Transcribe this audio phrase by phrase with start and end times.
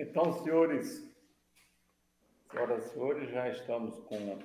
[0.00, 1.12] Então, senhores,
[2.48, 4.38] senhoras e senhores, já estamos com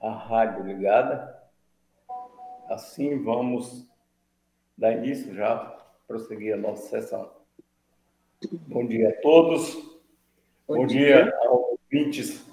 [0.00, 1.40] a rádio ligada.
[2.68, 3.88] Assim, vamos
[4.76, 5.56] dar início já,
[6.08, 7.30] prosseguir a nossa sessão.
[8.66, 9.74] Bom dia a todos.
[10.66, 11.22] Bom, Bom dia.
[11.22, 12.44] dia aos ouvintes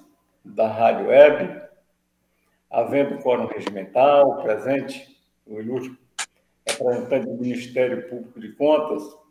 [0.43, 1.63] da Rádio Web.
[2.69, 5.97] Havendo quórum regimental, presente o ilustre
[6.67, 9.24] representante do Ministério Público de Contas,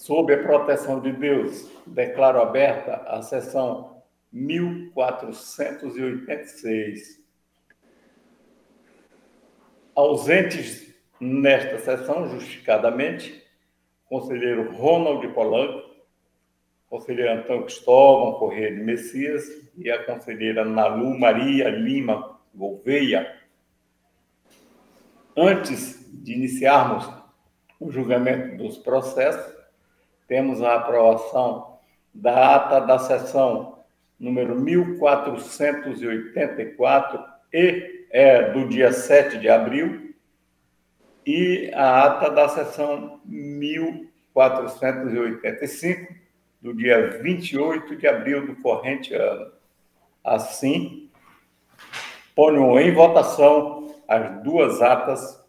[0.00, 4.02] sob a proteção de Deus, declaro aberta a sessão
[4.32, 7.20] 1486.
[9.94, 13.46] Ausentes nesta sessão, justificadamente,
[14.06, 15.90] conselheiro Ronald Polanco,
[16.88, 19.44] conselheiro Antônio Cristóvão Corrêa de Messias
[19.76, 23.38] e a conselheira Nalu Maria Lima Gouveia.
[25.36, 27.06] Antes de iniciarmos
[27.78, 29.59] o julgamento dos processos,
[30.30, 31.76] temos a aprovação
[32.14, 33.80] da ata da sessão
[34.16, 40.14] número 1484 e é, do dia 7 de abril
[41.26, 46.14] e a ata da sessão 1485
[46.62, 49.50] do dia 28 de abril do corrente ano.
[50.22, 51.10] Assim,
[52.36, 55.40] ponho em votação as duas atas.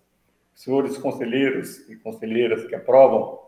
[0.55, 3.41] Senhores conselheiros e conselheiras que aprovam,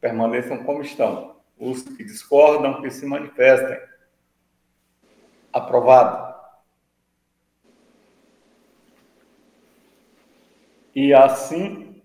[0.00, 1.36] permaneçam como estão.
[1.58, 3.78] Os que discordam, que se manifestem.
[5.52, 6.28] Aprovado.
[10.94, 12.02] E assim,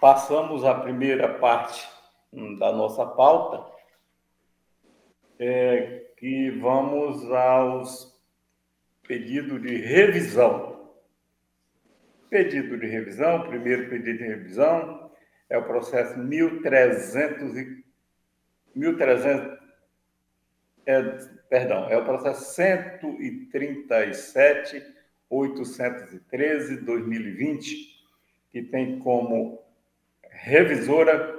[0.00, 1.88] passamos à primeira parte
[2.58, 3.72] da nossa pauta,
[5.38, 8.16] é, que vamos aos
[9.06, 10.92] pedidos de revisão.
[12.28, 15.05] Pedido de revisão, primeiro pedido de revisão,
[15.48, 17.84] é o processo 1300 e
[18.74, 19.56] 1300
[20.86, 21.02] é,
[21.48, 24.94] perdão, é o processo 137
[25.28, 28.06] 813 2020,
[28.52, 29.60] que tem como
[30.22, 31.34] revisora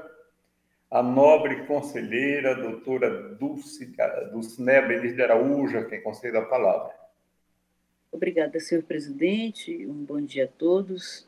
[0.92, 3.94] a nobre conselheira doutora Dulce,
[4.88, 6.94] Benis de Araújo, quem concede a palavra.
[8.12, 9.86] Obrigada, senhor presidente.
[9.86, 11.27] Um bom dia a todos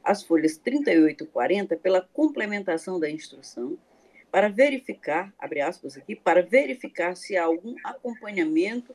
[0.04, 3.78] às folhas 38 e 40 pela complementação da instrução
[4.32, 8.94] para verificar, abre aspas aqui, para verificar se há algum acompanhamento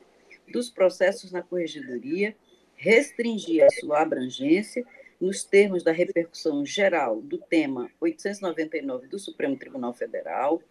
[0.52, 2.36] dos processos na corregedoria
[2.80, 4.86] restringir a sua abrangência
[5.20, 10.62] nos termos da repercussão geral do tema 899 do Supremo Tribunal Federal,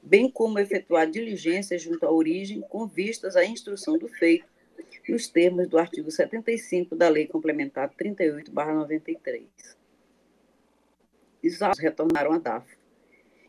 [0.00, 4.46] bem como efetuar diligências junto à origem com vistas à instrução do feito,
[5.08, 9.48] nos termos do artigo 75 da Lei Complementar 38/93.
[11.42, 12.76] Exatos retornaram à DAF,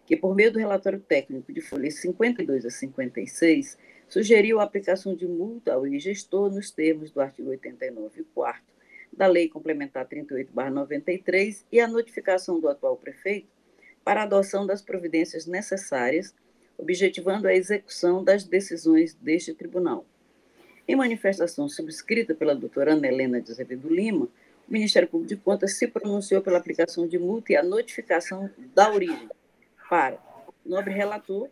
[0.07, 3.77] que por meio do relatório técnico de folhas 52 a 56
[4.09, 8.61] sugeriu a aplicação de multa ao gestor nos termos do artigo 89, 4
[9.13, 13.47] da Lei Complementar 38/93 e a notificação do atual prefeito
[14.03, 16.33] para a adoção das providências necessárias,
[16.77, 20.05] objetivando a execução das decisões deste tribunal.
[20.87, 25.73] Em manifestação subscrita pela doutora Ana Helena de Azevedo Lima, o Ministério Público de Contas
[25.73, 29.29] se pronunciou pela aplicação de multa e a notificação da origem
[29.87, 30.17] para
[30.65, 31.49] nobre relator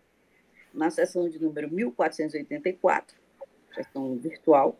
[0.77, 3.17] na sessão de número 1484,
[3.73, 4.79] sessão virtual,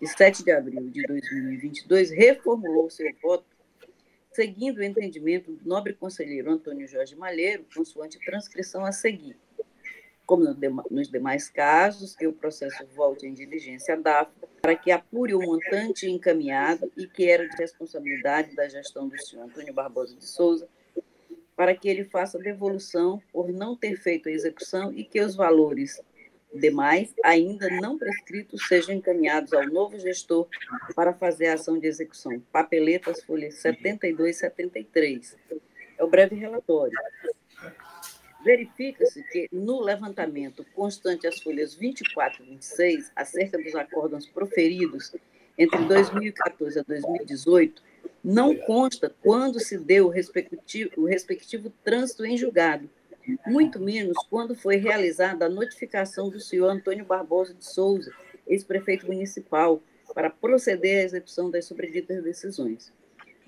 [0.00, 3.44] de 7 de abril de 2022, reformulou seu voto
[4.32, 9.36] seguindo o entendimento do nobre conselheiro Antônio Jorge Malheiro, consoante transcrição a seguir.
[10.24, 10.44] Como
[10.90, 15.40] nos demais casos, que o processo volte em diligência da DAF para que apure o
[15.40, 20.68] montante encaminhado e que era de responsabilidade da gestão do senhor Antônio Barbosa de Souza,
[21.56, 26.00] para que ele faça devolução por não ter feito a execução e que os valores
[26.54, 30.46] demais, ainda não prescritos, sejam encaminhados ao novo gestor
[30.94, 32.40] para fazer a ação de execução.
[32.52, 35.36] Papeletas, folhas 72 e 73.
[35.98, 36.98] É o breve relatório.
[38.44, 45.14] Verifica-se que, no levantamento constante às folhas 24 e 26, acerca dos acórdãos proferidos
[45.56, 47.82] entre 2014 a 2018,
[48.22, 52.88] não consta quando se deu o respectivo, o respectivo trânsito em julgado,
[53.46, 58.12] muito menos quando foi realizada a notificação do senhor Antônio Barbosa de Souza,
[58.46, 59.82] ex-prefeito municipal,
[60.14, 62.92] para proceder à execução das sobreditas decisões.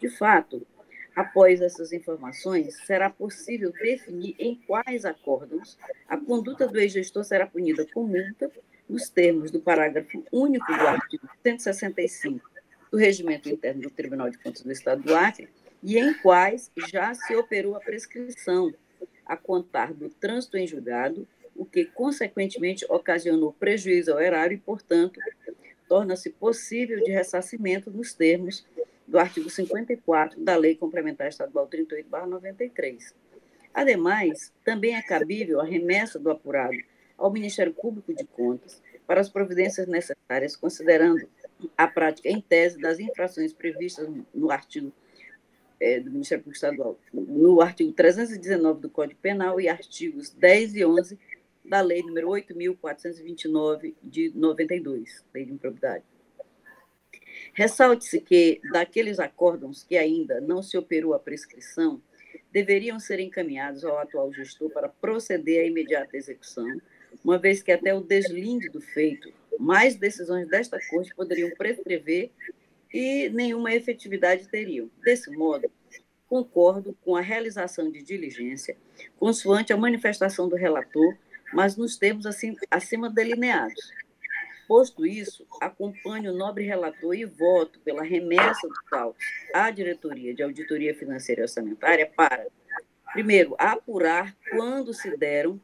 [0.01, 0.67] De fato,
[1.15, 5.79] após essas informações, será possível definir em quais acórdãos
[6.09, 8.51] a conduta do ex-gestor será punida com multa,
[8.89, 12.54] nos termos do parágrafo único do artigo 165
[12.95, 15.49] do Regimento Interno do Tribunal de Contas do Estado do Acre,
[15.83, 18.73] e em quais já se operou a prescrição,
[19.27, 21.27] a contar do trânsito em julgado,
[21.57, 25.19] o que, consequentemente, ocasionou prejuízo ao erário e, portanto,
[25.89, 28.65] torna-se possível de ressarcimento nos termos
[29.09, 33.13] do artigo 54 da Lei Complementar Estadual 38/93.
[33.75, 36.79] Ademais, também é cabível a remessa do apurado
[37.19, 41.29] ao Ministério Público de Contas para as providências necessárias, considerando
[41.77, 44.93] a prática em tese das infrações previstas no artigo
[45.81, 50.85] é, do Ministério Público Estadual, no artigo 319 do Código Penal e artigos 10 e
[50.85, 51.19] 11
[51.65, 56.05] da Lei número 8.429 de 92, Lei de Improbidade.
[57.53, 62.01] Ressalte-se que, daqueles acórdãos que ainda não se operou a prescrição,
[62.53, 66.67] deveriam ser encaminhados ao atual gestor para proceder à imediata execução,
[67.25, 72.31] uma vez que até o deslinde do feito, mais decisões desta Corte poderiam prescrever
[72.93, 74.91] e nenhuma efetividade teriam.
[75.03, 75.71] Desse modo,
[76.29, 78.77] concordo com a realização de diligência,
[79.19, 81.17] consoante a manifestação do relator,
[81.53, 83.93] mas nos termos assim, acima delineados.
[84.67, 89.15] Posto isso, acompanho o nobre relator e voto pela remessa do tal
[89.53, 92.47] à Diretoria de Auditoria Financeira e Orçamentária para,
[93.13, 95.61] primeiro, apurar quando se deram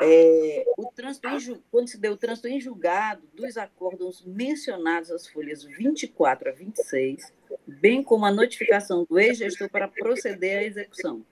[0.00, 5.26] é, o trânsito em, quando se deu o trânsito em julgado dos acordos mencionados às
[5.26, 7.32] folhas 24 a 26,
[7.66, 11.24] bem como a notificação do ex-gestor para proceder à execução.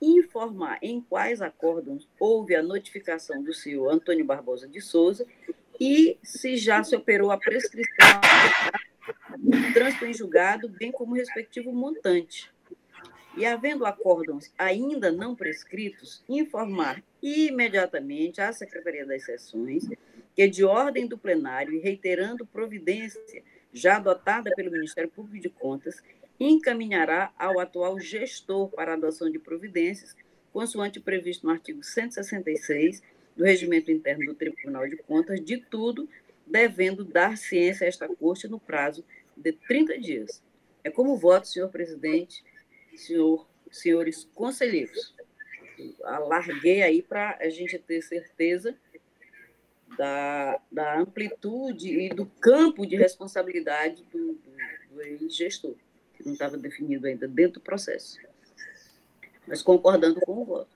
[0.00, 5.26] Informar em quais acordos houve a notificação do senhor Antônio Barbosa de Souza
[5.78, 8.20] e se já se operou a prescrição
[9.38, 12.52] do trânsito em julgado, bem como o respectivo montante
[13.36, 19.88] e, havendo acórdãos ainda não prescritos, informar imediatamente à Secretaria das Sessões
[20.34, 23.42] que, de ordem do plenário e reiterando providência
[23.72, 26.02] já adotada pelo Ministério Público de Contas,
[26.40, 30.16] encaminhará ao atual gestor para adoção de providências,
[30.52, 33.02] consoante previsto no artigo 166
[33.36, 36.08] do Regimento Interno do Tribunal de Contas, de tudo
[36.46, 39.04] devendo dar ciência a esta Corte no prazo
[39.36, 40.42] de 30 dias.
[40.84, 42.44] É como voto, senhor presidente,
[42.96, 45.14] senhor, senhores conselheiros.
[46.04, 48.74] Alarguei aí para a gente ter certeza
[49.96, 54.52] da, da amplitude e do campo de responsabilidade do, do,
[54.90, 55.74] do ex-gestor,
[56.14, 58.18] que não estava definido ainda dentro do processo.
[59.46, 60.68] Mas concordando com o voto.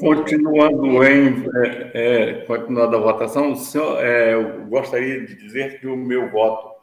[0.00, 5.96] Continuando em é, é, continuando a votação, senhor, é, eu gostaria de dizer que o
[5.96, 6.74] meu voto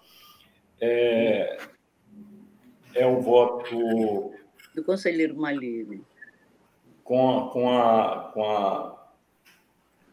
[0.80, 1.58] é,
[2.96, 4.34] é o voto.
[4.76, 6.04] Do conselheiro Malheiro.
[7.04, 9.12] Com, com, a, com a.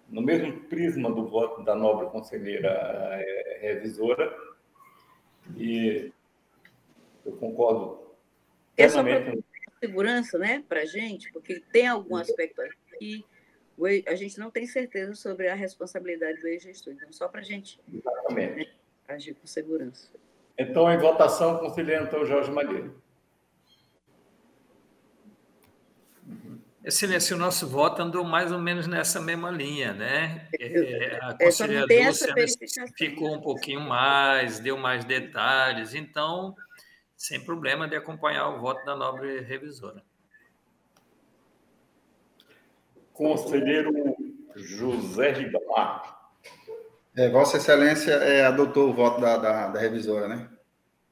[0.08, 4.36] No mesmo prisma do voto da nobre conselheira é, revisora.
[5.56, 6.12] E
[7.24, 8.08] eu concordo.
[8.76, 9.36] É só para
[9.80, 13.24] segurança, né, para a gente, porque tem algum aspecto aqui
[14.06, 16.92] a gente não tem certeza sobre a responsabilidade do ex-gestor.
[16.94, 17.80] Então, só para a gente
[18.30, 18.66] né,
[19.06, 20.10] agir com segurança.
[20.58, 23.00] Então, em votação, conselheiro Antônio Jorge Malheiro.
[26.88, 30.48] Excelência, o nosso voto andou mais ou menos nessa mesma linha, né?
[30.58, 32.26] É, a conselheira Dulce
[32.96, 36.56] ficou um pouquinho mais, deu mais detalhes, então,
[37.14, 40.02] sem problema de acompanhar o voto da nobre revisora.
[43.12, 43.92] Conselheiro
[44.56, 46.30] José Ribamar.
[47.14, 50.48] É, Vossa Excelência é, adotou o voto da, da, da, revisora, né?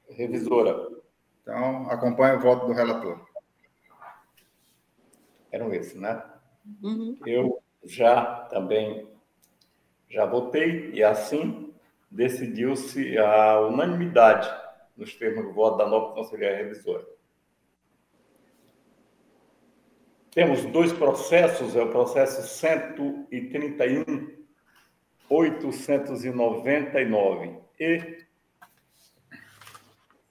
[0.08, 0.88] Revisora.
[1.42, 3.25] Então, acompanhe o voto do relator.
[5.56, 6.22] Eram esses, né?
[6.82, 7.16] Uhum.
[7.24, 9.08] Eu já também
[10.10, 11.72] já votei e assim
[12.10, 14.46] decidiu-se a unanimidade
[14.94, 17.06] nos termos do voto da nova Conselheira Revisora.
[20.30, 24.36] Temos dois processos, é o processo 131
[25.30, 28.26] 899 e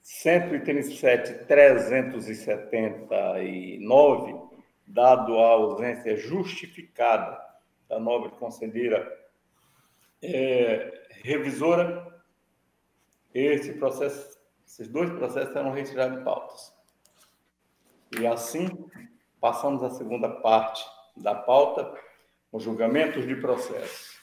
[0.04, 4.45] 137 379,
[4.88, 7.40] dado a ausência justificada
[7.88, 9.26] da nobre conselheira
[10.22, 12.24] é, revisora,
[13.34, 16.74] esse processo, esses dois processos serão retirados de pautas.
[18.20, 18.70] E assim,
[19.40, 20.86] passamos à segunda parte
[21.18, 21.94] da pauta,
[22.52, 24.16] os julgamentos de processo.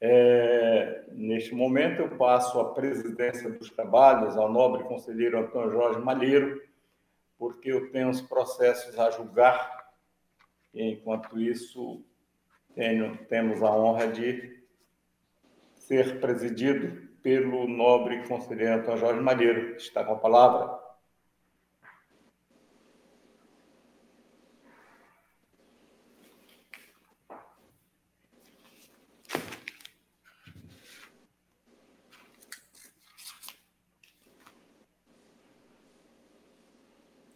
[0.00, 6.60] É, neste momento, eu passo a presidência dos trabalhos ao nobre conselheiro Antônio Jorge Malheiro,
[7.38, 9.92] porque eu tenho os processos a julgar,
[10.72, 12.04] e enquanto isso,
[12.74, 14.62] tenho, temos a honra de
[15.76, 20.84] ser presidido pelo nobre conselheiro Antônio Jorge Malheiro, que está com a palavra.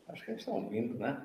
[0.08, 1.24] Acho que eles estão ouvindo, né?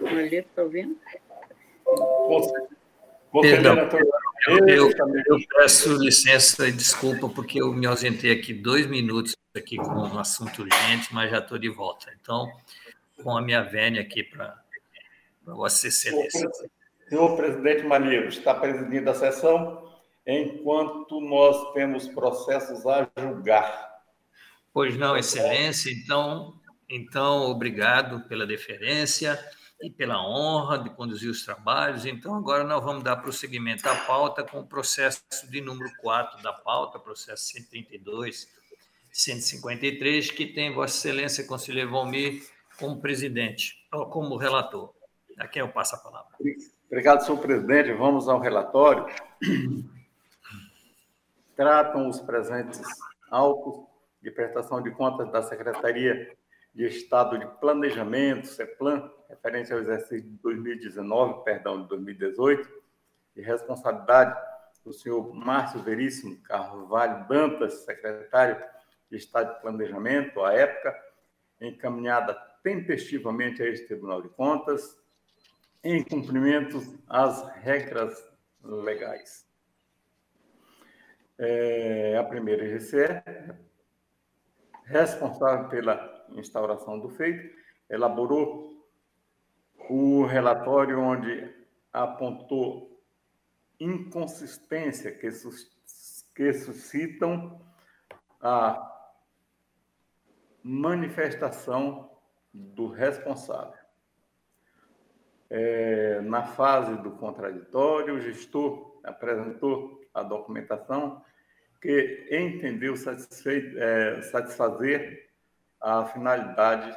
[0.00, 0.98] Malheiro, está ouvindo?
[3.42, 3.76] Perdão,
[4.48, 4.90] eu, eu,
[5.26, 10.18] eu, peço licença e desculpa porque eu me ausentei aqui dois minutos aqui com um
[10.18, 12.12] assunto urgente, mas já estou de volta.
[12.20, 12.50] Então,
[13.22, 14.56] com a minha vênia aqui para
[15.44, 16.48] Vossa Excelência.
[17.08, 19.90] Senhor presidente Malheiro, está presidindo a sessão
[20.26, 23.88] enquanto nós temos processos a julgar.
[24.72, 25.90] Pois não, Excelência.
[25.90, 26.54] Então,
[26.88, 29.38] então obrigado pela deferência
[29.80, 32.04] e pela honra de conduzir os trabalhos.
[32.04, 36.52] Então, agora nós vamos dar prosseguimento à pauta com o processo de número 4 da
[36.52, 38.48] pauta, processo 132,
[39.12, 42.42] 153, que tem Vossa Excelência Conselheiro Valmir
[42.78, 44.92] como presidente, ou como relator.
[45.38, 46.32] A quem eu passo a palavra.
[46.86, 47.92] Obrigado, senhor presidente.
[47.92, 49.06] Vamos ao relatório.
[51.54, 52.80] Tratam os presentes
[53.30, 53.86] autos
[54.22, 56.36] de prestação de contas da Secretaria
[56.78, 62.68] de Estado de Planejamento, CEPLAN, referente ao exercício de 2019, perdão, de 2018,
[63.34, 64.40] de responsabilidade
[64.84, 68.64] do senhor Márcio Veríssimo Carvalho Dantas, secretário
[69.10, 70.96] de Estado de Planejamento, à época,
[71.60, 74.96] encaminhada tempestivamente a este Tribunal de Contas,
[75.82, 78.24] em cumprimento às regras
[78.62, 79.44] legais.
[81.36, 83.20] É, a primeira IGCE,
[84.84, 87.54] responsável pela instauração do feito,
[87.88, 88.84] elaborou
[89.88, 91.54] o relatório onde
[91.92, 93.02] apontou
[93.80, 95.70] inconsistência que, sus,
[96.34, 97.60] que suscitam
[98.40, 98.84] a
[100.62, 102.10] manifestação
[102.52, 103.78] do responsável.
[105.50, 111.24] É, na fase do contraditório, o gestor apresentou a documentação
[111.80, 115.27] que entendeu é, satisfazer
[115.80, 116.96] a finalidade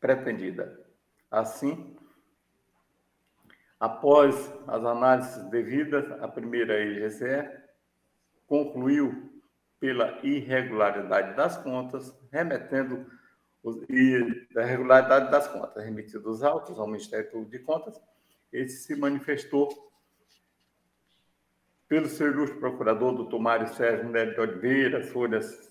[0.00, 0.86] pretendida.
[1.30, 1.96] Assim,
[3.78, 4.34] após
[4.66, 7.50] as análises devidas, a primeira IGCE
[8.46, 9.28] concluiu
[9.78, 13.06] pela irregularidade das contas, remetendo
[13.62, 18.00] os, e da irregularidade das contas, remetidos os autos ao Ministério Público de Contas,
[18.52, 19.68] ele se manifestou
[21.86, 25.67] pelo seu ilustre procurador, doutor Mário Sérgio Neto de Oliveira, folhas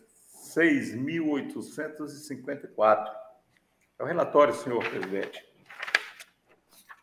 [0.57, 3.15] 6.854,
[3.99, 5.45] é o relatório, senhor presidente.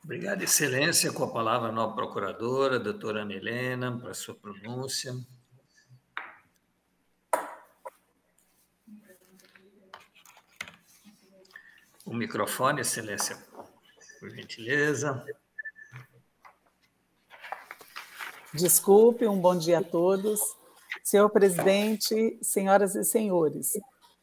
[0.02, 1.12] Obrigado, Excelência.
[1.12, 5.14] Com a palavra a nova procuradora, doutora Ana Helena, para a sua pronúncia.
[12.04, 13.38] O microfone, Excelência,
[14.18, 15.24] por gentileza.
[18.52, 20.63] Desculpe, um bom dia a todos.
[21.04, 23.74] Senhor presidente, senhoras e senhores,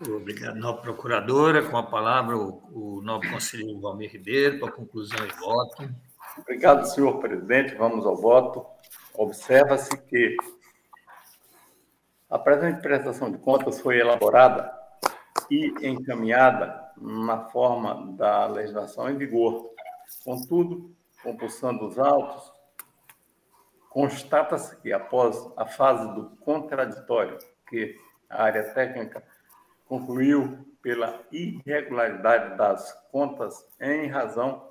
[0.00, 1.68] Obrigado, nova procuradora.
[1.68, 5.90] Com a palavra, o, o novo conselheiro Valmir Ribeiro, para conclusão e voto.
[6.38, 7.74] Obrigado, senhor presidente.
[7.74, 8.64] Vamos ao voto.
[9.18, 10.36] Observa-se que
[12.30, 14.72] a presente prestação de contas foi elaborada
[15.50, 19.72] e encaminhada na forma da legislação em vigor.
[20.24, 22.52] Contudo, compulsando os autos,
[23.90, 27.38] constata-se que, após a fase do contraditório,
[27.68, 27.96] que
[28.30, 29.20] a área técnica
[29.86, 34.68] concluiu pela irregularidade das contas em razão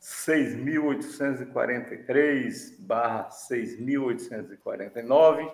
[0.00, 5.48] 6.843 barra 6.849,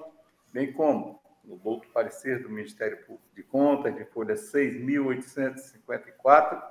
[0.53, 6.63] bem como no outro parecer do Ministério Público de Contas, de folha 6.854,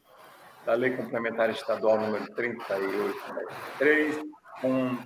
[0.64, 4.22] da Lei Complementar Estadual número 3893,
[4.60, 4.98] com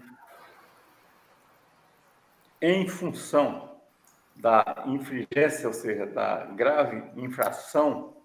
[2.61, 3.79] em função
[4.37, 8.16] da infringência, ou seja, da grave infração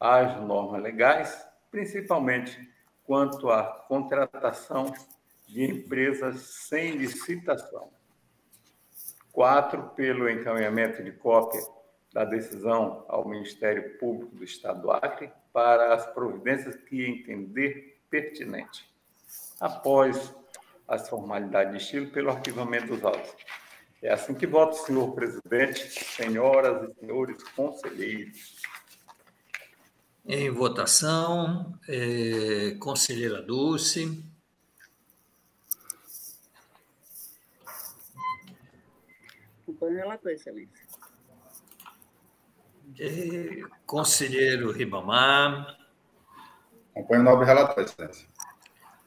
[0.00, 2.58] às normas legais, principalmente
[3.04, 4.92] quanto à contratação
[5.46, 7.90] de empresas sem licitação.
[9.32, 11.60] Quatro, pelo encaminhamento de cópia
[12.12, 18.88] da decisão ao Ministério Público do Estado do Acre para as providências que entender pertinente.
[19.60, 20.34] Após
[20.86, 23.34] as formalidades de estilo, pelo arquivamento dos autos.
[24.02, 28.56] É assim que voto, senhor presidente, senhoras e senhores conselheiros.
[30.26, 34.24] Em votação, é, conselheira Dulce.
[39.84, 40.86] Acompanho o relator, excelência.
[42.98, 45.78] É, conselheiro Ribamar.
[46.90, 48.28] Acompanho o nobre relator, excelência.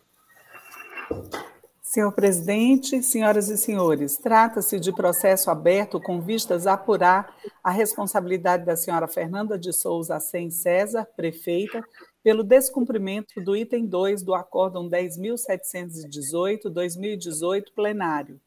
[1.82, 8.64] Senhor presidente, senhoras e senhores, trata-se de processo aberto com vistas a apurar a responsabilidade
[8.64, 11.82] da senhora Fernanda de Souza Sem César, prefeita,
[12.26, 18.40] pelo descumprimento do item 2 do Acórdão 10.718-2018 plenário.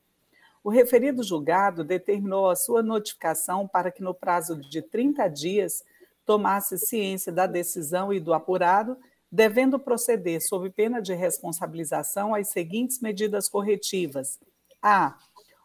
[0.62, 5.86] O referido julgado determinou a sua notificação para que, no prazo de 30 dias,
[6.26, 8.98] tomasse ciência da decisão e do apurado
[9.32, 14.38] devendo proceder, sob pena de responsabilização, às seguintes medidas corretivas:
[14.82, 15.18] a.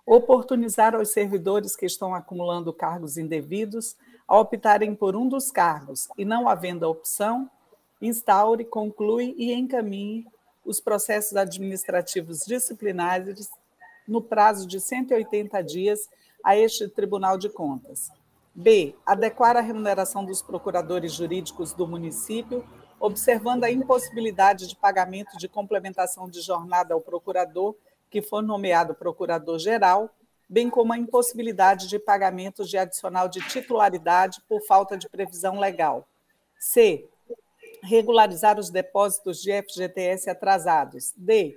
[0.06, 3.96] Oportunizar aos servidores que estão acumulando cargos indevidos
[4.28, 7.50] a optarem por um dos cargos e, não havendo a opção,
[8.00, 10.26] instaure, conclui e encaminhe
[10.64, 13.50] os processos administrativos disciplinares
[14.06, 16.08] no prazo de 180 dias
[16.42, 18.10] a este Tribunal de Contas.
[18.54, 18.94] B.
[19.04, 22.64] Adequar a remuneração dos procuradores jurídicos do município
[23.04, 27.74] observando a impossibilidade de pagamento de complementação de jornada ao procurador
[28.08, 30.08] que for nomeado procurador-geral,
[30.48, 36.08] bem como a impossibilidade de pagamento de adicional de titularidade por falta de previsão legal.
[36.58, 37.06] C.
[37.84, 41.12] Regularizar os depósitos de FGTS atrasados.
[41.16, 41.56] D.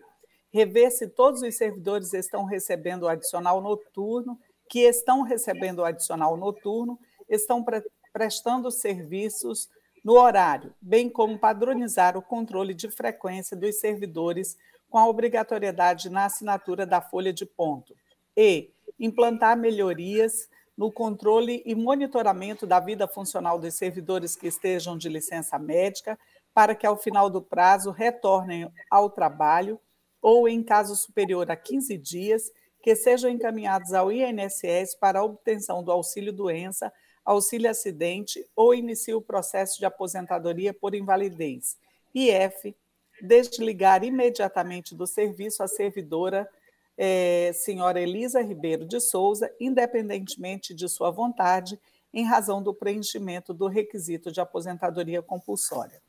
[0.51, 6.35] Rever se todos os servidores estão recebendo o adicional noturno, que estão recebendo o adicional
[6.35, 9.69] noturno, estão pre prestando serviços
[10.03, 14.57] no horário, bem como padronizar o controle de frequência dos servidores
[14.89, 17.93] com a obrigatoriedade na assinatura da folha de ponto.
[18.35, 25.09] E implantar melhorias no controle e monitoramento da vida funcional dos servidores que estejam de
[25.09, 26.17] licença médica,
[26.53, 29.79] para que, ao final do prazo, retornem ao trabalho
[30.21, 35.83] ou, em caso superior a 15 dias, que sejam encaminhados ao INSS para a obtenção
[35.83, 36.91] do auxílio-doença
[37.27, 41.77] auxílio acidente ou inicie o processo de aposentadoria por invalidez.
[42.15, 42.73] E F,
[43.21, 46.49] desligar imediatamente do serviço a servidora
[46.97, 51.79] é, senhora Elisa Ribeiro de Souza, independentemente de sua vontade,
[52.13, 56.01] em razão do preenchimento do requisito de aposentadoria compulsória.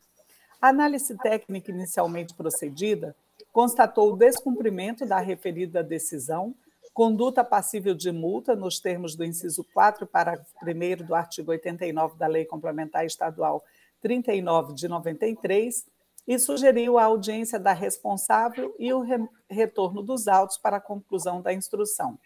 [0.61, 3.15] A análise técnica inicialmente procedida
[3.53, 6.55] constatou o descumprimento da referida decisão,
[6.95, 12.27] conduta passível de multa nos termos do inciso 4, parágrafo 1 do artigo 89 da
[12.27, 13.63] Lei Complementar Estadual
[14.01, 15.87] 39 de 93,
[16.29, 19.17] e sugeriu a audiência da responsável e o re
[19.51, 22.19] retorno dos autos para a conclusão da instrução.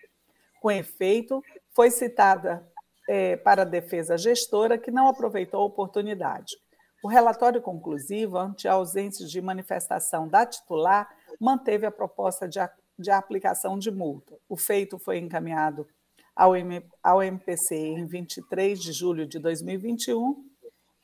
[0.60, 1.40] Com efeito,
[1.72, 2.68] foi citada
[3.08, 6.56] é, para a defesa gestora que não aproveitou a oportunidade.
[7.00, 11.08] O relatório conclusivo, ante a ausência de manifestação da titular,
[11.40, 14.36] manteve a proposta de, a, de aplicação de multa.
[14.48, 15.86] O feito foi encaminhado
[16.34, 20.44] ao, M, ao MPC em 23 de julho de 2021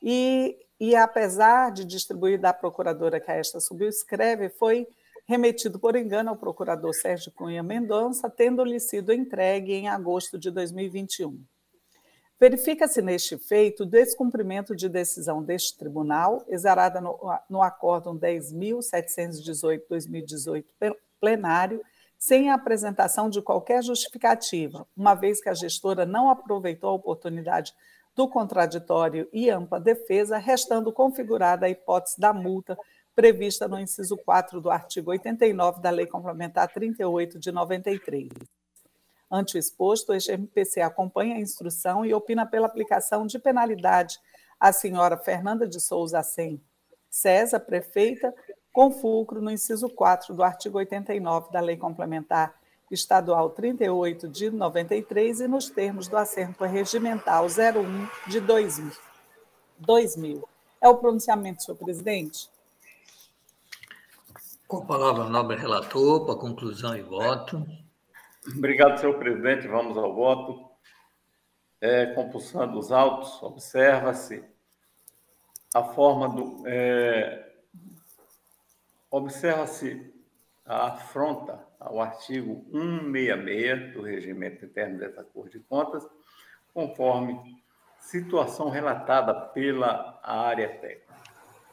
[0.01, 4.87] e, e, apesar de distribuir da procuradora que a esta subscreve, foi
[5.27, 11.39] remetido por engano ao procurador Sérgio Cunha Mendonça, tendo-lhe sido entregue em agosto de 2021.
[12.39, 20.63] Verifica-se neste feito o descumprimento de decisão deste tribunal, exarada no, no Acórdão 10.718-2018
[21.19, 21.81] plenário,
[22.17, 27.73] sem a apresentação de qualquer justificativa, uma vez que a gestora não aproveitou a oportunidade
[28.19, 32.77] do contraditório e ampla defesa, restando configurada a hipótese da multa
[33.15, 38.27] prevista no inciso 4 do artigo 89 da Lei Complementar 38 de 93.
[39.31, 44.19] Ante o exposto, o MPC acompanha a instrução e opina pela aplicação de penalidade
[44.59, 46.61] à senhora Fernanda de Souza Sem
[47.09, 48.35] César, prefeita,
[48.73, 52.58] com fulcro no inciso 4 do artigo 89 da Lei Complementar
[52.91, 58.91] Estadual 38 de 93 e nos termos do assento regimental 01 de 2000.
[59.77, 60.47] 2000.
[60.81, 62.49] É o pronunciamento, senhor presidente?
[64.67, 67.65] Com a palavra, nobre relator, para conclusão e voto.
[68.47, 69.67] Obrigado, senhor presidente.
[69.67, 70.69] Vamos ao voto.
[71.81, 74.43] É, compulsando os autos, observa-se
[75.73, 76.67] a forma do.
[76.67, 77.49] É,
[79.11, 80.13] Observa-se
[80.69, 86.07] a afronta ao artigo 166 do regimento interno dessa Corte de Contas,
[86.71, 87.59] conforme
[87.99, 91.09] situação relatada pela área técnica.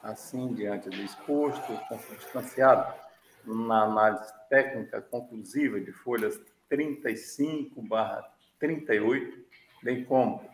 [0.02, 2.94] Assim, diante do exposto, consubstanciado
[3.44, 7.84] na análise técnica conclusiva de folhas 35
[8.58, 9.44] 38,
[9.82, 10.48] bem como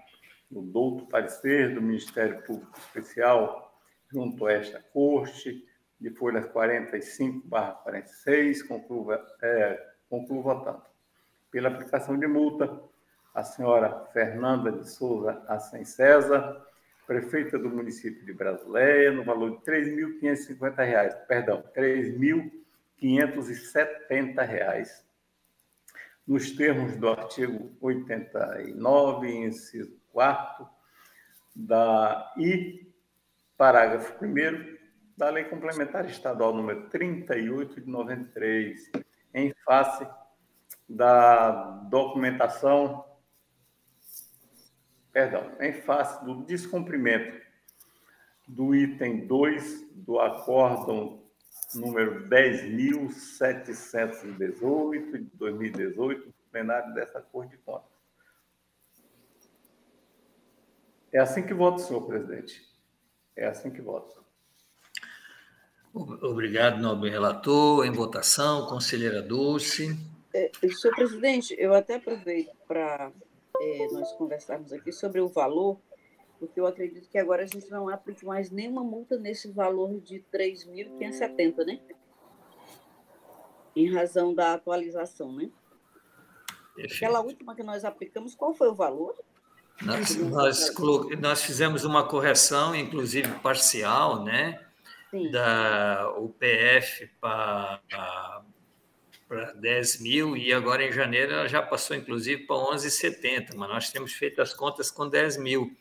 [0.51, 3.73] no douto parecer do Ministério Público Especial
[4.11, 5.65] junto a esta Corte,
[6.03, 10.83] de folhas 45 barra 46, concluo, é, concluo votando.
[11.51, 12.83] Pela aplicação de multa,
[13.33, 16.61] a senhora Fernanda de Souza Assen César,
[17.07, 19.81] prefeita do município de Brasileia, no valor de R$
[20.21, 22.17] 3.550, perdão, R$
[23.01, 25.05] 3.570,
[26.27, 30.69] nos termos do artigo 89, inciso 4
[31.55, 32.93] da I,
[33.57, 34.82] parágrafo 1
[35.17, 38.91] da Lei Complementar Estadual número 38 de 93,
[39.35, 40.07] em face
[40.89, 41.51] da
[41.89, 43.05] documentação,
[45.13, 47.41] perdão, em face do descumprimento
[48.49, 51.23] do item 2 do acórdão
[51.75, 57.93] número 10.718 de 2018, do plenário dessa Corte de Contas.
[61.13, 62.67] É assim que voto, senhor presidente.
[63.37, 64.22] É assim que voto.
[65.95, 67.85] Obrigado, nobre relator.
[67.85, 69.97] Em votação, conselheira Dulce.
[70.35, 73.13] É, senhor presidente, eu até aproveito para
[73.61, 75.79] é, nós conversarmos aqui sobre o valor,
[76.39, 80.25] porque eu acredito que agora a gente não aplique mais nenhuma multa nesse valor de
[80.33, 81.81] 3.570, né?
[83.77, 85.51] Em razão da atualização, né?
[86.75, 87.05] Perfeito.
[87.05, 89.15] Aquela última que nós aplicamos, qual foi o valor?
[89.83, 90.75] Nós, nós,
[91.21, 94.59] nós fizemos uma correção, inclusive parcial, né?
[95.31, 97.81] Da UPF para
[99.57, 104.13] 10 mil e agora em janeiro ela já passou inclusive para 11,70, mas nós temos
[104.13, 105.75] feito as contas com 10 mil.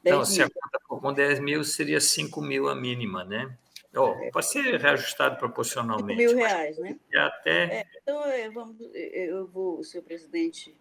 [0.00, 3.56] Então, 10 se a conta for com 10 mil, seria 5 mil a mínima, né?
[3.96, 6.20] Oh, pode ser reajustado proporcionalmente.
[6.20, 6.98] 5 mil reais, né?
[7.14, 7.64] Até...
[7.64, 10.74] É, então, é, vamos, eu vou, senhor presidente,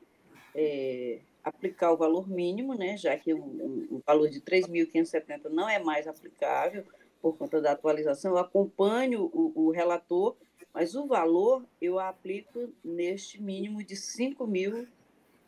[0.55, 2.97] é, aplicar o valor mínimo, né?
[2.97, 6.83] Já que o, o valor de 3.570 não é mais aplicável,
[7.23, 10.35] por conta da atualização, eu acompanho o, o relator,
[10.73, 14.85] mas o valor eu aplico neste mínimo de 5 mil,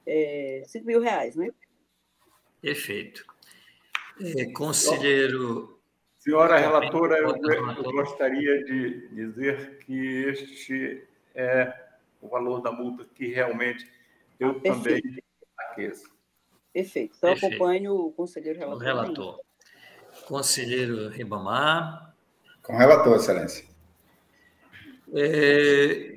[0.07, 1.49] é, 5 mil reais, né?
[2.61, 3.25] Perfeito.
[4.21, 5.77] É, conselheiro.
[6.17, 11.71] Senhora relatora, eu, eu gostaria de dizer que este é
[12.21, 13.85] o valor da multa que realmente
[14.39, 15.01] eu também
[15.57, 16.09] aqueço.
[16.71, 17.17] Perfeito.
[17.17, 17.55] Então, Perfeito.
[17.55, 18.81] acompanho o conselheiro relator.
[18.81, 19.39] O relator.
[20.25, 22.13] Conselheiro Ribamar.
[22.61, 23.65] Com relator, Excelência.
[25.13, 26.15] É,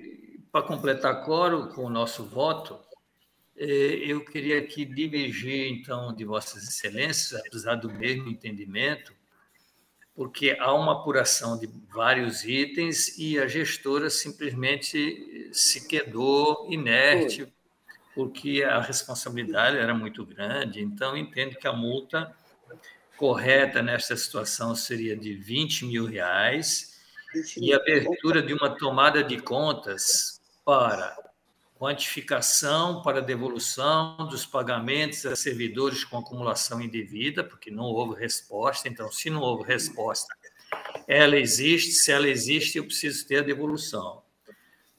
[0.51, 2.79] para completar coro com o nosso voto,
[3.57, 9.13] é, eu queria aqui divergir, então, de Vossas Excelências, apesar do mesmo entendimento,
[10.15, 17.47] porque há uma apuração de vários itens e a gestora simplesmente se quedou inerte
[18.15, 20.83] porque a responsabilidade era muito grande.
[20.83, 22.35] Então, entendo que a multa
[23.19, 26.97] correta nesta situação seria de 20 mil reais
[27.57, 31.15] e abertura de uma tomada de contas para
[31.79, 38.89] quantificação para devolução dos pagamentos a servidores com acumulação indevida, porque não houve resposta.
[38.89, 40.35] Então, se não houve resposta,
[41.07, 41.93] ela existe.
[41.93, 44.23] Se ela existe, eu preciso ter a devolução.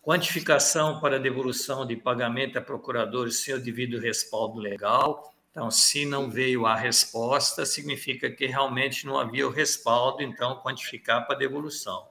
[0.01, 5.36] Quantificação para devolução de pagamento a procuradores sem o devido respaldo legal.
[5.52, 11.26] Então, se não veio a resposta, significa que realmente não havia o respaldo, então quantificar
[11.26, 12.08] para devolução.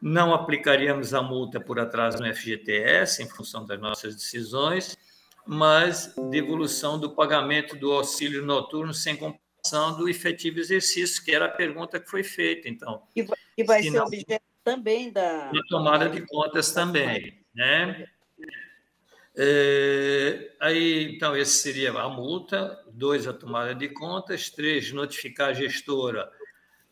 [0.00, 4.96] Não aplicaríamos a multa por atraso no FGTS, em função das nossas decisões,
[5.46, 11.50] mas devolução do pagamento do auxílio noturno sem compensação do efetivo exercício, que era a
[11.50, 12.68] pergunta que foi feita.
[12.68, 15.50] Então, e vai, e vai ser não, objeto também da.
[15.50, 17.40] Da tomada de contas também.
[17.54, 18.06] Né?
[19.34, 25.54] É, aí, então, esse seria a multa, dois, a tomada de contas, três, notificar a
[25.54, 26.30] gestora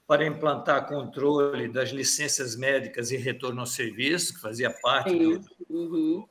[0.06, 6.26] para implantar controle das licenças médicas e retorno ao serviço, que fazia parte do, uhum.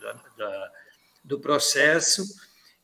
[0.00, 0.72] da, da,
[1.22, 2.24] do processo,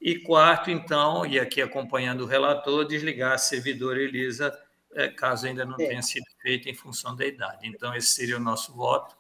[0.00, 4.56] e quarto, então, e aqui acompanhando o relator, desligar a servidora Elisa,
[4.94, 5.88] é, caso ainda não é.
[5.88, 7.66] tenha sido feito em função da idade.
[7.66, 9.16] Então, esse seria o nosso voto.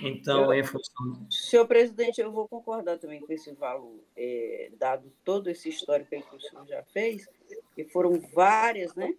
[0.00, 1.26] Então, eu, em função.
[1.30, 6.36] Senhor presidente, eu vou concordar também com esse valor, é, dado todo esse histórico que
[6.36, 7.28] o senhor já fez,
[7.76, 9.14] e foram várias né,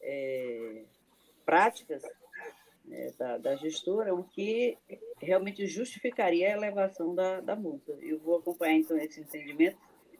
[0.00, 0.84] é,
[1.44, 2.02] práticas
[2.84, 4.76] né, da, da, gestora, o que
[5.18, 7.92] realmente justificaria a elevação da, da multa.
[8.00, 9.76] Eu vou acompanhar, então, esse entendimento.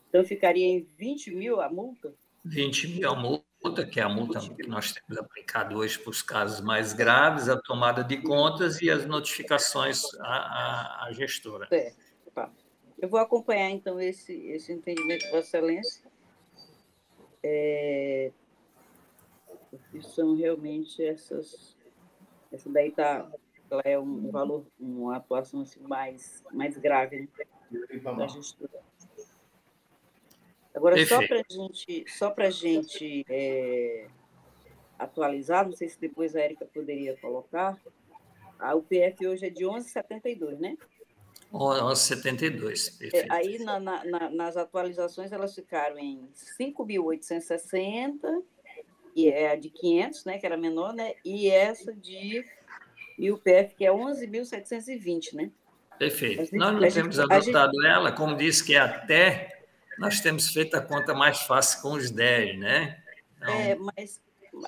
[0.08, 2.12] Então, ficaria em 20 mil a multa?
[2.44, 6.10] 20 mil a multa multa, que é a multa que nós temos aplicado hoje para
[6.10, 11.68] os casos mais graves, a tomada de contas e as notificações à, à, à gestora.
[11.70, 11.92] É,
[12.34, 12.50] tá.
[12.98, 16.10] Eu vou acompanhar, então, esse, esse entendimento de Vossa Excelência.
[17.42, 18.30] É,
[20.02, 21.76] são realmente essas.
[22.52, 23.26] Essa daí está
[23.70, 27.28] ela é um valor, uma atuação assim, mais, mais grave
[27.70, 28.89] né, da gestora.
[30.74, 31.22] Agora, Perfeito.
[31.22, 34.06] só para gente, só a gente é,
[34.98, 37.76] atualizar, não sei se depois a Érica poderia colocar,
[38.58, 40.76] a UPF hoje é de 11,72, né?
[41.52, 46.28] 11,72, é, aí, na, na, nas atualizações, elas ficaram em
[46.60, 48.44] 5.860,
[49.16, 51.14] e é a de 500, né, que era menor, né?
[51.24, 52.44] E essa de
[53.18, 55.50] e o PF, que é 11.720, né?
[55.98, 56.44] Perfeito.
[56.44, 57.86] Gente, Nós não temos gente, adotado gente...
[57.86, 59.59] ela, como disse que é até
[60.00, 63.04] nós temos feito a conta mais fácil com os 10, né?
[63.36, 64.18] Então, é, mas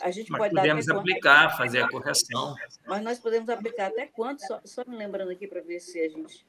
[0.02, 1.56] a gente mas pode podemos aplicar, quanto...
[1.56, 2.54] fazer a correção.
[2.86, 4.46] Mas nós podemos aplicar até quanto?
[4.46, 6.46] Só, só me lembrando aqui para ver se a gente.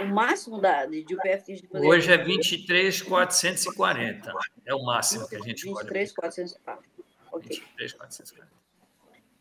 [0.00, 1.90] O máximo da, de UPF que a gente poderia...
[1.90, 4.32] Hoje é 23,440.
[4.66, 6.34] É o máximo que a gente 23, pode.
[6.34, 6.82] 23,440.
[7.30, 7.56] Ok.
[7.56, 8.50] 23,440.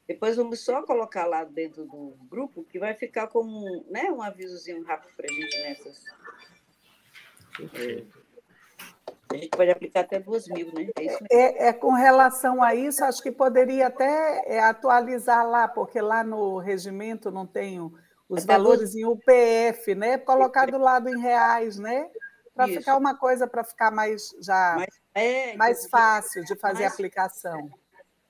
[0.07, 4.83] Depois vamos só colocar lá dentro do grupo, que vai ficar como né, um avisozinho
[4.83, 6.03] rápido para a gente nessas
[9.31, 10.89] a gente pode aplicar até 2 mil, né?
[10.97, 16.01] É, é, é, com relação a isso, acho que poderia até é, atualizar lá, porque
[16.01, 17.79] lá no regimento não tem
[18.27, 20.17] os até valores em UPF, né?
[20.17, 22.09] Colocar do lado em reais, né?
[22.53, 26.93] Para ficar uma coisa para ficar mais já mais, é, mais fácil de fazer mais,
[26.93, 27.69] aplicação.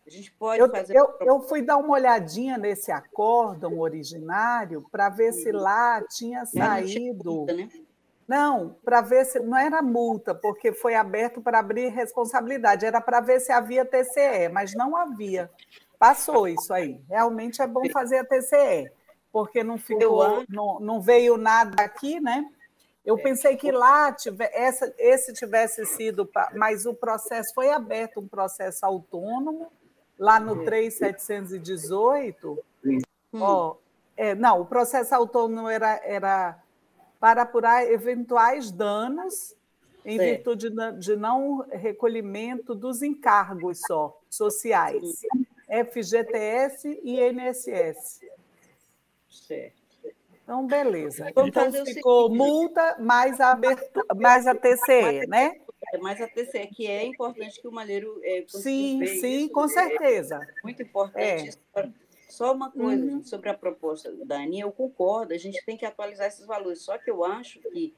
[0.05, 0.95] A gente pode eu, fazer.
[0.95, 7.45] Eu, eu fui dar uma olhadinha nesse acórdão originário para ver se lá tinha saído.
[7.45, 7.69] Né?
[8.31, 9.41] Não, para ver se.
[9.41, 14.47] Não era multa, porque foi aberto para abrir responsabilidade, era para ver se havia TCE,
[14.49, 15.51] mas não havia.
[15.99, 17.03] Passou isso aí.
[17.09, 18.89] Realmente é bom fazer a TCE,
[19.33, 22.49] porque não ficou, não, não veio nada aqui, né?
[23.05, 23.21] Eu é.
[23.21, 28.85] pensei que lá tive, essa, esse tivesse sido, mas o processo foi aberto, um processo
[28.85, 29.69] autônomo,
[30.17, 32.57] lá no 3718.
[32.85, 32.99] Hum.
[33.33, 33.75] Ó,
[34.15, 36.57] é, não, o processo autônomo era, era
[37.21, 39.55] para apurar eventuais danos
[40.03, 40.25] em Sim.
[40.25, 45.21] virtude de não recolhimento dos encargos só sociais.
[45.69, 48.21] FGTS e INSS.
[49.29, 49.79] Certo.
[50.43, 51.31] Então, beleza.
[51.35, 55.61] Vamos então, ficou multa mais a, abertura, mais a TCE, né?
[56.01, 58.19] Mais a TCE, que é importante que o Malheiro...
[58.23, 60.35] É, sim, sim, isso, com certeza.
[60.35, 61.89] É muito importante é.
[62.31, 63.23] Só uma coisa uhum.
[63.23, 66.81] sobre a proposta da Aninha, eu concordo, a gente tem que atualizar esses valores.
[66.81, 67.93] Só que eu acho que,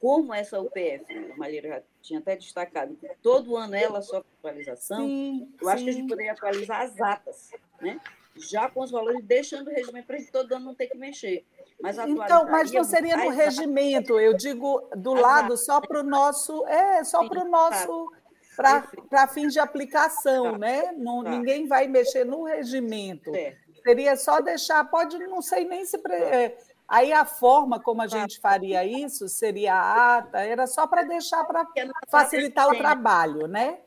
[0.00, 5.06] como essa UPF, a Malheira já tinha até destacado, que todo ano ela sofre atualização,
[5.06, 5.72] sim, eu sim.
[5.72, 8.00] acho que a gente poderia atualizar as atas, né?
[8.38, 11.44] já com os valores, deixando o regimento para todo ano não ter que mexer.
[11.80, 16.66] Mas então, mas não seria no regimento, eu digo do lado só para o nosso,
[16.66, 18.12] é, só para o nosso,
[19.08, 20.58] para fins de aplicação, tá.
[20.58, 20.92] né?
[20.96, 21.30] Não, tá.
[21.30, 23.30] Ninguém vai mexer no regimento.
[23.88, 25.96] Seria só deixar, pode, não sei nem se.
[26.10, 31.04] É, aí a forma como a gente faria isso seria a ata, era só para
[31.04, 31.66] deixar para
[32.06, 33.78] facilitar o trabalho, né?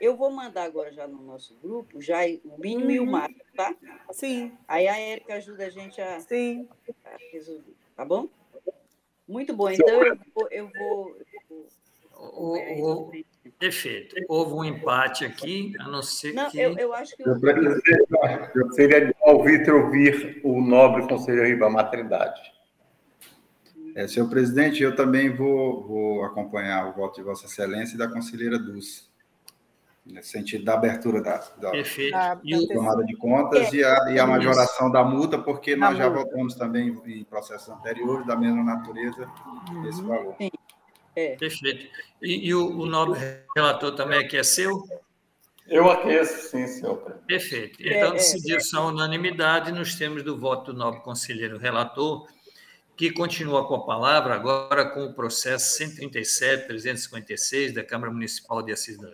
[0.00, 2.90] Eu vou mandar agora já no nosso grupo, já o mínimo uhum.
[2.90, 3.10] e o uhum.
[3.12, 3.72] máximo, tá?
[4.10, 4.58] Sim.
[4.66, 6.68] Aí a Érica ajuda a gente a, Sim.
[7.04, 8.28] a resolver, tá bom?
[9.28, 9.70] Muito bom.
[9.70, 10.48] Então eu vou.
[10.50, 11.16] Eu vou,
[12.16, 13.12] o, o,
[13.58, 14.16] perfeito.
[14.28, 16.58] Houve um empate aqui, a não ser não, que.
[16.58, 17.22] Eu, eu acho que.
[17.22, 17.38] Eu,
[18.54, 22.40] eu seria ouvir ouvir o nobre conselheiro Ribamar Trindade.
[23.94, 28.06] É, senhor presidente, eu também vou, vou acompanhar o voto de Vossa Excelência e da
[28.06, 29.08] conselheira Dulce
[30.12, 32.36] nesse sentido da abertura da, da, da
[32.74, 36.54] tomada de contas é, e, a, e a majoração da multa, porque nós já votamos
[36.54, 39.28] também em processos anteriores da mesma natureza
[39.70, 39.88] uhum.
[39.88, 40.34] esse valor.
[40.38, 40.50] Sim.
[41.14, 41.36] É.
[41.36, 41.86] Perfeito.
[42.22, 43.18] E, e o, o nobre
[43.56, 44.82] relator também aqui é seu?
[45.66, 46.98] Eu aqueço, sim, senhor.
[47.26, 47.82] Perfeito.
[47.82, 52.26] É, então, é, decidiu-se é, a unanimidade nos termos do voto do nobre conselheiro relator,
[52.96, 58.98] que continua com a palavra agora com o processo 137-356 da Câmara Municipal de Assis
[58.98, 59.08] da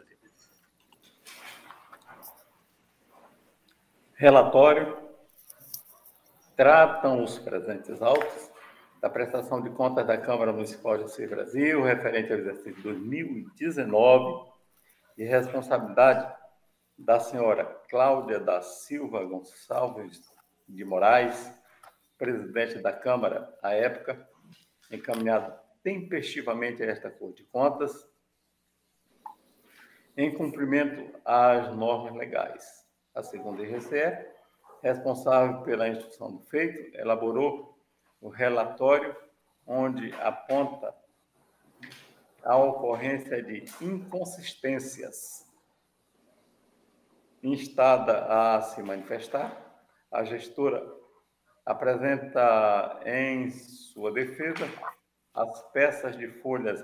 [4.14, 4.96] Relatório.
[6.56, 8.53] Tratam os presentes autos
[9.04, 14.50] da prestação de contas da Câmara Municipal de Assis Brasil, referente ao exercício 2019,
[15.18, 16.34] e responsabilidade
[16.96, 20.22] da senhora Cláudia da Silva Gonçalves
[20.66, 21.52] de Moraes,
[22.16, 24.26] presidente da Câmara à época,
[24.90, 25.52] encaminhado
[25.82, 28.08] tempestivamente a esta Corte de Contas,
[30.16, 32.86] em cumprimento às normas legais.
[33.14, 34.26] A segunda IGCE,
[34.82, 37.73] responsável pela instrução do feito, elaborou
[38.24, 39.14] o relatório
[39.66, 40.92] onde aponta
[42.42, 45.46] a ocorrência de inconsistências
[47.42, 49.54] instada a se manifestar.
[50.10, 50.82] A gestora
[51.66, 54.66] apresenta em sua defesa
[55.34, 56.82] as peças de folhas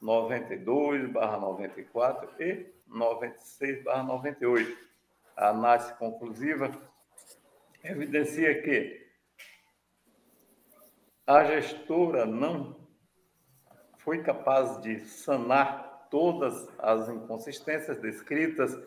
[0.00, 4.78] 92/94 e 96/98
[5.36, 6.70] a análise conclusiva
[7.82, 9.05] evidencia que
[11.26, 12.76] a gestora não
[13.98, 18.78] foi capaz de sanar todas as inconsistências descritas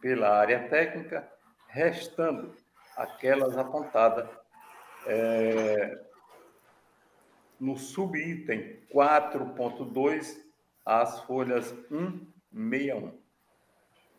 [0.00, 1.26] pela área técnica,
[1.68, 2.54] restando
[2.96, 4.28] aquelas apontadas
[5.06, 6.04] é,
[7.58, 10.38] no subitem 4.2,
[10.84, 13.18] as folhas 161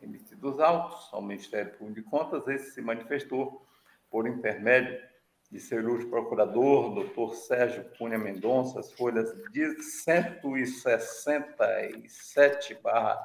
[0.00, 3.64] emitidos autos ao Ministério Público de Contas, esse se manifestou
[4.10, 5.11] por intermédio
[5.52, 13.22] de seu ilustre procurador, doutor Sérgio Cunha Mendonça, as folhas de 167 barra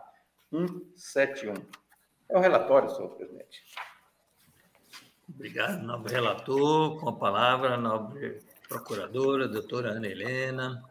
[0.50, 1.54] 171.
[2.28, 3.64] É o relatório, senhor presidente.
[5.30, 7.00] Obrigado, nobre relator.
[7.00, 10.84] Com a palavra, nobre procuradora, doutora Ana Helena.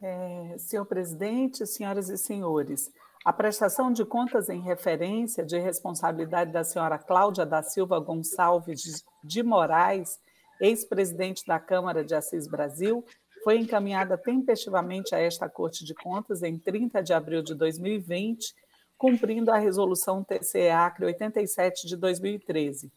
[0.00, 2.90] É, senhor presidente, senhoras e senhores,
[3.26, 9.42] a prestação de contas em referência de responsabilidade da senhora Cláudia da Silva Gonçalves de
[9.42, 10.20] Moraes,
[10.60, 13.04] ex-presidente da Câmara de Assis Brasil,
[13.42, 18.54] foi encaminhada tempestivamente a esta Corte de Contas em 30 de abril de 2020,
[18.96, 22.92] cumprindo a resolução TCE Acre 87 de 2013.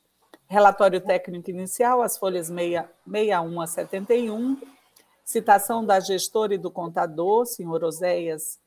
[0.46, 4.62] Relatório técnico inicial, as folhas 61 a 71,
[5.26, 8.60] citação da gestora e do contador, senhor Oséias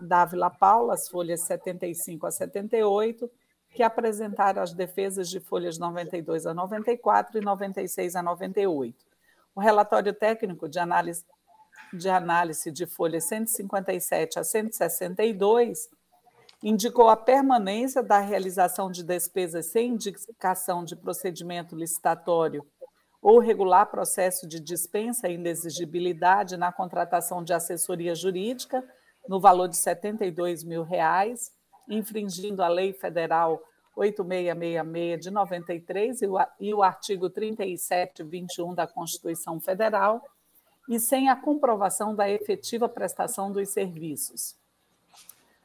[0.00, 3.30] Dávila Paula, as folhas 75 a 78,
[3.70, 9.06] que apresentaram as defesas de folhas 92 a 94 e 96 a 98.
[9.54, 11.24] O relatório técnico de análise
[11.92, 15.88] de, análise de folhas 157 a 162
[16.62, 22.64] indicou a permanência da realização de despesas sem indicação de procedimento licitatório
[23.20, 28.82] ou regular processo de dispensa e inexigibilidade na contratação de assessoria jurídica
[29.28, 31.52] no valor de 72 mil reais,
[31.88, 33.62] infringindo a Lei Federal
[33.94, 40.22] 8666 de 93 e o, e o artigo 3721 da Constituição Federal,
[40.88, 44.56] e sem a comprovação da efetiva prestação dos serviços.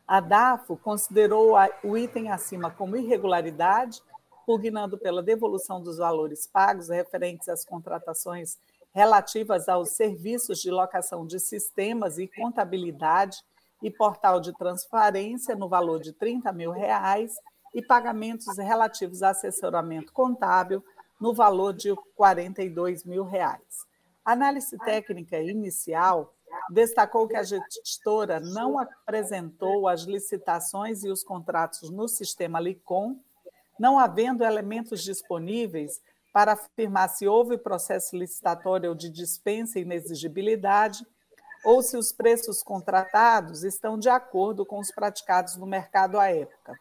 [0.07, 4.01] A DAFO considerou o item acima como irregularidade,
[4.45, 8.57] pugnando pela devolução dos valores pagos referentes às contratações
[8.97, 13.37] relativas aos serviços de locação de sistemas e contabilidade
[13.83, 17.35] e portal de transparência no valor de 30 mil reais
[17.75, 20.83] e pagamentos relativos a assessoramento contábil
[21.21, 23.85] no valor de 42 mil reais.
[24.25, 26.33] Análise técnica inicial
[26.71, 33.15] destacou que a gestora não apresentou as licitações e os contratos no sistema LICOM,
[33.79, 36.01] não havendo elementos disponíveis
[36.33, 41.05] para afirmar se houve processo licitatório ou de dispensa e inexigibilidade,
[41.63, 46.73] ou se os preços contratados estão de acordo com os praticados no mercado à época.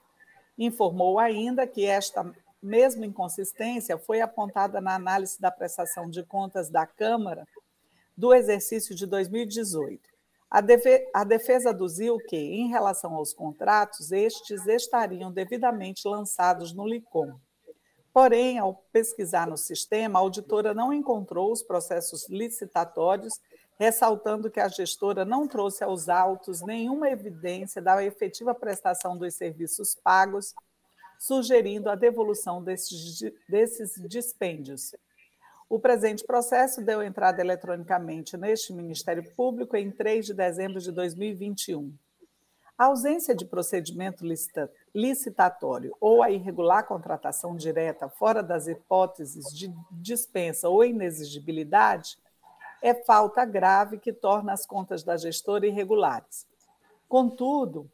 [0.59, 2.25] Informou ainda que esta
[2.63, 7.47] mesma inconsistência foi apontada na análise da prestação de contas da Câmara
[8.17, 10.01] do exercício de 2018.
[10.49, 17.35] A, defesa aduziu que, em relação aos contratos, estes estariam devidamente lançados no LICOM.
[18.17, 23.39] Porém, ao pesquisar no sistema, a auditora não encontrou os processos licitatórios,
[23.79, 29.95] ressaltando que a gestora não trouxe aos autos nenhuma evidência da efetiva prestação dos serviços
[30.03, 30.55] pagos,
[31.19, 34.95] sugerindo a devolução desses, desses dispêndios.
[35.69, 41.95] O presente processo deu entrada eletronicamente neste Ministério Público em 3 de dezembro de 2021.
[42.79, 44.75] A ausência de procedimento licitatório
[46.01, 52.19] ou a irregular contratação direta fora das hipóteses de dispensa ou inexigibilidade
[52.83, 56.47] é falta grave que torna as contas da gestora irregulares.
[57.09, 57.91] Contudo,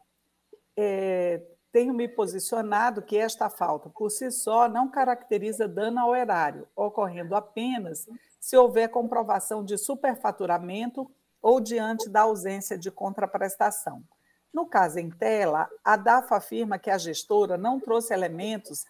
[0.77, 1.43] é,
[1.73, 7.35] tenho me posicionado que esta falta, por si só, não caracteriza dano ao erário, ocorrendo
[7.35, 8.07] apenas
[8.39, 14.05] se houver comprovação de superfaturamento ou diante da ausência de contraprestação.
[14.53, 18.85] No caso em tela, a DAFA afirma que a gestora não trouxe elementos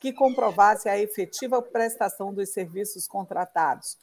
[0.00, 3.96] que comprovasse a efetiva prestação dos serviços contratados,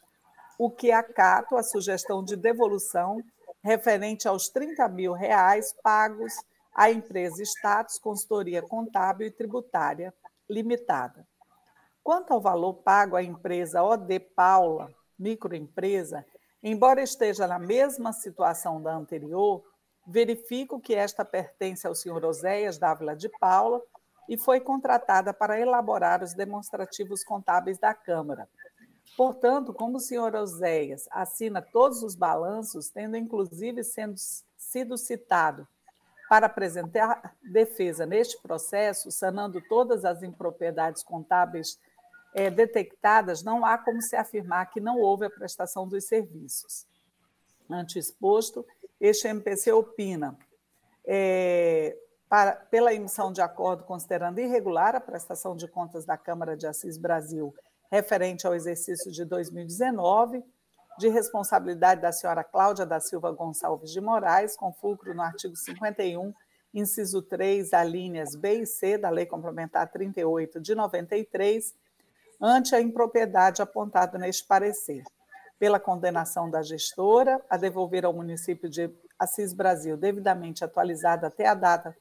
[0.58, 3.22] o que acato a sugestão de devolução
[3.62, 6.34] referente aos 30 mil reais pagos
[6.74, 10.14] à empresa Status Consultoria Contábil e Tributária
[10.50, 11.28] Limitada.
[12.04, 16.26] Quanto ao valor pago à empresa OD Paula, microempresa,
[16.62, 19.64] embora esteja na mesma situação da anterior,
[20.06, 23.82] verifico que esta pertence ao senhor Oséias Dávila de Paula
[24.28, 28.48] e foi contratada para elaborar os demonstrativos contábeis da Câmara.
[29.16, 34.16] Portanto, como o senhor Oséias assina todos os balanços, tendo inclusive sendo,
[34.58, 35.68] sido citado
[36.28, 41.80] para apresentar defesa neste processo, sanando todas as impropriedades contábeis
[42.34, 46.86] é, detectadas, não há como se afirmar que não houve a prestação dos serviços.
[47.70, 48.66] Ante exposto,
[49.00, 50.38] este MPC opina
[51.06, 51.98] é,
[52.30, 56.98] para, pela emissão de acordo considerando irregular a prestação de contas da Câmara de Assis
[56.98, 57.54] Brasil
[57.92, 60.44] referente ao exercício de 2019,
[60.98, 66.34] de responsabilidade da senhora Cláudia da Silva Gonçalves de Moraes, com fulcro no artigo 51,
[66.74, 71.74] inciso 3, alíneas B e C da Lei Complementar 38 de 93,
[72.42, 75.04] ante a impropriedade apontada neste parecer,
[75.60, 81.54] pela condenação da gestora a devolver ao município de Assis Brasil, devidamente atualizada até a
[81.54, 81.96] data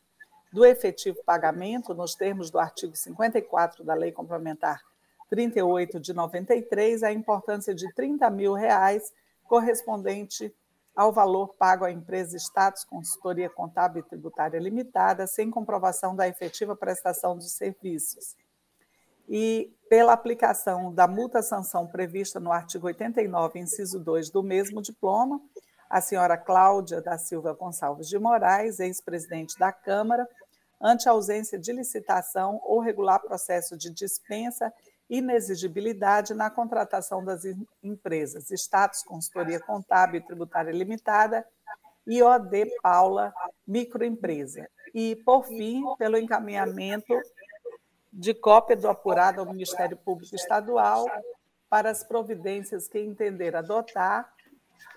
[0.52, 4.80] do efetivo pagamento, nos termos do artigo 54 da Lei Complementar
[5.28, 9.12] 38 de 93, a importância de 30 mil reais
[9.44, 10.54] correspondente
[10.94, 16.76] ao valor pago à empresa Status Consultoria Contábil e Tributária Limitada, sem comprovação da efetiva
[16.76, 18.36] prestação dos serviços.
[19.28, 25.40] E pela aplicação da multa-sanção prevista no artigo 89, inciso 2 do mesmo diploma,
[25.88, 30.28] a senhora Cláudia da Silva Gonçalves de Moraes, ex-presidente da Câmara,
[30.80, 34.72] ante ausência de licitação ou regular processo de dispensa
[35.08, 37.42] inexigibilidade na contratação das
[37.82, 41.46] empresas Status Consultoria Contábil e Tributária Limitada
[42.06, 43.32] e OD Paula
[43.66, 44.68] Microempresa.
[44.94, 47.14] E, por fim, pelo encaminhamento
[48.14, 51.04] de cópia do apurado ao Ministério Público Estadual
[51.68, 54.32] para as providências que entender adotar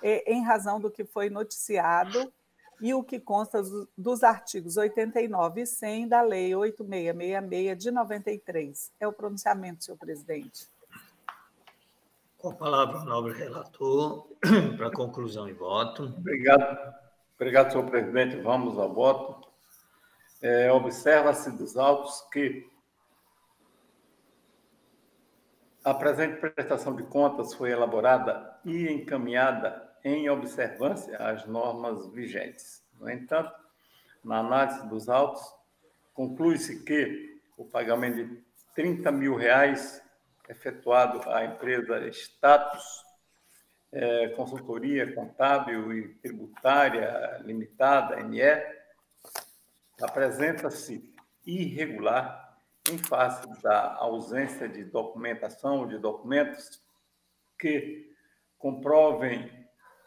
[0.03, 2.31] eh, em razão do que foi noticiado
[2.79, 3.59] e o que consta
[3.97, 8.91] dos artigos 89 e 100 da Lei 8666 de 93.
[8.99, 10.69] É o pronunciamento, senhor presidente.
[12.37, 14.27] Com a palavra, o nobre relator,
[14.77, 16.03] para conclusão e voto.
[16.03, 16.93] Obrigado.
[17.35, 18.35] Obrigado, senhor presidente.
[18.37, 19.49] Vamos ao voto.
[20.39, 22.76] É, Observa-se dos autos que
[25.87, 32.85] a presente prestação de contas foi elaborada e encaminhada em observância às normas vigentes.
[32.99, 33.53] No entanto,
[34.21, 35.41] na análise dos autos,
[36.13, 38.43] conclui-se que o pagamento de
[38.75, 40.03] 30 mil reais
[40.49, 43.05] efetuado à empresa Status
[43.89, 48.41] é, Consultoria Contábil e Tributária Limitada, NE,
[50.01, 51.15] apresenta-se
[51.45, 52.46] irregular
[52.91, 56.81] em face da ausência de documentação de documentos
[57.59, 58.15] que
[58.57, 59.51] comprovem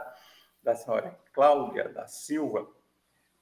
[0.63, 2.67] da senhora Cláudia da Silva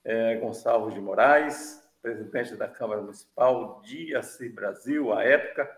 [0.03, 5.69] é, Gonçalves de Moraes, presidente da Câmara Municipal de Assis Brasil, à época,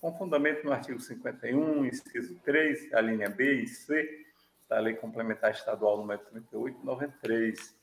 [0.00, 4.26] com fundamento no artigo 51, inciso 3, a linha B e C
[4.72, 7.78] da Lei Complementar Estadual número 3893,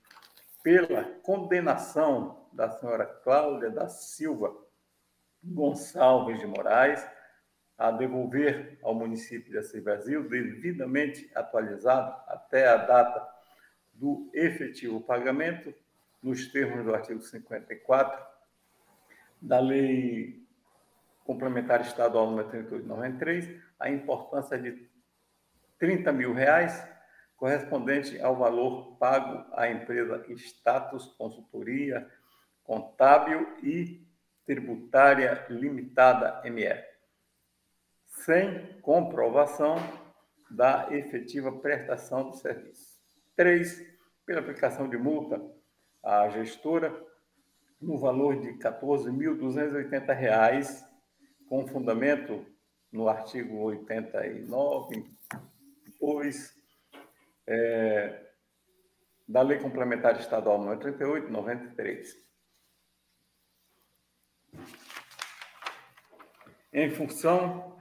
[0.63, 4.57] pela condenação da senhora Cláudia da Silva
[5.43, 7.07] Gonçalves de Moraes
[7.77, 13.29] a devolver ao município de Assis Brasil, devidamente atualizado até a data
[13.93, 15.71] do efetivo pagamento,
[16.23, 18.19] nos termos do artigo 54
[19.39, 20.43] da Lei
[21.23, 24.88] Complementar Estadual número 3893, a importância de
[25.79, 26.85] 30 mil reais,
[27.37, 32.05] correspondente ao valor pago à empresa Status Consultoria
[32.63, 34.05] Contábil e
[34.45, 36.83] Tributária Limitada ME,
[38.05, 39.77] sem comprovação
[40.51, 42.99] da efetiva prestação do serviço.
[43.35, 43.83] Três,
[44.25, 45.39] pela aplicação de multa
[46.03, 47.07] à gestora
[47.79, 50.85] no valor de R$ 14.280,
[51.47, 52.45] com fundamento
[52.91, 55.05] no artigo 89,
[55.99, 56.55] 2
[57.47, 58.31] é,
[59.27, 62.29] da Lei Complementar Estadual número 38, 93.
[66.71, 67.77] em função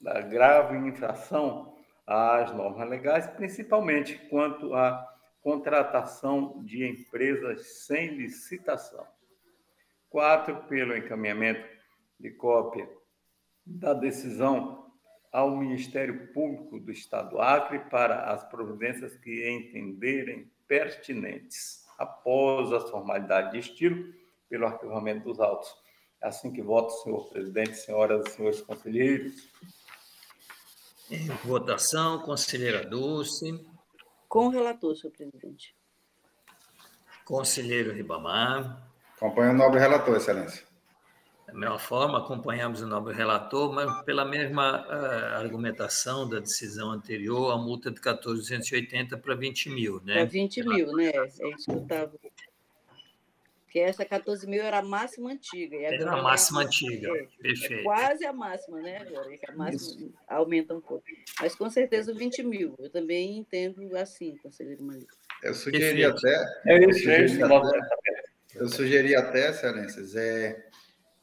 [0.00, 1.74] da grave infração
[2.06, 5.06] às normas legais, principalmente quanto à
[5.40, 9.06] contratação de empresas sem licitação.
[10.08, 11.66] Quatro, pelo encaminhamento
[12.18, 12.88] de cópia
[13.64, 14.85] da decisão
[15.36, 22.88] ao Ministério Público do Estado do Acre para as providências que entenderem pertinentes, após as
[22.88, 24.14] formalidades de estilo,
[24.48, 25.68] pelo arquivamento dos autos
[26.22, 29.48] é assim que voto, senhor presidente, senhoras e senhores conselheiros.
[31.10, 33.64] Em votação, conselheira Dulce.
[34.28, 35.76] Com o relator, senhor presidente.
[37.24, 38.90] Conselheiro Ribamar.
[39.16, 40.65] Acompanho o nobre relator, excelência.
[41.46, 47.52] Da mesma forma, acompanhamos o nobre relator, mas pela mesma uh, argumentação da decisão anterior,
[47.52, 50.14] a multa de 14.280 para 20 mil, né?
[50.14, 51.12] Para 20 mil, né?
[51.14, 52.12] É isso que eu estava
[53.76, 55.76] porque essa 14 mil era a máxima antiga.
[55.76, 57.74] era a máxima antiga, é, perfeito.
[57.74, 58.98] É quase a máxima, né?
[58.98, 60.14] Agora, a máxima Isso.
[60.26, 61.04] aumenta um pouco.
[61.38, 62.74] Mas com certeza 20 mil.
[62.78, 65.14] Eu também entendo assim, conselheiro Malito.
[65.42, 66.44] Eu sugeri até.
[66.64, 67.38] É isso, é isso.
[68.54, 70.70] Eu sugeri até, excelências, é,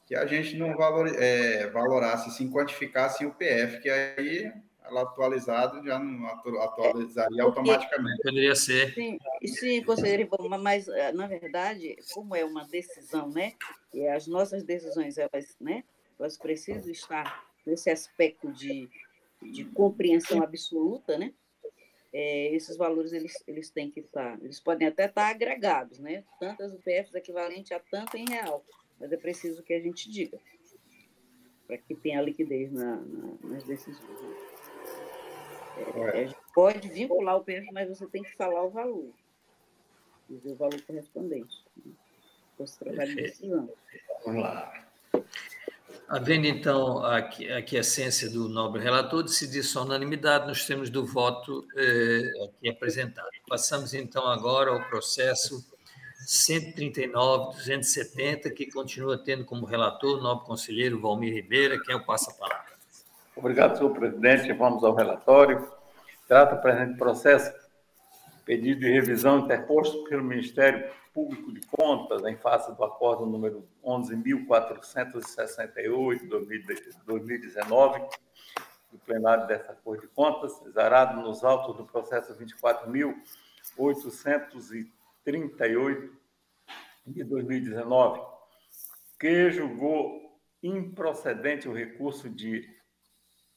[0.06, 4.52] que a gente não valor, é, valorasse, sim, quantificasse o PF, que aí
[4.84, 8.22] ela atualizado já não atualizaria é, automaticamente.
[8.22, 8.94] Poderia ser.
[8.94, 10.30] Sim, sim, conselheiro,
[10.60, 13.54] mas eh, na verdade, como é uma decisão, né?
[13.94, 15.84] E as nossas decisões, elas, né?
[16.20, 18.90] Elas precisam estar nesse aspecto de,
[19.42, 21.34] de compreensão absoluta, né?
[22.12, 26.24] É, esses valores eles, eles têm que estar, eles podem até estar agregados, né?
[26.40, 28.64] Tantas UPFs equivalente a tanto em real,
[29.04, 30.40] mas é preciso que a gente diga
[31.68, 34.00] para que tenha liquidez na, na, nas decisões.
[36.14, 39.10] É, pode vincular o PF, mas você tem que falar o valor.
[40.30, 41.66] Dizer o valor correspondente.
[42.58, 43.70] Fosse trabalho de decisão.
[44.26, 44.88] Vamos lá.
[46.08, 51.06] Havendo, então, aqui, aqui a essência do nobre relator, decidir-se a unanimidade nos termos do
[51.06, 53.28] voto eh, aqui apresentado.
[53.50, 55.73] Passamos, então, agora ao processo
[56.28, 62.74] 139-270, que continua tendo como relator o nobre conselheiro Valmir Ribeira, que é o passa-palavra.
[63.36, 64.54] Obrigado, senhor presidente.
[64.54, 65.68] Vamos ao relatório.
[66.28, 67.52] Trata o presente processo
[68.46, 76.20] pedido de revisão interposto pelo Ministério Público de Contas em face do acordo número 11.468
[76.20, 76.28] de
[77.06, 78.02] 2019
[78.92, 82.32] do plenário dessa Corte de Contas, exarado nos autos do processo
[85.26, 86.10] 24.838
[87.06, 88.22] de 2019,
[89.20, 92.66] que julgou improcedente o recurso de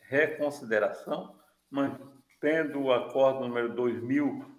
[0.01, 1.39] reconsideração,
[1.71, 4.57] mantendo o acordo número 2000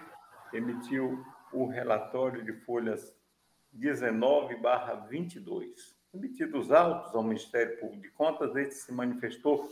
[0.52, 1.24] emitiu
[1.54, 3.16] o relatório de folhas
[3.76, 9.72] 19/22 emitidos autos ao Ministério Público de Contas, este se manifestou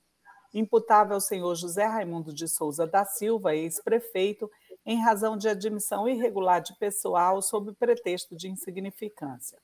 [0.54, 4.48] imputável ao senhor José Raimundo de Souza da Silva, ex-prefeito,
[4.86, 9.58] em razão de admissão irregular de pessoal sob pretexto de insignificância.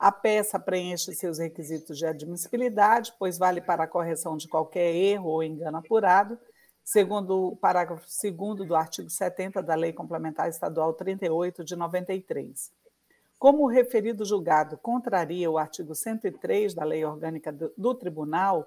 [0.00, 5.28] A peça preenche seus requisitos de admissibilidade, pois vale para a correção de qualquer erro
[5.28, 6.38] ou engano apurado,
[6.82, 12.72] segundo o parágrafo 2 do artigo 70 da Lei Complementar Estadual 38 de 93.
[13.38, 18.66] Como o referido julgado contraria o artigo 103 da Lei Orgânica do, do Tribunal,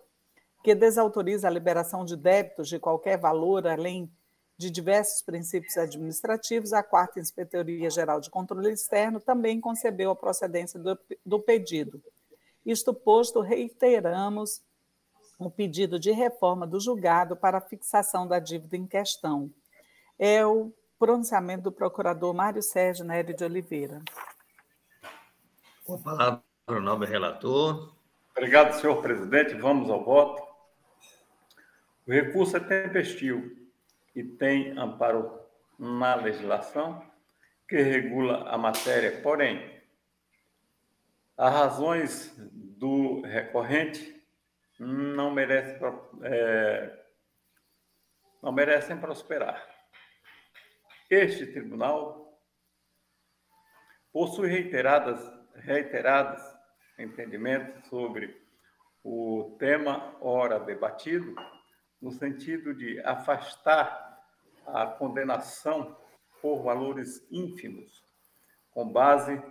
[0.64, 4.08] que desautoriza a liberação de débitos de qualquer valor além
[4.64, 10.80] de diversos princípios administrativos, a quarta Inspetoria Geral de Controle Externo também concebeu a procedência
[10.80, 12.02] do, do pedido.
[12.66, 14.62] Isto posto, reiteramos
[15.38, 19.52] o pedido de reforma do julgado para a fixação da dívida em questão.
[20.18, 24.02] É o pronunciamento do procurador Mário Sérgio Nery de Oliveira.
[25.84, 27.94] Com a palavra o nobre relator.
[28.32, 29.56] Obrigado, senhor presidente.
[29.56, 30.42] Vamos ao voto.
[32.08, 33.63] O recurso é tempestivo
[34.16, 35.40] e tem amparo
[35.78, 37.04] na legislação
[37.68, 39.82] que regula a matéria, porém,
[41.38, 44.24] as razões do recorrente
[44.80, 45.80] não merecem,
[46.24, 47.04] é,
[48.42, 49.68] não merecem prosperar.
[51.10, 52.40] Este tribunal
[54.12, 55.20] possui reiteradas,
[55.56, 56.42] reiterados
[56.98, 58.40] entendimentos sobre
[59.04, 61.36] o tema ora debatido,
[62.02, 64.03] no sentido de afastar
[64.68, 65.98] a condenação
[66.42, 68.04] por valores ínfimos,
[68.72, 69.42] com base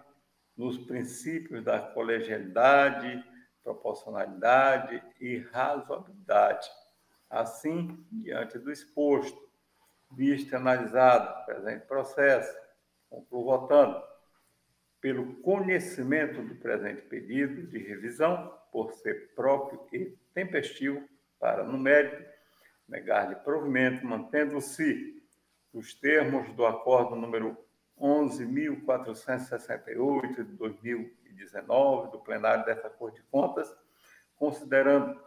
[0.56, 3.24] nos princípios da colegialidade,
[3.62, 6.68] proporcionalidade e razoabilidade.
[7.30, 9.40] Assim, diante do exposto,
[10.10, 12.54] visto analisado presente processo,
[13.08, 14.02] concluo votando
[15.00, 21.06] pelo conhecimento do presente pedido de revisão, por ser próprio e tempestivo
[21.38, 22.31] para, no mérito,
[22.92, 25.22] negar-lhe provimento, mantendo-se
[25.72, 27.56] os termos do acordo número
[27.98, 33.74] 11.468 de 2019, do plenário dessa Corte de Contas,
[34.36, 35.18] considerando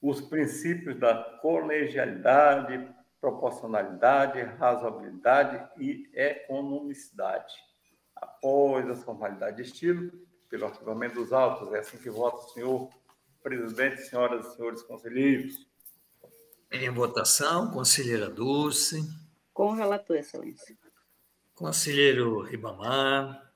[0.00, 2.88] os princípios da colegialidade,
[3.20, 7.52] proporcionalidade, razoabilidade e economicidade.
[8.14, 10.12] Após a formalidade de estilo,
[10.48, 12.88] pelo arquivamento dos autos, é assim que vota o senhor
[13.42, 15.66] presidente, senhoras e senhores conselheiros.
[16.70, 19.08] Em votação, conselheira Dulce.
[19.52, 20.76] Com o relator, excelência.
[21.54, 23.50] Conselheiro Ribamar.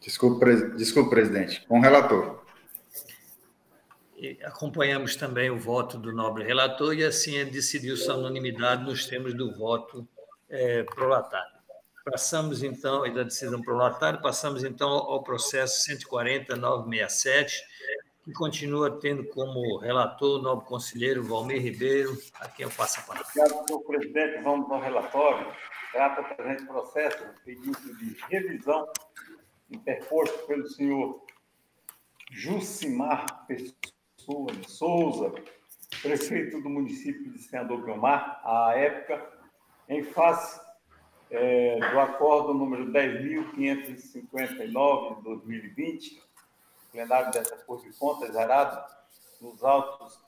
[0.00, 0.44] Desculpe,
[0.76, 1.64] Desculpe, presidente.
[1.66, 2.42] Com o relator.
[4.16, 9.34] E acompanhamos também o voto do nobre relator e assim decidiu-se a unanimidade nos termos
[9.34, 10.06] do voto
[10.48, 11.52] é, prolatário.
[12.04, 17.52] Passamos então, e da decisão prolatária, passamos então ao processo 140.967,
[18.32, 23.02] que continua tendo como relator o nobre conselheiro Valmir Ribeiro, a quem eu passo a
[23.02, 23.28] palavra.
[23.28, 24.42] Obrigado, senhor presidente.
[24.42, 25.52] Vamos ao relatório.
[25.92, 28.88] Trata o presente processo, pedido de revisão
[29.70, 31.22] interposto pelo senhor
[32.30, 35.34] Jucimar Pessoa de Souza,
[36.00, 39.30] prefeito do município de Senador Guilmar, à época,
[39.88, 40.58] em face
[41.30, 46.31] é, do acordo número 10.559 de 2020,
[46.92, 48.80] plenário dessa Corte de Contas, gerado
[49.40, 50.24] nos autos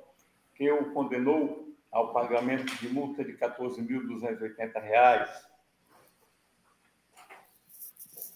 [0.54, 5.28] que o condenou ao pagamento de multa de R$ 14.280.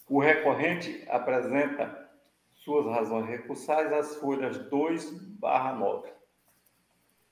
[0.09, 2.11] O recorrente apresenta
[2.55, 6.11] suas razões recursais às folhas 2 barra 9.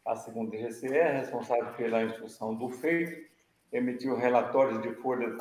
[0.05, 3.32] A segunda GCE, responsável pela instrução do feito,
[3.73, 5.35] emitiu relatórios de folha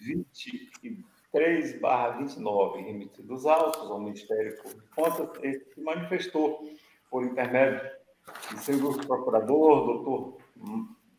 [0.00, 6.64] 23 barra 29, remetidos autos ao Ministério Público de Contas, e se manifestou
[7.10, 7.80] por intermédio
[8.50, 10.38] de seu procurador, doutor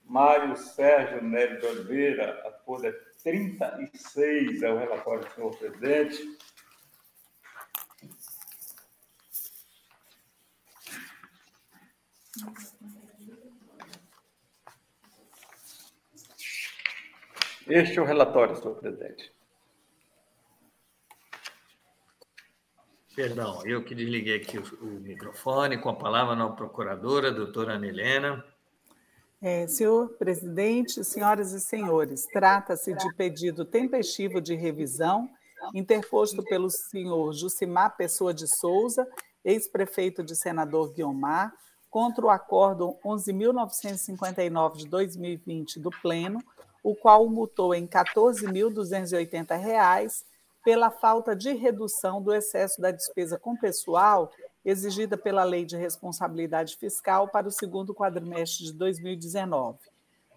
[0.06, 6.38] Mário Sérgio Nery de Oliveira, a folha 36 é o relatório do senhor presidente.
[17.70, 19.32] Este é o relatório, senhor presidente.
[23.16, 25.78] Perdão, eu que desliguei aqui o, o microfone.
[25.78, 28.46] Com a palavra, a nova procuradora, doutora Ana Helena.
[29.42, 35.30] É, senhor presidente, senhoras e senhores, trata-se de pedido tempestivo de revisão
[35.74, 39.08] interposto pelo senhor Jucimar Pessoa de Souza,
[39.44, 41.54] ex-prefeito de Senador Guiomar,
[41.90, 46.44] contra o acordo 11.959 de 2020 do Pleno,
[46.84, 50.24] o qual o multou em R$ 14.280
[50.64, 54.30] pela falta de redução do excesso da despesa com pessoal
[54.66, 59.78] exigida pela Lei de Responsabilidade Fiscal para o segundo quadrimestre de 2019.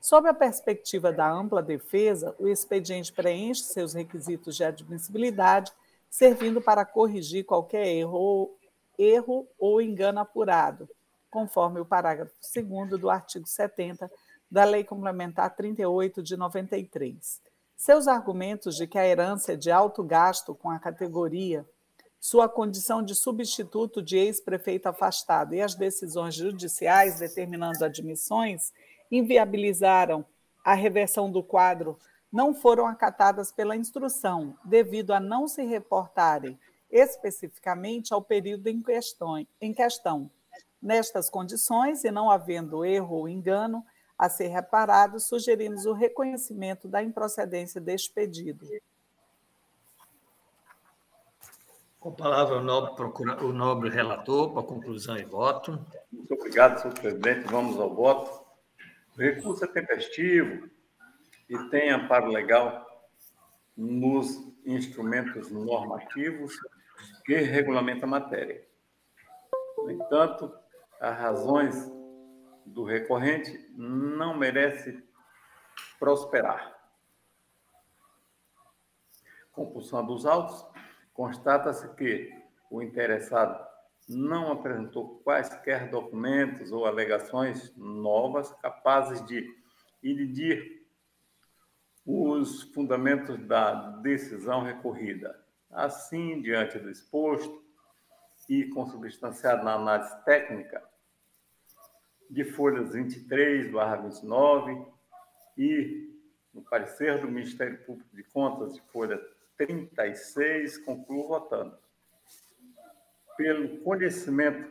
[0.01, 5.73] Sob a perspectiva da ampla defesa, o expediente preenche seus requisitos de admissibilidade,
[6.09, 8.57] servindo para corrigir qualquer erro,
[8.97, 10.89] erro ou engano apurado,
[11.29, 14.11] conforme o parágrafo 2 do artigo 70
[14.51, 17.41] da Lei Complementar 38 de 93.
[17.77, 21.65] Seus argumentos de que a herança é de alto gasto com a categoria
[22.21, 28.75] sua condição de substituto de ex-prefeito afastado e as decisões judiciais determinando admissões
[29.11, 30.23] inviabilizaram
[30.63, 31.99] a reversão do quadro
[32.31, 36.59] não foram acatadas pela instrução, devido a não se reportarem
[36.91, 39.45] especificamente ao período em questão.
[39.59, 40.31] Em questão.
[40.81, 43.85] Nestas condições, e não havendo erro ou engano
[44.21, 48.67] a ser reparado, sugerimos o reconhecimento da improcedência deste pedido.
[51.99, 55.83] Com a palavra o nobre, procura, o nobre relator para conclusão e voto.
[56.13, 57.51] Muito obrigado, senhor presidente.
[57.51, 58.45] Vamos ao voto.
[59.17, 60.69] O recurso é tempestivo
[61.49, 62.87] e tem amparo legal
[63.75, 66.53] nos instrumentos normativos
[67.25, 68.63] que regulamentam a matéria.
[69.79, 70.53] No entanto,
[71.01, 72.00] as razões
[72.73, 75.03] do recorrente não merece
[75.99, 76.79] prosperar.
[79.53, 80.65] Compulsão dos autos
[81.13, 82.33] constata-se que
[82.71, 83.69] o interessado
[84.09, 89.47] não apresentou quaisquer documentos ou alegações novas capazes de
[90.03, 90.87] ilidir
[92.07, 95.39] os fundamentos da decisão recorrida.
[95.71, 97.63] Assim, diante do exposto
[98.49, 100.90] e consubstanciado na análise técnica
[102.31, 104.87] de folhas 23 29
[105.59, 106.09] e
[106.55, 109.21] no parecer do Ministério Público de Contas de folha
[109.57, 111.79] 36, concluo votando.
[113.37, 114.71] Pelo conhecimento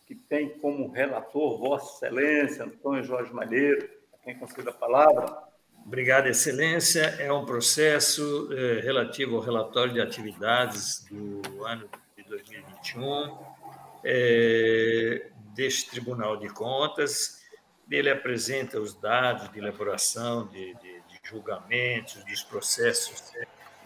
[0.07, 3.94] que tem como relator Vossa Excelência Antônio Jorge Malheiro.
[4.26, 5.38] A quem conceda a palavra.
[5.86, 7.15] Obrigado, Excelência.
[7.19, 13.38] É um processo eh, relativo ao relatório de atividades do ano de 2021
[14.03, 17.45] eh, deste Tribunal de Contas
[17.89, 23.32] ele apresenta os dados de elaboração de, de, de julgamentos, dos processos,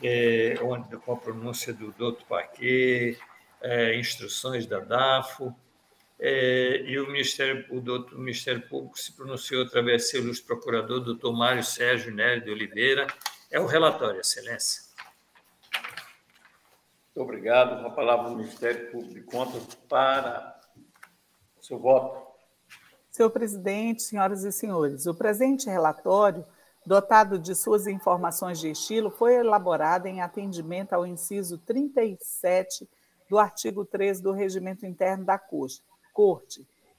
[0.02, 2.24] é, onde, com a pronúncia do Dr.
[2.28, 3.18] Paquet,
[3.62, 5.54] é, instruções da DAFO,
[6.20, 10.46] é, e o Ministério, o, doutor, o Ministério Público se pronunciou através do seu ilustre
[10.46, 13.08] procurador, doutor Mário Sérgio Nery de Oliveira.
[13.50, 14.84] É o relatório, Excelência.
[17.16, 17.86] Muito obrigado.
[17.86, 20.60] A palavra do Ministério Público de Contas para
[21.58, 22.28] o seu voto.
[23.10, 26.46] Senhor presidente, senhoras e senhores, o presente relatório,
[26.86, 32.88] dotado de suas informações de estilo, foi elaborado em atendimento ao inciso 37
[33.30, 35.82] do artigo 13 do Regimento Interno da Corte.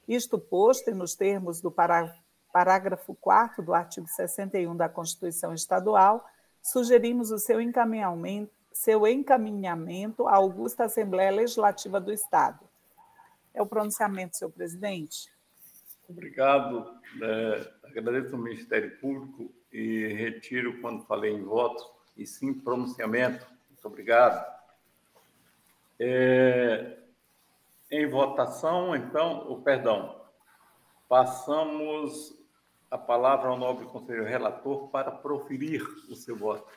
[0.07, 6.27] Isto posto, e nos termos do parágrafo 4 do artigo 61 da Constituição Estadual,
[6.61, 12.59] sugerimos o seu encaminhamento, seu encaminhamento à Augusta Assembleia Legislativa do Estado.
[13.53, 15.31] É o pronunciamento, senhor presidente.
[16.09, 16.99] Obrigado.
[17.21, 21.83] É, agradeço ao Ministério Público e retiro quando falei em voto,
[22.17, 23.45] e sim pronunciamento.
[23.69, 24.45] Muito obrigado.
[25.99, 26.97] É,
[27.91, 30.21] em votação, então, o perdão,
[31.09, 32.33] passamos
[32.89, 36.71] a palavra ao nobre conselheiro relator para proferir o seu voto.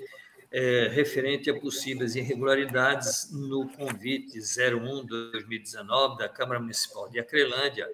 [0.52, 7.90] é, referente a possíveis irregularidades no convite 01 2019 da Câmara Municipal de Acrelândia,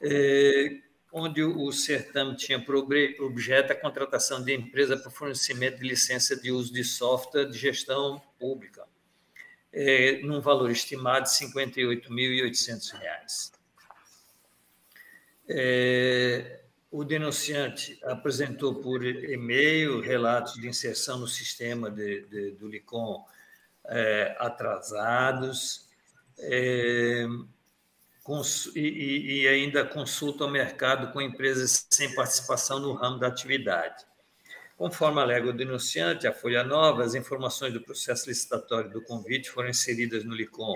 [0.00, 0.78] é,
[1.12, 6.52] onde o certame tinha por objeto a contratação de empresa para fornecimento de licença de
[6.52, 8.84] uso de software de gestão pública,
[9.72, 13.52] é, num valor estimado de R$ 58.800.
[15.48, 16.60] É,
[16.90, 23.24] o denunciante apresentou por e-mail relatos de inserção no sistema de, de, do LICOM
[23.86, 25.88] é, atrasados
[26.38, 27.26] é,
[28.22, 34.04] cons, e, e, ainda consulta ao mercado com empresas sem participação no ramo da atividade.
[34.80, 39.68] Conforme alega o denunciante, a Folha Nova, as informações do processo licitatório do convite foram
[39.68, 40.74] inseridas no LICOM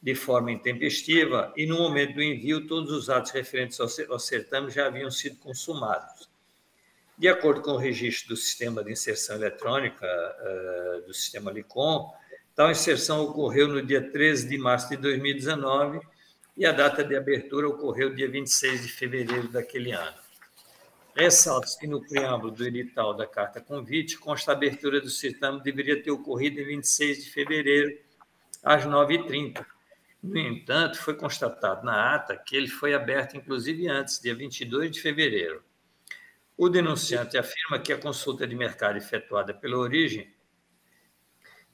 [0.00, 4.86] de forma intempestiva e, no momento do envio, todos os atos referentes ao certame já
[4.86, 6.30] haviam sido consumados.
[7.18, 12.12] De acordo com o registro do sistema de inserção eletrônica uh, do sistema LICOM,
[12.54, 15.98] tal inserção ocorreu no dia 13 de março de 2019
[16.56, 20.21] e a data de abertura ocorreu dia 26 de fevereiro daquele ano.
[21.14, 26.02] Ressalto que no preâmbulo do edital da carta convite consta a abertura do certame deveria
[26.02, 27.98] ter ocorrido em 26 de fevereiro,
[28.62, 29.64] às 9h30,
[30.22, 35.00] no entanto, foi constatado na ata que ele foi aberto, inclusive antes, dia 22 de
[35.00, 35.64] fevereiro.
[36.56, 40.32] O denunciante afirma que a consulta de mercado efetuada pela origem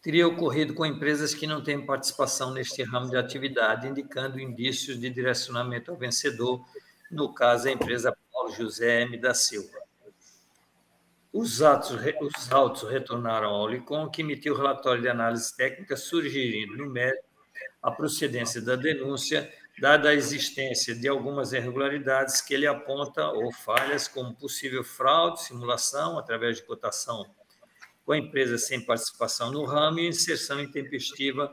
[0.01, 5.11] teria ocorrido com empresas que não têm participação neste ramo de atividade, indicando indícios de
[5.11, 6.65] direcionamento ao vencedor,
[7.11, 9.19] no caso, a empresa Paulo José M.
[9.19, 9.77] da Silva.
[11.33, 16.77] Os, atos, os autos retornaram ao LICOM, que emitiu o relatório de análise técnica, sugerindo,
[16.77, 17.25] no mérito,
[17.83, 24.07] a procedência da denúncia, dada a existência de algumas irregularidades que ele aponta ou falhas
[24.07, 27.27] como possível fraude, simulação através de cotação
[28.07, 31.53] com a empresa sem participação no ramo e inserção intempestiva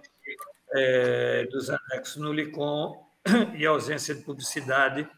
[0.71, 3.07] é, dos anexos no LICOM
[3.57, 5.09] e ausência de publicidade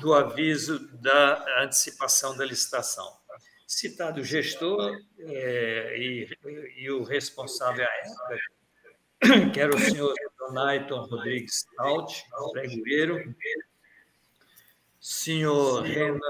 [0.00, 3.20] do aviso da antecipação da licitação.
[3.66, 6.28] Citado o gestor é, e,
[6.76, 12.22] e, o responsável à época, que era o senhor Donaiton Rodrigues Alt,
[12.52, 13.34] pregoeiro,
[15.00, 16.20] senhor Renan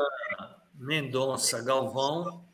[0.74, 2.44] Mendonça Galvão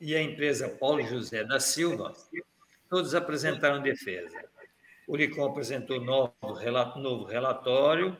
[0.00, 2.12] e a empresa Paulo José da Silva,
[2.90, 4.44] todos apresentaram defesa.
[5.06, 6.34] O LICOM apresentou novo,
[6.96, 8.16] novo relatório,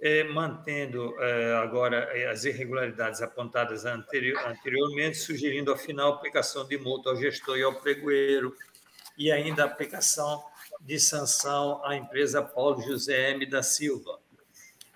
[0.00, 7.10] eh, mantendo eh, agora eh, as irregularidades apontadas anterior, anteriormente, sugerindo, afinal, aplicação de multa
[7.10, 8.56] ao gestor e ao pregoeiro,
[9.18, 10.42] e ainda aplicação
[10.80, 13.44] de sanção à empresa Paulo José M.
[13.44, 14.18] da Silva.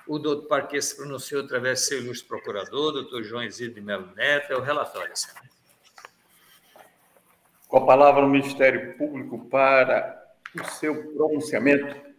[0.07, 4.15] O doutor Parque se pronunciou através do seu ilustre procurador, doutor João Isidro de Melo
[4.15, 5.43] Neto, é o relatório, senhor.
[7.69, 10.24] Com a palavra o Ministério Público para
[10.61, 12.15] o seu pronunciamento.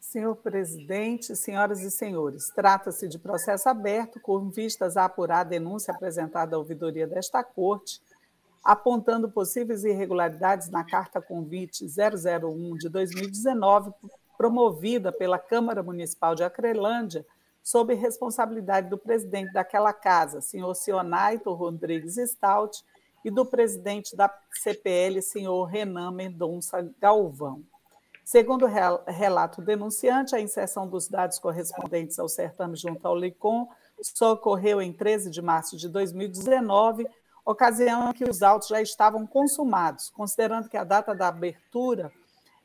[0.00, 5.92] Senhor presidente, senhoras e senhores, trata-se de processo aberto com vistas a apurar a denúncia
[5.92, 8.00] apresentada à ouvidoria desta Corte,
[8.62, 13.92] apontando possíveis irregularidades na Carta Convite 001 de 2019,
[14.38, 17.26] promovida pela Câmara Municipal de Acrelândia,
[17.62, 22.84] sob responsabilidade do presidente daquela casa, senhor Sionaito Rodrigues Stout,
[23.24, 27.64] e do presidente da CPL, senhor Renan Mendonça Galvão.
[28.22, 33.68] Segundo o relato denunciante, a inserção dos dados correspondentes ao certame junto ao LICOM
[34.00, 37.06] só ocorreu em 13 de março de 2019,
[37.44, 42.10] ocasião em que os autos já estavam consumados, considerando que a data da abertura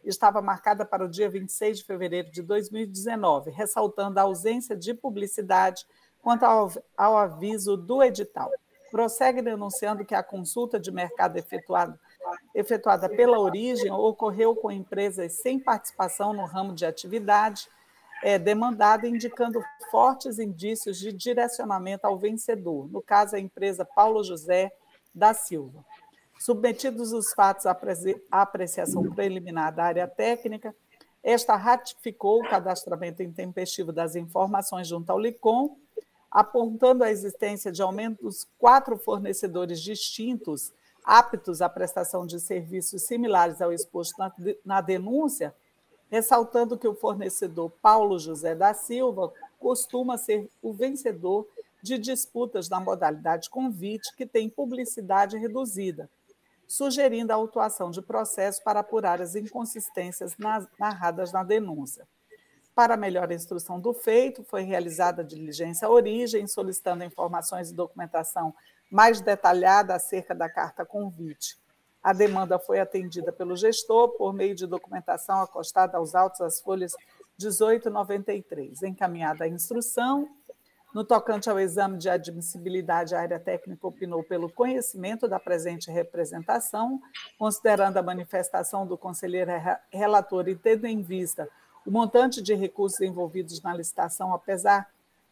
[0.04, 5.86] estava marcada para o dia 26 de fevereiro de 2019, ressaltando a ausência de publicidade
[6.22, 8.50] quanto ao, ao aviso do edital
[8.90, 12.00] prossegue denunciando que a consulta de mercado efetuada,
[12.54, 17.68] efetuada pela origem ocorreu com empresas sem participação no ramo de atividade
[18.22, 24.72] é, demandada, indicando fortes indícios de direcionamento ao vencedor, no caso, a empresa Paulo José
[25.14, 25.84] da Silva.
[26.38, 27.78] Submetidos os fatos à
[28.32, 30.74] apreciação preliminar da área técnica,
[31.22, 35.76] esta ratificou o cadastramento intempestivo das informações junto ao LICOM
[36.32, 40.72] apontando a existência de ao menos quatro fornecedores distintos
[41.04, 44.16] aptos à prestação de serviços similares ao exposto
[44.64, 45.56] na, denúncia,
[46.10, 51.48] ressaltando que o fornecedor Paulo José da Silva costuma ser o vencedor
[51.82, 56.10] de disputas na modalidade convite que tem publicidade reduzida,
[56.68, 60.36] sugerindo a autuação de processo para apurar as inconsistências
[60.78, 62.08] narradas na denúncia.
[62.80, 68.56] Para melhor instrução do feito, foi realizada a diligência à origem, solicitando informações e documentação
[68.90, 71.58] mais detalhada acerca da carta convite.
[72.02, 76.94] A demanda foi atendida pelo gestor por meio de documentação acostada aos autos às folhas
[77.38, 78.82] 1893.
[78.84, 80.30] Encaminhada a instrução,
[80.96, 87.02] no tocante ao exame de admissibilidade, a área técnica opinou pelo conhecimento da presente representação,
[87.38, 89.52] considerando a manifestação do conselheiro
[89.92, 91.50] relator e tendo em vista
[91.90, 94.88] o montante de recursos envolvidos na licitação, apesar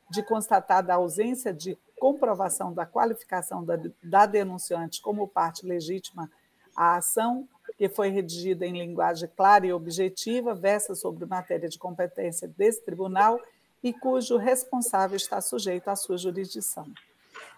[0.10, 6.28] de constatada a ausência de comprovação da qualificação da, da denunciante como parte legítima
[6.76, 7.48] à ação,
[7.78, 13.40] que foi redigida em linguagem clara e objetiva, versa sobre matéria de competência desse tribunal
[13.84, 16.88] e cujo responsável está sujeito à sua jurisdição.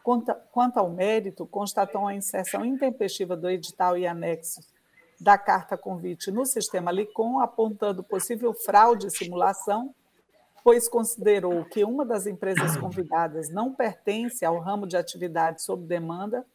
[0.03, 4.67] Quanto, ao mérito, constatou a inserção intempestiva do edital e anexos
[5.19, 9.93] da carta convite no sistema LICOM, apontando possível fraude e simulação,
[10.63, 16.45] pois considerou que uma das empresas convidadas não pertence ao ramo de atividade sob demanda,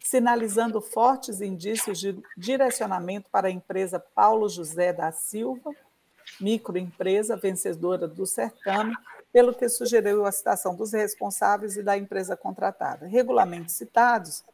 [0.00, 5.70] sinalizando fortes indícios de direcionamento para a empresa Paulo José da Silva,
[6.40, 8.94] microempresa vencedora do certame,
[9.32, 13.06] pelo que sugeriu a citação dos responsáveis e da empresa contratada.
[13.06, 14.44] Regulamentos citados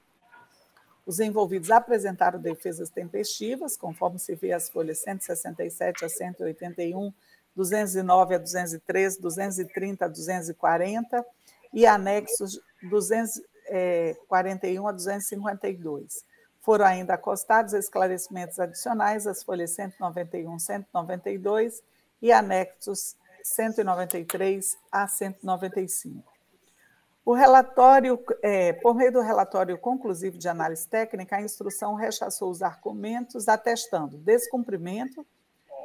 [1.09, 7.11] os envolvidos apresentaram defesas tempestivas, conforme se vê as folhas 167 a 181,
[7.57, 11.27] 209 a 213, 230 a 240
[11.73, 16.23] e anexos 241 a 252.
[16.61, 21.83] Foram ainda acostados esclarecimentos adicionais às folhas 191, 192
[22.21, 26.38] e anexos 193 a 195.
[27.29, 32.63] O relatório, é, por meio do relatório conclusivo de análise técnica, a instrução rechaçou os
[32.63, 35.27] argumentos atestando descumprimento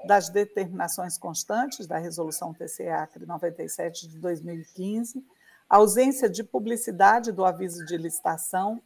[0.07, 5.21] das determinações constantes da Resolução TCE-ACRE 97 de 2015,
[5.69, 8.81] ausência de publicidade do aviso de licitação,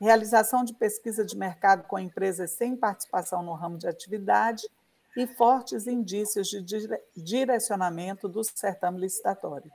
[0.00, 4.66] realização de pesquisa de mercado com empresas sem participação no ramo de atividade
[5.14, 9.70] e fortes indícios de direcionamento do certame licitatório.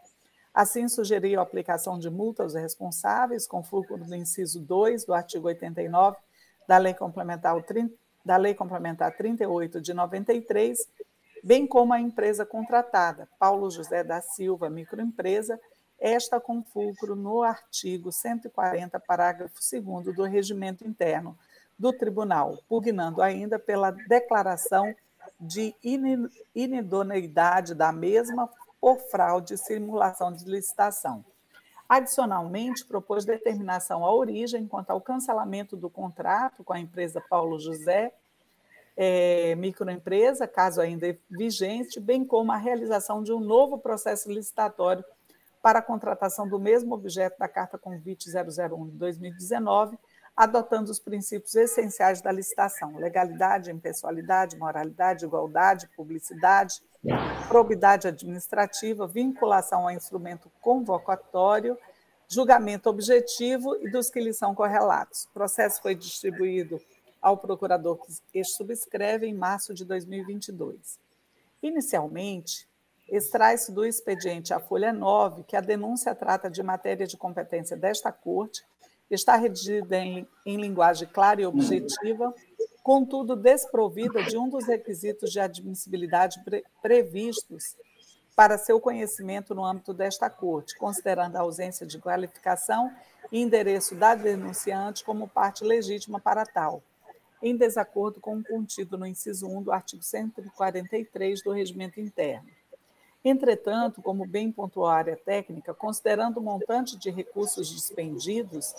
[0.53, 5.47] Assim, sugeriu a aplicação de multa aos responsáveis, com fulcro do inciso 2 do artigo
[5.47, 6.17] 89
[6.67, 7.55] da Lei Complementar,
[8.23, 10.87] da Lei Complementar 38 de 93,
[11.43, 15.59] bem como a empresa contratada, Paulo José da Silva Microempresa,
[15.99, 21.35] esta com fulcro no artigo 140, parágrafo 2 do Regimento Interno
[21.79, 24.93] do Tribunal, pugnando ainda pela declaração
[25.39, 25.73] de
[26.53, 28.47] inidoneidade da mesma
[28.83, 31.23] por fraude e simulação de licitação.
[31.87, 38.13] Adicionalmente, propôs determinação à origem quanto ao cancelamento do contrato com a empresa Paulo José,
[38.97, 45.05] é, microempresa, caso ainda vigente, bem como a realização de um novo processo licitatório
[45.61, 49.97] para a contratação do mesmo objeto da Carta Convite 001 de 2019,
[50.35, 56.81] adotando os princípios essenciais da licitação: legalidade, impessoalidade, moralidade, igualdade, publicidade,
[57.47, 61.77] probidade administrativa, vinculação ao instrumento convocatório,
[62.27, 65.25] julgamento objetivo e dos que lhe são correlatos.
[65.25, 66.81] O processo foi distribuído
[67.21, 67.99] ao procurador
[68.31, 70.99] que subscreve em março de 2022.
[71.61, 72.67] Inicialmente,
[73.07, 78.11] extrai-se do expediente a folha 9 que a denúncia trata de matéria de competência desta
[78.11, 78.65] Corte,
[79.09, 82.33] está redigida em, em linguagem clara e objetiva,
[82.81, 87.75] contudo desprovida de um dos requisitos de admissibilidade pre previstos
[88.35, 92.91] para seu conhecimento no âmbito desta Corte, considerando a ausência de qualificação
[93.31, 96.81] e endereço da denunciante como parte legítima para tal,
[97.41, 102.49] em desacordo com o contido no inciso 1 do artigo 143 do Regimento Interno.
[103.23, 108.75] Entretanto, como bem pontuou a área técnica, considerando o montante de recursos dispendidos,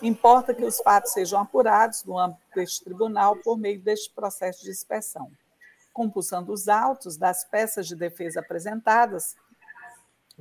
[0.00, 4.70] Importa que os fatos sejam apurados no âmbito deste tribunal por meio deste processo de
[4.70, 5.30] inspeção.
[5.92, 9.34] Compulsando os autos das peças de defesa apresentadas,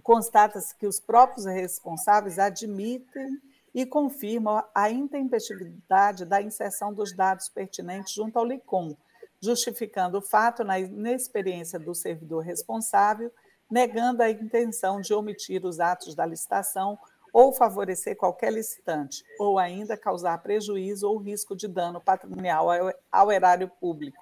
[0.03, 3.41] constata-se que os próprios responsáveis admitem
[3.73, 8.95] e confirmam a intempestividade da inserção dos dados pertinentes junto ao LICOM,
[9.41, 13.31] justificando o fato na inexperiência do servidor responsável,
[13.69, 16.97] negando a intenção de omitir os atos da licitação
[17.33, 22.67] ou favorecer qualquer licitante, ou ainda causar prejuízo ou risco de dano patrimonial
[23.11, 24.21] ao erário público.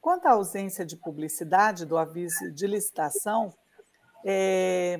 [0.00, 3.52] Quanto à ausência de publicidade do aviso de licitação,
[4.24, 4.98] é,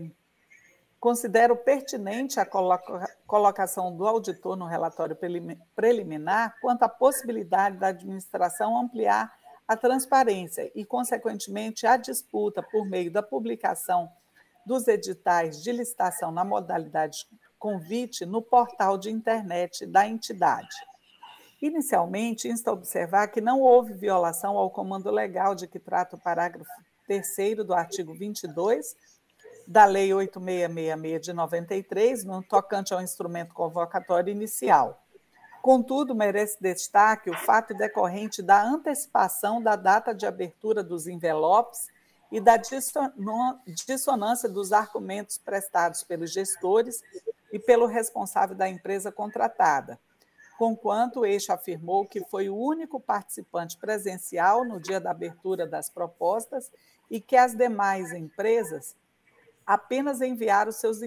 [1.00, 5.16] considero pertinente a coloca, colocação do auditor no relatório
[5.74, 9.34] preliminar quanto à possibilidade da administração ampliar
[9.66, 14.12] a transparência e, consequentemente, a disputa por meio da publicação
[14.66, 17.26] dos editais de licitação na modalidade
[17.58, 20.76] convite no portal de internet da entidade.
[21.62, 26.20] Inicialmente, insta a observar que não houve violação ao comando legal de que trata o
[26.20, 26.70] parágrafo
[27.06, 28.96] 3 do artigo 22
[29.70, 35.00] da Lei 8666 de 93, no tocante ao instrumento convocatório inicial.
[35.62, 41.86] Contudo, merece destaque o fato decorrente da antecipação da data de abertura dos envelopes
[42.32, 47.00] e da dissonância dos argumentos prestados pelos gestores
[47.52, 50.00] e pelo responsável da empresa contratada,
[50.58, 56.72] conquanto este afirmou que foi o único participante presencial no dia da abertura das propostas
[57.08, 58.96] e que as demais empresas
[59.70, 60.98] apenas enviaram seus,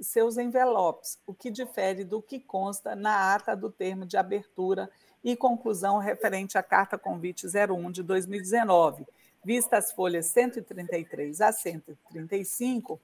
[0.00, 4.88] seus envelopes, o que difere do que consta na ata do termo de abertura
[5.24, 9.04] e conclusão referente à Carta Convite 01 de 2019,
[9.44, 13.00] vista as folhas 133 a 135,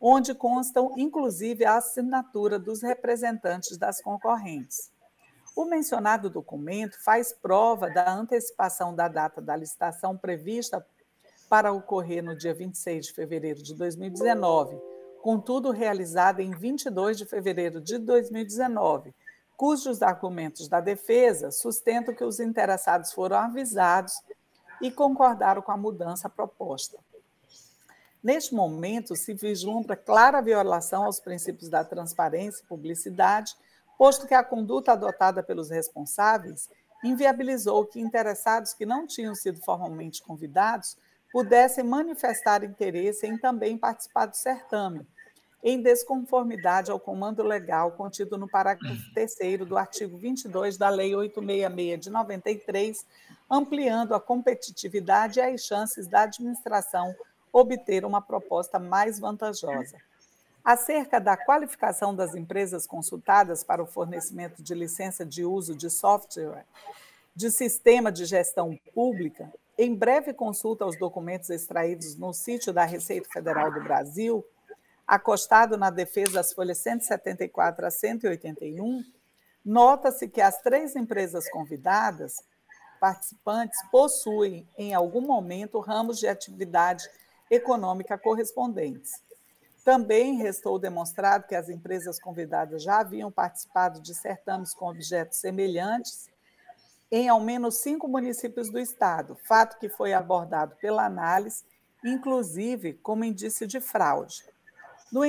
[0.00, 4.90] onde constam inclusive a assinatura dos representantes das concorrentes.
[5.54, 10.84] O mencionado documento faz prova da antecipação da data da licitação prevista
[11.48, 14.78] para ocorrer no dia 26 de fevereiro de 2019,
[15.22, 19.14] contudo realizada em 22 de fevereiro de 2019,
[19.56, 24.22] cujos argumentos da defesa sustentam que os interessados foram avisados
[24.80, 26.98] e concordaram com a mudança proposta.
[28.22, 33.54] Neste momento, se vislumbra clara violação aos princípios da transparência e publicidade,
[33.96, 36.68] posto que a conduta adotada pelos responsáveis
[37.04, 40.96] inviabilizou que interessados que não tinham sido formalmente convidados
[41.32, 45.06] pudessem manifestar interesse em também participar do certame,
[45.62, 52.00] em desconformidade ao comando legal contido no parágrafo 3 do artigo 22 da Lei 866
[52.00, 53.06] de 93,
[53.50, 57.14] ampliando a competitividade e as chances da administração
[57.52, 59.96] obter uma proposta mais vantajosa.
[60.64, 66.66] Acerca da qualificação das empresas consultadas para o fornecimento de licença de uso de software
[67.36, 73.28] de sistema de gestão pública, em breve consulta aos documentos extraídos no sítio da Receita
[73.30, 74.44] Federal do Brasil,
[75.06, 79.04] acostado na defesa das folhas 174 a 181,
[79.64, 82.42] nota-se que as três empresas convidadas,
[82.98, 87.08] participantes, possuem, em algum momento, ramos de atividade
[87.50, 89.22] econômica correspondentes.
[89.84, 96.28] Também restou demonstrado que as empresas convidadas já haviam participado de certames com objetos semelhantes
[97.10, 101.64] em ao menos cinco municípios do estado, fato que foi abordado pela análise,
[102.04, 104.44] inclusive como indício de fraude.
[105.10, 105.22] No,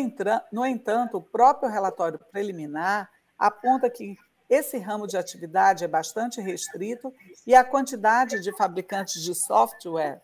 [0.52, 4.18] no entanto, o próprio relatório preliminar aponta que
[4.50, 7.14] esse ramo de atividade é bastante restrito
[7.46, 10.22] e a quantidade de fabricantes de software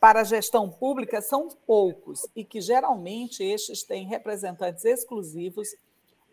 [0.00, 5.68] para a gestão pública são poucos e que geralmente estes têm representantes exclusivos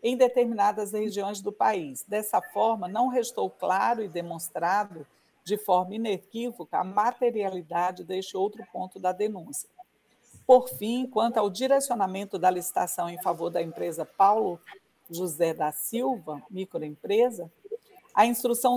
[0.04, 2.04] em determinadas regiões do país.
[2.06, 5.06] Dessa forma, não restou claro e demonstrado
[5.42, 9.68] de forma inequívoca a materialidade deste outro ponto da denúncia.
[10.46, 14.60] Por fim, quanto ao direcionamento da licitação em favor da empresa Paulo
[15.10, 17.50] José da Silva, microempresa,
[18.14, 18.76] a instrução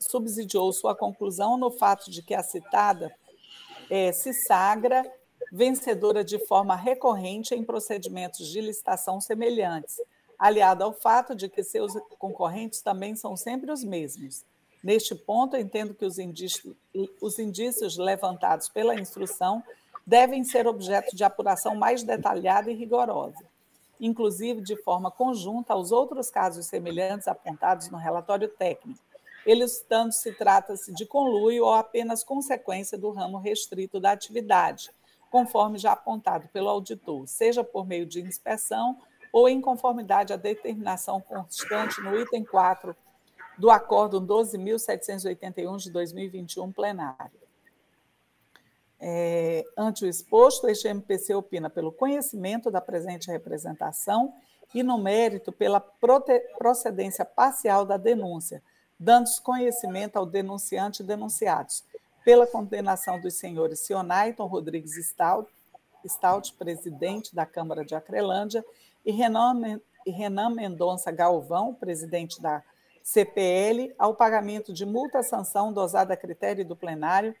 [0.00, 3.14] subsidiou sua conclusão no fato de que a citada
[3.88, 5.04] é, se sagra
[5.52, 10.00] vencedora de forma recorrente em procedimentos de licitação semelhantes,
[10.38, 14.44] aliado ao fato de que seus concorrentes também são sempre os mesmos.
[14.82, 16.76] Neste ponto, entendo que os indícios,
[17.20, 19.62] os indícios levantados pela instrução
[20.06, 23.44] devem ser objeto de apuração mais detalhada e rigorosa,
[24.00, 29.00] inclusive de forma conjunta aos outros casos semelhantes apontados no relatório técnico,
[29.44, 34.90] eles tanto se trata-se de conluio ou apenas consequência do ramo restrito da atividade,
[35.30, 38.98] conforme já apontado pelo auditor, seja por meio de inspeção
[39.36, 42.96] ou em conformidade à determinação constante no item 4
[43.58, 47.38] do Acórdão 12.781 de 2021 plenário.
[48.98, 54.32] É, ante o exposto, este MPC opina pelo conhecimento da presente representação
[54.74, 55.80] e, no mérito, pela
[56.58, 58.62] procedência parcial da denúncia,
[58.98, 61.84] dando conhecimento ao denunciante e denunciados,
[62.24, 65.52] pela condenação dos senhores Sionaiton Rodrigues Stout,
[66.06, 68.64] Stout, presidente da Câmara de Acrelândia,
[69.06, 72.60] e Renan, e Renan Mendonça Galvão, presidente da
[73.04, 77.32] CPL, ao pagamento de multa-sanção dosada a critério do plenário,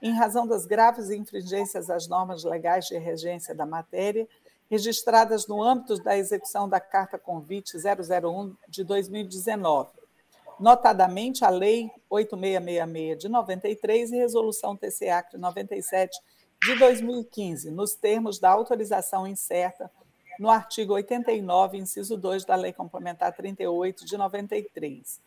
[0.00, 4.26] em razão das graves infringências às normas legais de regência da matéria,
[4.70, 9.90] registradas no âmbito da execução da Carta Convite 001 de 2019,
[10.58, 16.18] notadamente a Lei 8666 de 93 e Resolução TCAC 97
[16.64, 19.90] de 2015, nos termos da autorização incerta
[20.40, 25.20] no artigo 89, inciso 2 da Lei Complementar 38 de 93.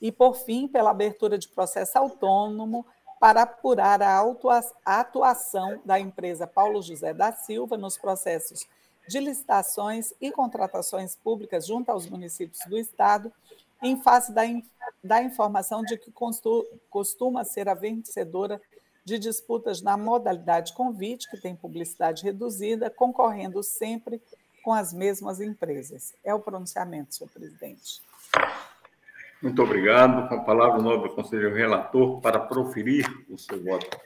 [0.00, 2.86] E, por fim, pela abertura de processo autônomo
[3.20, 4.24] para apurar a
[4.86, 8.66] atuação da empresa Paulo José da Silva nos processos
[9.06, 13.30] de licitações e contratações públicas junto aos municípios do Estado
[13.82, 14.44] em face da,
[15.02, 16.10] da informação de que
[16.88, 18.58] costuma ser a vencedora
[19.04, 24.22] de disputas na modalidade convite, que tem publicidade reduzida, concorrendo sempre
[24.64, 26.14] com as mesmas empresas.
[26.24, 28.00] É o pronunciamento, senhor presidente.
[29.42, 30.26] Muito obrigado.
[30.26, 34.00] Com a palavra, o nobre conselheiro relator, para proferir o seu voto.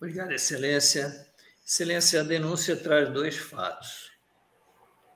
[0.00, 1.26] Obrigado, Excelência.
[1.66, 4.12] Excelência, a denúncia traz dois fatos.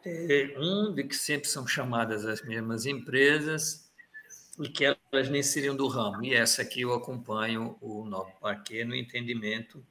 [0.05, 3.89] É, um, de que sempre são chamadas as mesmas empresas
[4.59, 6.25] e que elas nem seriam do ramo.
[6.25, 9.87] E essa aqui eu acompanho o novo parquet no entendimento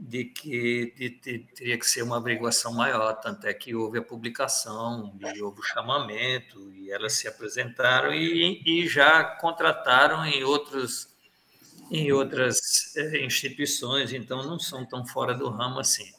[0.00, 4.02] de que de, de, teria que ser uma averiguação maior, tanto é que houve a
[4.02, 11.08] publicação, e houve o chamamento, e elas se apresentaram e, e já contrataram em outros
[11.90, 16.10] em outras é, instituições, então não são tão fora do ramo assim.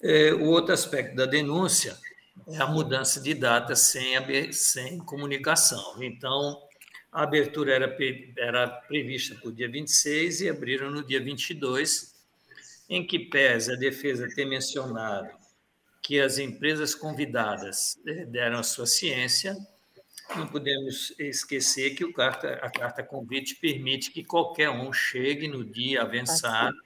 [0.00, 1.98] É, o outro aspecto da denúncia
[2.46, 6.00] é a mudança de data sem, sem comunicação.
[6.00, 6.62] Então,
[7.12, 7.96] a abertura era,
[8.38, 12.14] era prevista para o dia 26 e abriram no dia 22,
[12.88, 15.28] em que pese a defesa ter mencionado
[16.02, 19.56] que as empresas convidadas é, deram a sua ciência,
[20.36, 26.02] não podemos esquecer que carta, a carta convite permite que qualquer um chegue no dia
[26.02, 26.76] avançado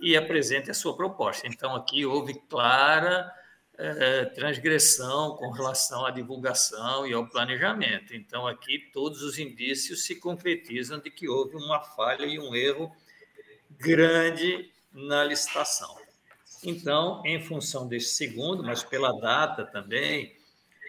[0.00, 1.46] e apresente a sua proposta.
[1.46, 3.30] Então, aqui houve clara
[3.80, 8.12] eh, transgressão com relação à divulgação e ao planejamento.
[8.12, 12.90] Então, aqui todos os indícios se concretizam de que houve uma falha e um erro
[13.70, 15.96] grande na licitação.
[16.64, 20.34] Então, em função desse segundo, mas pela data também,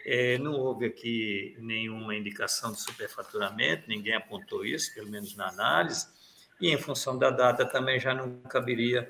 [0.04, 6.08] eh, não houve aqui nenhuma indicação de superfaturamento, ninguém apontou isso, pelo menos na análise
[6.60, 9.08] e, em função da data, também já não caberia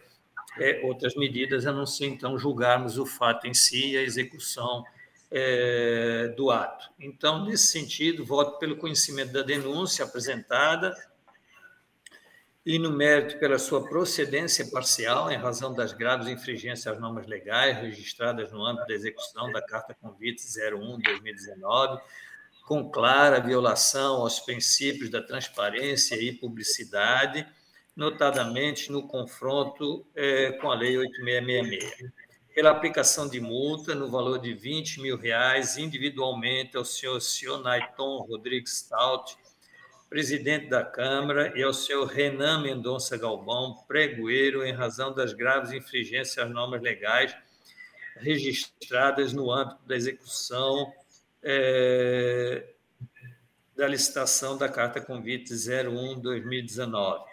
[0.59, 4.85] é, outras medidas, a não ser, então, julgarmos o fato em si e a execução
[5.31, 6.91] é, do ato.
[6.99, 10.95] Então, nesse sentido, voto pelo conhecimento da denúncia apresentada
[12.67, 17.79] e, no mérito, pela sua procedência parcial, em razão das graves infringências às normas legais
[17.79, 22.01] registradas no âmbito da execução da Carta Convite 01-2019,
[22.67, 27.47] com clara violação aos princípios da transparência e publicidade,
[27.97, 32.11] notadamente no confronto é, com a Lei 8666.
[32.55, 38.79] Pela aplicação de multa no valor de 20 mil reais individualmente ao senhor Sionaiton Rodrigues
[38.79, 39.37] Stout,
[40.09, 46.39] presidente da Câmara, e ao senhor Renan Mendonça Galvão, pregoeiro, em razão das graves infringências
[46.39, 47.35] às normas legais
[48.17, 50.93] registradas no âmbito da execução
[51.43, 52.67] é,
[53.77, 57.25] da licitação da Carta Convite 01-2019,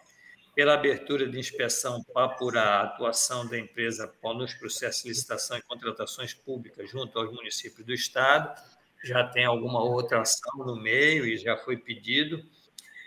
[0.58, 5.62] pela abertura de inspeção para apurar a atuação da empresa nos processos de licitação e
[5.62, 8.60] contratações públicas junto aos municípios do Estado,
[9.04, 12.44] já tem alguma outra ação no meio e já foi pedido,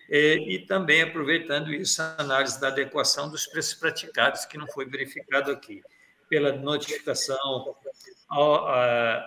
[0.08, 5.50] e, também aproveitando isso, a análise da adequação dos preços praticados, que não foi verificado
[5.50, 5.82] aqui,
[6.28, 7.74] pela notificação
[8.28, 8.68] ao,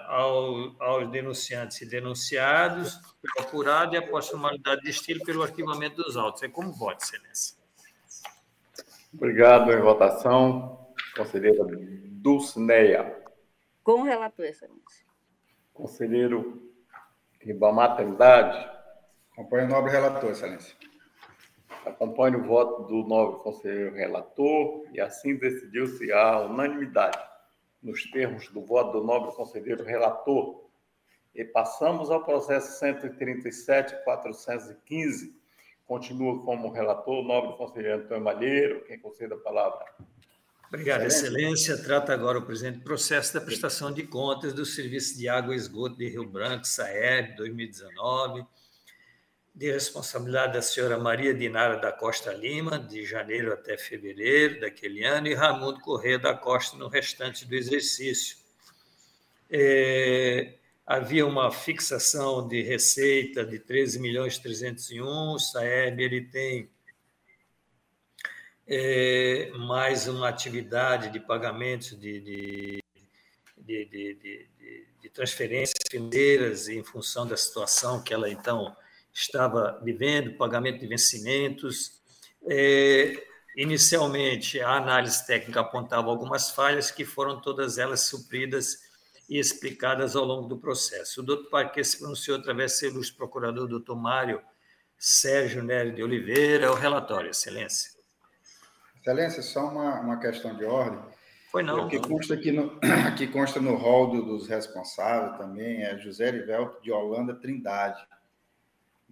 [0.08, 6.16] ao, aos denunciantes e denunciados, pelo apurado e após formalidade de estilo pelo arquivamento dos
[6.16, 6.41] autos.
[6.41, 7.62] É como voto, Excelência.
[9.14, 9.72] Obrigado.
[9.72, 11.64] Em votação, conselheira
[12.11, 13.15] Dulcineia.
[13.84, 15.06] Com o relator, Excelência.
[15.73, 16.61] Conselheiro
[17.40, 18.69] Ribamar Trindade.
[19.34, 20.76] Acompanho o nobre relator, Excelência.
[21.85, 27.19] Acompanho o voto do nobre conselheiro relator e assim decidiu-se a unanimidade
[27.81, 30.64] nos termos do voto do nobre conselheiro relator.
[31.35, 35.34] E passamos ao processo 137.415.
[35.85, 38.84] Continua como relator o nobre conselheiro Antônio Malheiro.
[38.85, 39.85] Quem concede a palavra?
[40.68, 41.77] Obrigado, Excelência.
[41.77, 45.97] Trata agora o presente processo da prestação de contas do Serviço de Água e Esgoto
[45.97, 48.45] de Rio Branco, SAEB, 2019
[49.55, 55.27] de responsabilidade da senhora Maria Dinara da Costa Lima, de janeiro até fevereiro daquele ano,
[55.27, 58.38] e Raimundo Corrêa da Costa no restante do exercício.
[59.51, 60.55] É,
[60.85, 66.69] havia uma fixação de receita de 13 milhões 301, o SAEB ele tem
[68.68, 72.84] é, mais uma atividade de pagamentos de, de,
[73.57, 74.47] de, de,
[75.01, 78.76] de transferências financeiras em função da situação que ela então
[79.14, 82.01] estava vivendo, pagamento de vencimentos.
[82.49, 83.23] É,
[83.55, 88.82] inicialmente, a análise técnica apontava algumas falhas que foram todas elas supridas
[89.30, 91.22] e explicadas ao longo do processo.
[91.22, 94.41] O doutor Parque se pronunciou através do seu ilustre procurador, doutor Mário
[94.98, 96.66] Sérgio Nery de Oliveira.
[96.66, 97.91] É o relatório, Excelência.
[99.02, 101.00] Excelência, só uma, uma questão de ordem.
[101.52, 101.86] Foi não.
[101.86, 106.82] O que consta aqui no, aqui consta no rol dos responsáveis também é José Rivelto
[106.82, 108.06] de Holanda Trindade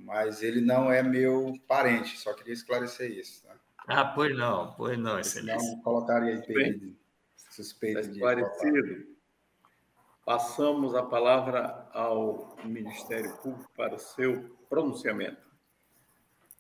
[0.04, 3.44] mas ele não é meu parente, só queria esclarecer isso.
[3.44, 3.56] Tá?
[3.88, 5.72] Ah, pois não, pois não, excelência.
[5.72, 6.96] Não colocaria aí
[7.50, 8.12] suspeito de.
[8.12, 9.11] Esclarecido.
[10.26, 15.42] Passamos a palavra ao Ministério Público para o seu pronunciamento.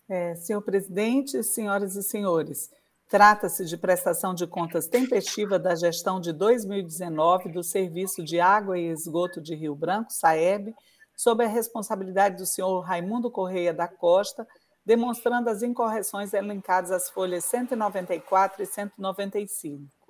[0.09, 2.71] É, senhor presidente, senhoras e senhores,
[3.07, 8.88] trata-se de prestação de contas tempestiva da gestão de 2019 do Serviço de Água e
[8.88, 10.73] Esgoto de Rio Branco, SAEB,
[11.15, 14.47] sob a responsabilidade do senhor Raimundo Correia da Costa,
[14.83, 20.01] demonstrando as incorreções elencadas às folhas 194 e 195.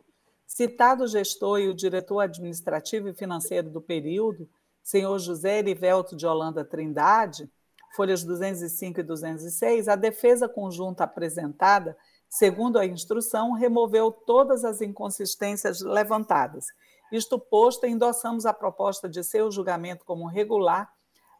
[0.53, 4.49] Citado o gestor e o diretor administrativo e financeiro do período,
[4.83, 7.49] senhor José Erivelto de Holanda Trindade,
[7.95, 11.97] folhas 205 e 206, a defesa conjunta apresentada,
[12.29, 16.65] segundo a instrução, removeu todas as inconsistências levantadas.
[17.13, 20.91] Isto posto, endossamos a proposta de seu julgamento como regular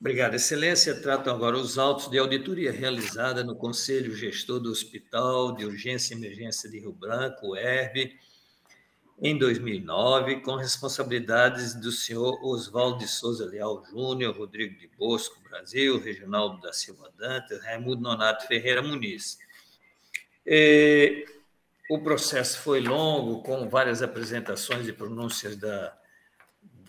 [0.00, 0.98] Obrigado, Excelência.
[0.98, 6.16] Tratam agora os autos de auditoria realizada no Conselho Gestor do Hospital de Urgência e
[6.16, 8.18] Emergência de Rio Branco, ERB,
[9.20, 16.00] em 2009, com responsabilidades do senhor Oswaldo de Souza Leal Júnior, Rodrigo de Bosco Brasil,
[16.00, 19.38] Reginaldo da Silva Dantas, Raimundo Nonato Ferreira Muniz.
[20.46, 21.26] E,
[21.90, 25.99] o processo foi longo, com várias apresentações e pronúncias da,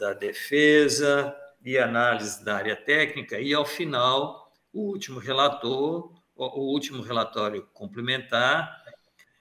[0.01, 7.03] da defesa, de análise da área técnica e, ao final, o último relator, o último
[7.03, 8.81] relatório complementar,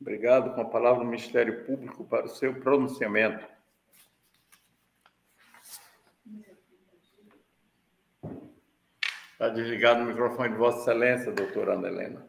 [0.00, 0.54] Obrigado.
[0.54, 3.46] Com a palavra do Ministério Público para o seu pronunciamento.
[9.32, 12.26] Está desligado o microfone de Vossa Excelência, doutora Ana Helena.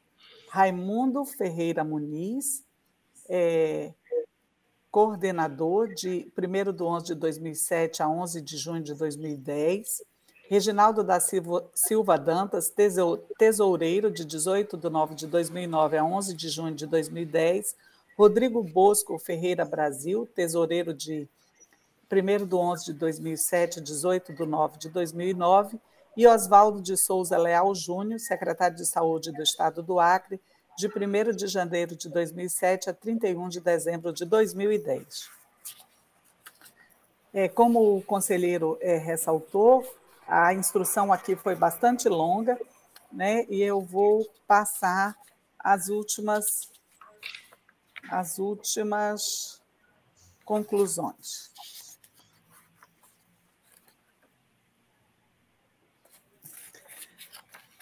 [0.53, 2.63] Raimundo Ferreira Muniz,
[3.27, 3.95] é,
[4.93, 10.03] coordenador de 1 de 11 de 2007 a 11 de junho de 2010,
[10.51, 12.71] Reginaldo da Silva, Silva Dantas,
[13.39, 17.75] tesoureiro de 18 de 9 de 2009 a 11 de junho de 2010,
[18.19, 21.27] Rodrigo Bosco Ferreira Brasil, tesoureiro de
[22.13, 25.81] 1 de 11 de 2007 a 18 de 9 de 2009,
[26.15, 30.39] e Oswaldo de Souza Leal Júnior, secretário de Saúde do Estado do Acre,
[30.77, 35.31] de 1 de janeiro de 2007 a 31 de dezembro de 2010.
[37.35, 39.85] É, como o conselheiro é, ressaltou,
[40.27, 42.59] a instrução aqui foi bastante longa,
[43.11, 45.17] né, e eu vou passar
[45.59, 46.71] as últimas,
[48.11, 49.61] as últimas
[50.45, 51.52] conclusões.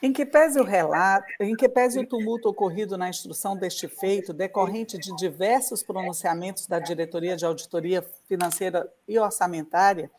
[0.02, 4.32] Em que pese o relato, em que pese o tumulto ocorrido na instrução deste feito,
[4.32, 10.10] decorrente de diversos pronunciamentos da Diretoria de Auditoria Financeira e Orçamentária,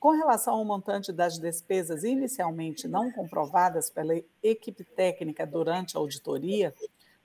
[0.00, 6.74] Com relação ao montante das despesas inicialmente não comprovadas pela equipe técnica durante a auditoria,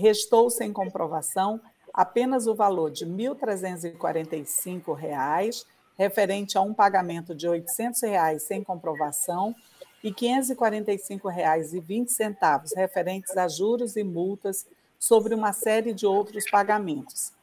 [0.00, 1.60] restou sem comprovação
[1.92, 5.66] apenas o valor de R$ 1.345,
[5.96, 9.54] referente a um pagamento de 800 reais sem comprovação,
[10.02, 14.66] e R$ 545,20 referentes a juros e multas
[14.98, 17.34] sobre uma série de outros pagamentos.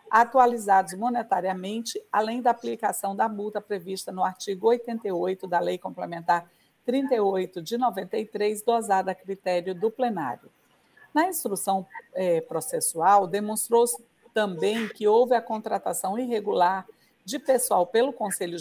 [0.09, 6.49] atualizados monetariamente, além da aplicação da multa prevista no artigo 88 da Lei Complementar
[6.85, 10.49] 38 de 93, dosada a critério do plenário.
[11.13, 14.01] Na instrução é, processual, demonstrou-se
[14.33, 16.85] também que houve a contratação irregular
[17.23, 18.57] de pessoal pelo Conselho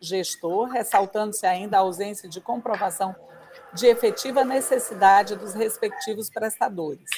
[0.00, 3.14] Gestor, ressaltando-se ainda a ausência de comprovação
[3.72, 7.08] de efetiva necessidade dos respectivos prestadores.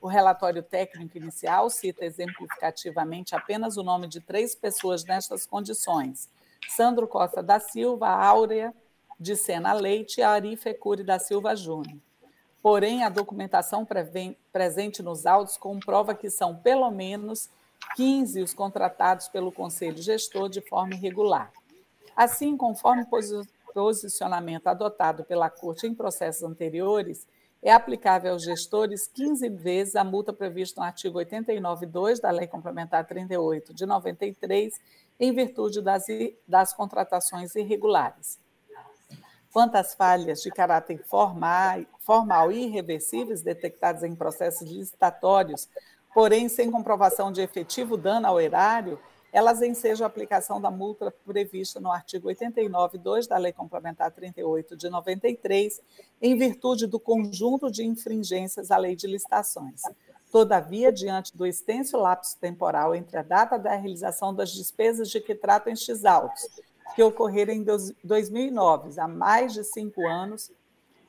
[0.00, 6.28] O relatório técnico inicial cita exemplificativamente apenas o nome de três pessoas nestas condições:
[6.68, 8.74] Sandro Costa da Silva, Áurea
[9.18, 11.98] de Sena Leite e Ari Fecuri da Silva Júnior.
[12.64, 13.86] Porém, a documentação
[14.50, 17.50] presente nos autos comprova que são pelo menos
[17.94, 21.52] 15 os contratados pelo Conselho Gestor de forma irregular.
[22.16, 23.06] Assim, conforme
[23.74, 27.26] posicionamento adotado pela Corte em processos anteriores,
[27.62, 33.06] é aplicável aos gestores 15 vezes a multa prevista no artigo 89.2 da Lei Complementar
[33.06, 34.80] 38 de 93,
[35.20, 36.06] em virtude das,
[36.48, 38.42] das contratações irregulares.
[39.54, 45.68] Quanto às falhas de caráter formal, formal e irreversíveis detectadas em processos licitatórios,
[46.12, 48.98] porém sem comprovação de efetivo dano ao erário,
[49.32, 54.90] elas ensejam a aplicação da multa prevista no artigo 89.2 da Lei Complementar 38 de
[54.90, 55.80] 93,
[56.20, 59.82] em virtude do conjunto de infringências à lei de licitações.
[60.32, 65.32] Todavia, diante do extenso lapso temporal entre a data da realização das despesas de que
[65.32, 66.48] tratam estes autos
[66.94, 67.64] que ocorreram em
[68.02, 70.50] 2009, há mais de cinco anos,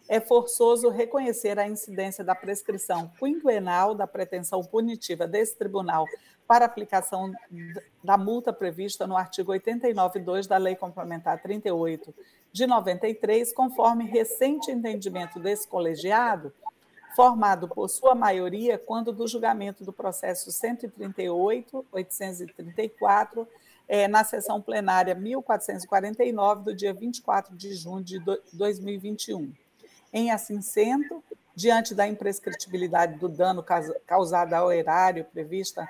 [0.08, 6.06] é forçoso reconhecer a incidência da prescrição quinquenal da pretensão punitiva desse tribunal
[6.48, 7.34] para aplicação
[8.04, 12.14] da multa prevista no artigo 89.2 da Lei Complementar 38
[12.52, 16.54] de 93, conforme recente entendimento desse colegiado,
[17.16, 23.48] formado por sua maioria quando do julgamento do processo 138.834
[23.88, 28.20] é, na sessão plenária 1449, do dia 24 de junho de
[28.54, 29.52] 2021.
[30.14, 31.24] Em assim sendo,
[31.56, 33.64] diante da imprescritibilidade do dano
[34.06, 35.88] causado ao erário prevista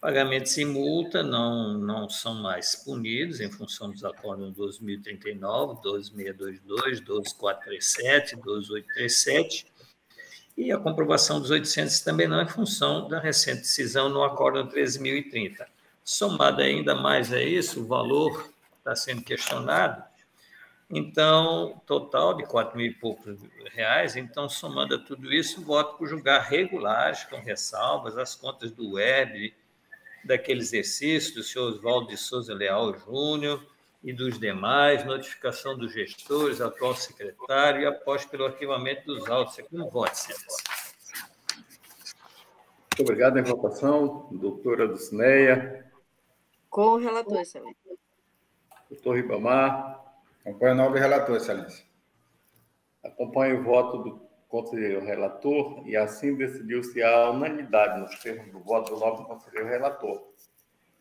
[0.00, 8.36] Pagamentos em multa não, não são mais punidos em função dos acordos 2039, 12622, 12437,
[8.36, 9.71] 12837
[10.56, 15.66] e a comprovação dos 800 também não em função da recente decisão no Acórdão 13.030.
[16.04, 20.02] Somado ainda mais a isso, o valor está sendo questionado,
[20.94, 23.38] então, total de quatro mil e poucos
[23.72, 24.14] reais.
[24.14, 29.54] Então, somando a tudo isso, voto por julgar regulares, com ressalvas, as contas do web,
[30.22, 33.66] daquele exercício do senhor Oswaldo de Souza Leal Júnior
[34.02, 39.56] e dos demais, notificação dos gestores, atual secretário e após pelo arquivamento dos autos.
[39.70, 40.64] Como voto, excelência?
[42.90, 45.90] Muito obrigado em votação, doutora Dulcineia.
[46.68, 47.76] Com o relator, excelência.
[48.90, 50.02] Doutor Ribamar.
[50.44, 51.84] Acompanho o novo relator, excelência.
[53.04, 58.94] Acompanho o voto do conselheiro relator e assim decidiu-se a unanimidade nos termos do voto
[58.94, 60.31] do novo conselheiro relator.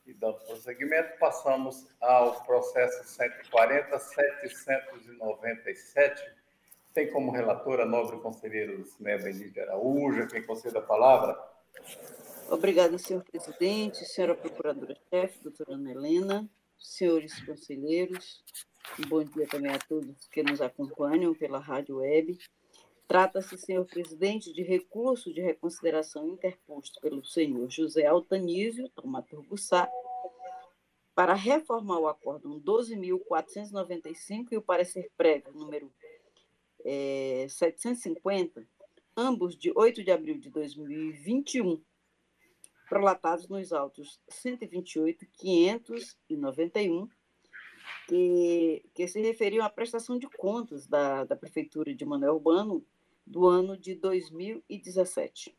[0.05, 6.19] E dando prosseguimento, passamos ao processo 140-797.
[6.93, 11.39] Tem como relatora a nobre conselheira do Benite Araújo, quem concede a palavra.
[12.49, 18.43] Obrigada, senhor presidente, senhora procuradora-chefe, doutora Ana Helena, senhores conselheiros,
[19.07, 22.37] bom dia também a todos que nos acompanham pela rádio web.
[23.11, 29.91] Trata-se, senhor presidente, de recurso de reconsideração interposto pelo senhor José Altanísio Tomaturgo Sá
[31.13, 35.91] para reformar o acórdão 12.495 e o parecer prévio número
[36.85, 38.65] é, 750,
[39.17, 41.83] ambos de 8 de abril de 2021,
[42.87, 47.09] prolatados nos autos 128, 591
[48.07, 52.85] que, que se referiam à prestação de contas da, da Prefeitura de Manuel Urbano
[53.31, 55.57] do ano de 2017.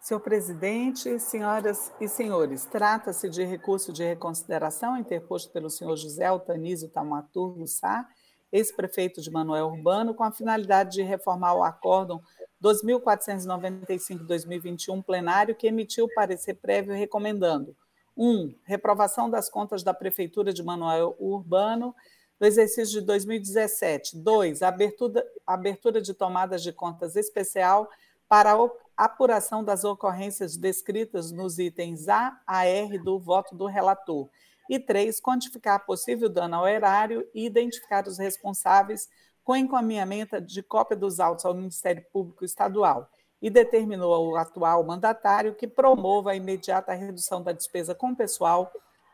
[0.00, 6.88] Senhor presidente, senhoras e senhores, trata-se de recurso de reconsideração interposto pelo senhor José Altanísio
[6.88, 8.08] Tamaturgo Sá,
[8.50, 12.22] ex-prefeito de Manuel Urbano, com a finalidade de reformar o acórdão
[12.64, 17.76] 2495-2021 plenário, que emitiu parecer prévio recomendando
[18.16, 18.26] 1.
[18.26, 21.94] Um, reprovação das contas da Prefeitura de Manuel Urbano
[22.38, 24.16] do exercício de 2017.
[24.16, 24.62] 2.
[24.62, 27.86] Abertura, abertura de tomadas de contas especial
[28.26, 28.56] para
[29.04, 34.28] apuração das ocorrências descritas nos itens A a R do voto do relator.
[34.68, 39.08] E três, quantificar possível dano ao erário e identificar os responsáveis
[39.42, 43.08] com encaminhamento de cópia dos autos ao Ministério Público Estadual.
[43.42, 48.70] E determinou ao atual mandatário que promova a imediata redução da despesa com pessoal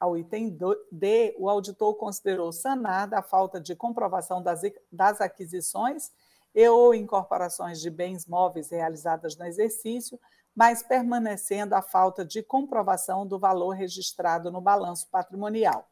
[0.00, 0.58] ao item
[0.90, 6.10] D, o auditor considerou sanada a falta de comprovação das, das aquisições
[6.52, 10.18] e ou incorporações de bens móveis realizadas no exercício,
[10.54, 15.88] mas permanecendo a falta de comprovação do valor registrado no balanço patrimonial.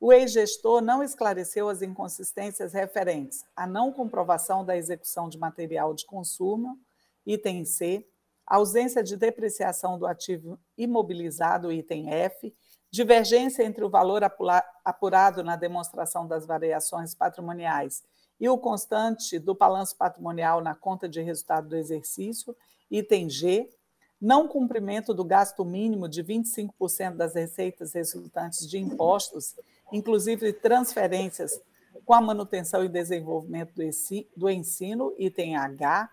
[0.00, 6.06] O ex-gestor não esclareceu as inconsistências referentes à não comprovação da execução de material de
[6.06, 6.78] consumo,
[7.26, 8.06] item C,
[8.48, 12.54] ausência de depreciação do ativo imobilizado, item F,
[12.90, 14.22] divergência entre o valor
[14.84, 18.02] apurado na demonstração das variações patrimoniais
[18.40, 22.56] e o constante do balanço patrimonial na conta de resultado do exercício,
[22.90, 23.68] item G,
[24.20, 29.54] não cumprimento do gasto mínimo de 25% das receitas resultantes de impostos,
[29.92, 31.60] inclusive transferências
[32.04, 33.74] com a manutenção e desenvolvimento
[34.36, 36.10] do ensino, item H,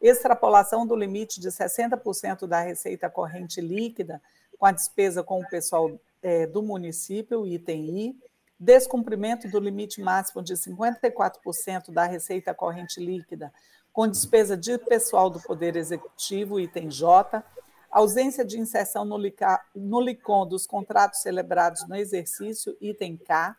[0.00, 4.20] extrapolação do limite de 60% da receita corrente líquida
[4.58, 8.20] com a despesa com o pessoal é, do município, item I,
[8.58, 13.52] descumprimento do limite máximo de 54% da receita corrente líquida
[13.92, 17.42] com despesa de pessoal do Poder Executivo, item J,
[17.90, 23.56] ausência de inserção no, LICA, no LICOM dos contratos celebrados no exercício, item K,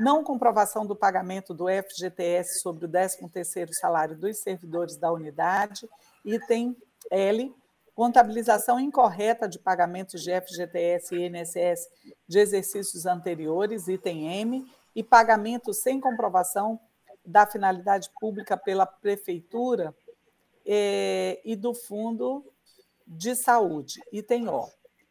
[0.00, 5.86] não comprovação do pagamento do FGTS sobre o 13º salário dos servidores da unidade,
[6.24, 6.74] item
[7.10, 7.54] L,
[7.94, 11.86] contabilização incorreta de pagamentos de FGTS e INSS
[12.26, 14.66] de exercícios anteriores, item M,
[14.96, 16.80] e pagamento sem comprovação
[17.24, 19.94] da finalidade pública pela Prefeitura
[20.64, 22.42] eh, e do Fundo
[23.06, 24.66] de Saúde, item O,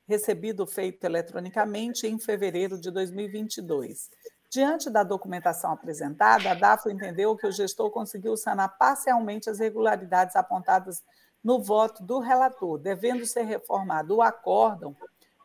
[0.07, 4.09] recebido feito eletronicamente em fevereiro de 2022.
[4.49, 10.35] Diante da documentação apresentada, a DAFO entendeu que o gestor conseguiu sanar parcialmente as irregularidades
[10.35, 11.03] apontadas
[11.43, 14.95] no voto do relator, devendo ser reformado o acórdão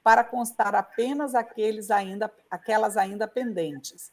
[0.02, 4.10] para constar apenas aqueles ainda, aquelas ainda pendentes.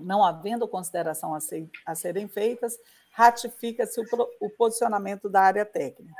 [0.00, 2.78] Não havendo consideração a, ser, a serem feitas,
[3.12, 4.04] ratifica-se o,
[4.40, 6.14] o posicionamento da área técnica.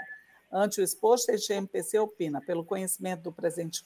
[0.52, 3.82] Ante o exposto, este MPC opina pelo conhecimento do presente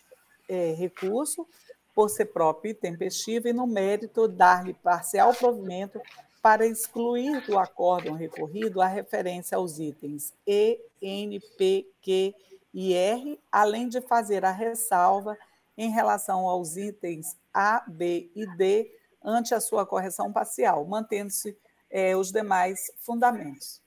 [0.48, 1.46] é, recurso,
[1.94, 6.00] por ser próprio e tempestivo, e no mérito dar-lhe parcial provimento
[6.42, 12.34] para excluir do acórdão recorrido a referência aos itens E, N, P, Q
[12.74, 15.38] e R, além de fazer a ressalva
[15.76, 18.90] em relação aos itens A, B e D
[19.22, 21.56] ante a sua correção parcial, mantendo-se
[21.88, 23.80] é, os demais fundamentos.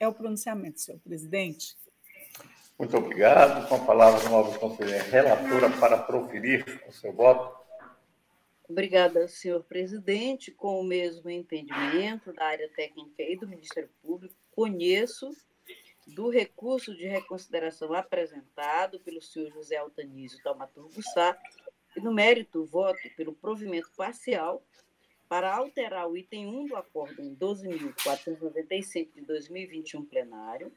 [0.00, 1.76] É o pronunciamento, senhor presidente.
[2.78, 3.68] Muito obrigado.
[3.68, 7.58] Com a palavra, a nova conselheira relatora para proferir o seu voto.
[8.68, 10.52] Obrigada, senhor presidente.
[10.52, 15.28] Com o mesmo entendimento da área técnica e do Ministério Público, conheço
[16.06, 21.36] do recurso de reconsideração apresentado pelo senhor José Altanísio Taumaturgo Sá
[21.96, 24.62] e, no mérito, voto pelo provimento parcial
[25.28, 30.72] para alterar o item 1 do Acórdão 12.495 de 2021 plenário,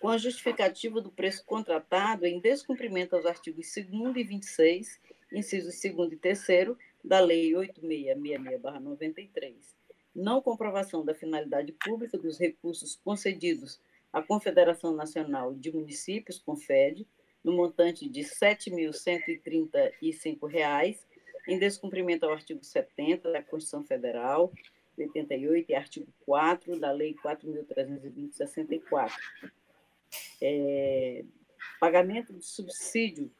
[0.00, 4.98] com a justificativa do preço contratado em descumprimento aos artigos 2 e 26,
[5.32, 6.44] incisos 2 e 3
[7.04, 9.83] da Lei 8666-93.
[10.14, 13.80] Não comprovação da finalidade pública dos recursos concedidos
[14.12, 17.04] à Confederação Nacional de Municípios, CONFED,
[17.42, 20.98] no montante de R$ 7.135
[21.46, 24.50] em descumprimento ao artigo 70 da Constituição Federal,
[24.96, 29.12] 88, e artigo 4 da Lei 4.320-64.
[30.40, 31.24] É,
[31.80, 33.30] pagamento de subsídio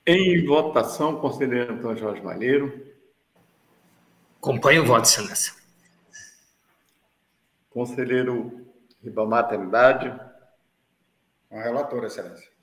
[0.07, 2.95] Em votação, conselheiro Antônio Jorge Malheiro.
[4.37, 5.55] Acompanho o voto, excelência.
[7.71, 8.67] Conselheiro
[9.03, 10.09] Ribamar Trindade.
[11.49, 12.58] Com relator, excelência.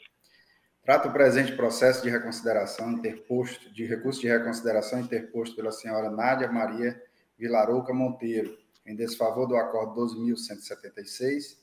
[0.82, 6.50] Trato o presente processo de reconsideração interposto, de recurso de reconsideração interposto pela senhora Nádia
[6.50, 7.00] Maria
[7.38, 11.58] Vilarouca Monteiro, em desfavor do acordo 12.176,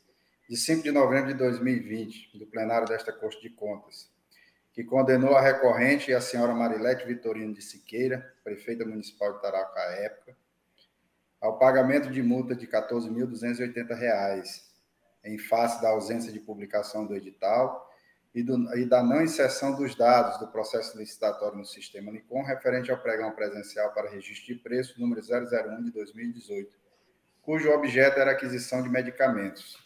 [0.48, 4.10] de 5 de novembro de 2020, do plenário desta Corte de Contas,
[4.72, 9.80] que condenou a recorrente e a senhora Marilete Vitorino de Siqueira, prefeita municipal de Taraca
[9.80, 10.38] à época,
[11.42, 14.44] ao pagamento de multa de R$ 14.280,
[15.26, 17.87] em face da ausência de publicação do edital
[18.38, 22.92] e, do, e, da não inserção dos dados do processo licitatório no sistema NICOM referente
[22.92, 26.78] ao pregão presencial para registro de preço número 001 de 2018,
[27.42, 29.82] cujo objeto era aquisição de medicamentos.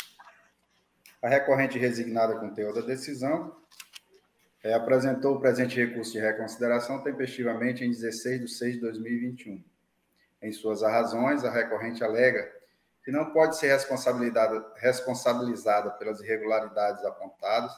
[1.22, 3.56] A recorrente resignada com o teor da decisão
[4.62, 9.64] é, apresentou o presente recurso de reconsideração tempestivamente em 16 de 6 de 2021.
[10.42, 12.52] Em suas razões, a recorrente alega
[13.02, 17.72] que não pode ser responsabilizada, responsabilizada pelas irregularidades apontadas,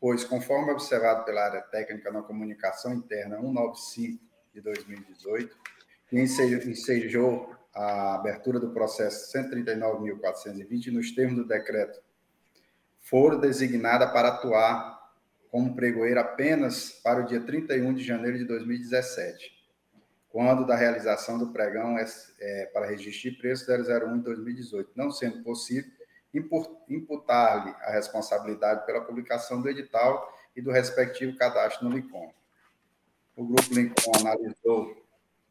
[0.00, 4.24] pois, conforme observado pela área técnica na comunicação interna 195
[4.54, 5.56] de 2018,
[6.08, 12.00] que ensejou a abertura do processo 139.420 nos termos do decreto,
[13.00, 14.98] for designada para atuar
[15.50, 19.52] como pregoeiro apenas para o dia 31 de janeiro de 2017,
[20.30, 22.06] quando da realização do pregão é,
[22.38, 25.90] é, para registro de preço 001 de 2018, não sendo possível
[26.32, 32.32] imputar-lhe a responsabilidade pela publicação do edital e do respectivo cadastro no LICOM.
[33.36, 35.00] O grupo LICOM analisou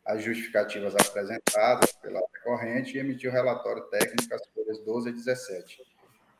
[0.05, 5.83] as justificativas apresentadas pela recorrente e emitiu relatório técnico às folhas 12 e 17.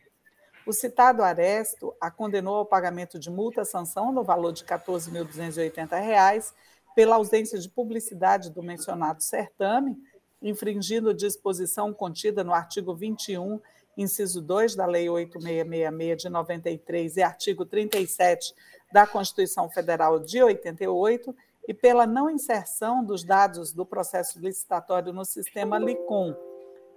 [0.65, 6.53] O citado Aresto a condenou ao pagamento de multa-sanção no valor de R$ 14.280
[6.95, 10.01] pela ausência de publicidade do mencionado certame,
[10.41, 13.61] infringindo disposição contida no artigo 21
[13.97, 18.55] inciso 2 da Lei 8666 de 93 e artigo 37
[18.93, 21.35] da Constituição Federal de 88,
[21.67, 26.35] e pela não inserção dos dados do processo licitatório no sistema LICOM,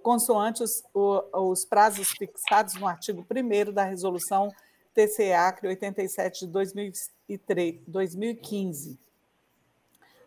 [0.02, 4.48] consoante os, os prazos fixados no artigo 1 da Resolução
[4.94, 8.98] TCACRE 87 de 2003, 2015.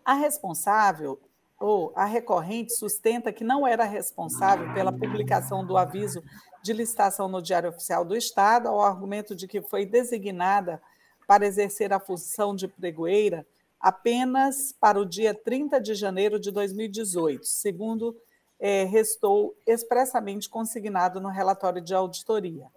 [0.05, 1.19] A responsável
[1.59, 6.23] ou a recorrente sustenta que não era responsável pela publicação do aviso
[6.61, 10.81] de licitação no Diário Oficial do Estado, ao argumento de que foi designada
[11.27, 13.45] para exercer a função de pregoeira
[13.79, 18.15] apenas para o dia 30 de janeiro de 2018, segundo
[18.59, 22.67] é, restou expressamente consignado no relatório de auditoria.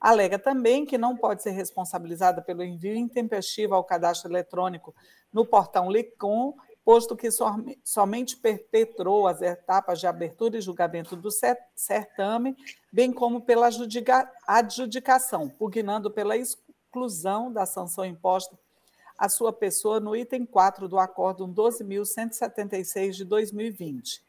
[0.00, 4.94] Alega também que não pode ser responsabilizada pelo envio intempestivo ao cadastro eletrônico
[5.32, 6.54] no portão LICOM
[6.86, 7.28] posto que
[7.82, 11.30] somente perpetrou as etapas de abertura e julgamento do
[11.74, 12.56] certame,
[12.92, 13.68] bem como pela
[14.46, 18.56] adjudicação, pugnando pela exclusão da sanção imposta
[19.18, 24.22] à sua pessoa no item 4 do Acórdão 12.176 de 2020.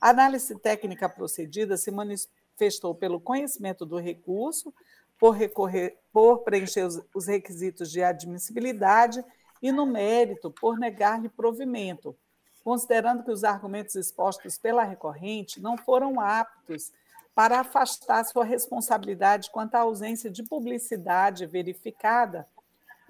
[0.00, 4.72] A análise técnica procedida se manifestou pelo conhecimento do recurso,
[5.18, 9.22] por, recorrer, por preencher os requisitos de admissibilidade
[9.60, 12.16] e no mérito por negar-lhe provimento,
[12.64, 16.90] considerando que os argumentos expostos pela recorrente não foram aptos
[17.34, 22.48] para afastar sua responsabilidade quanto à ausência de publicidade verificada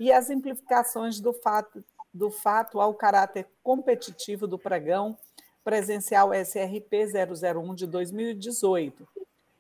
[0.01, 5.15] e as implicações do fato, do fato ao caráter competitivo do pregão
[5.63, 9.07] presencial SRP 001 de 2018,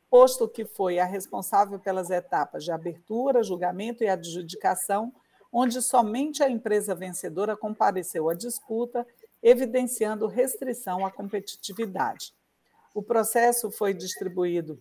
[0.09, 5.13] posto que foi a responsável pelas etapas de abertura, julgamento e adjudicação
[5.53, 9.07] onde somente a empresa vencedora compareceu à disputa,
[9.43, 12.33] evidenciando restrição à competitividade.
[12.95, 14.81] O processo foi distribuído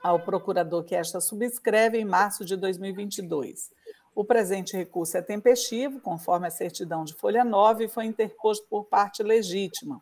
[0.00, 3.70] ao procurador que esta subscreve em março de 2022.
[4.18, 8.86] O presente recurso é tempestivo, conforme a certidão de folha 9, e foi interposto por
[8.86, 10.00] parte legítima,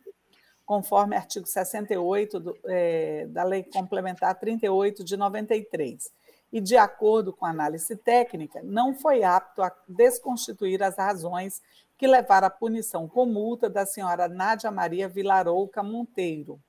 [0.65, 6.09] conforme artigo 68 do, é, da Lei Complementar 38 de 93
[6.51, 11.61] e, de acordo com a análise técnica, não foi apto a desconstituir as razões
[11.95, 16.59] que levaram à punição com multa da senhora Nádia Maria Vilarouca Monteiro.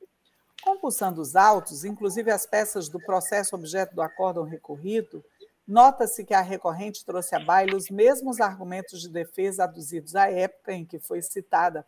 [0.63, 5.25] Compulsando os autos, inclusive as peças do processo objeto do acórdão recorrido,
[5.69, 10.73] nota-se que a recorrente trouxe à baila os mesmos argumentos de defesa aduzidos à época
[10.73, 11.87] em que foi citada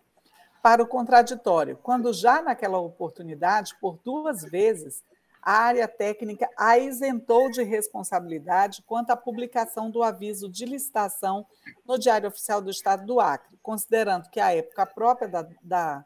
[0.62, 5.02] para o contraditório, quando já naquela oportunidade, por duas vezes,
[5.40, 11.46] a área técnica a isentou de responsabilidade quanto à publicação do aviso de licitação
[11.86, 16.04] no Diário Oficial do Estado do Acre, considerando que a época própria da, da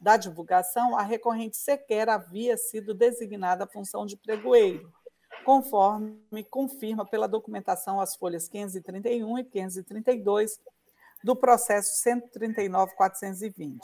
[0.00, 4.90] da divulgação, a recorrente sequer havia sido designada a função de pregoeiro,
[5.44, 10.60] conforme confirma pela documentação as folhas 531 e 532
[11.22, 13.78] do processo 139.420.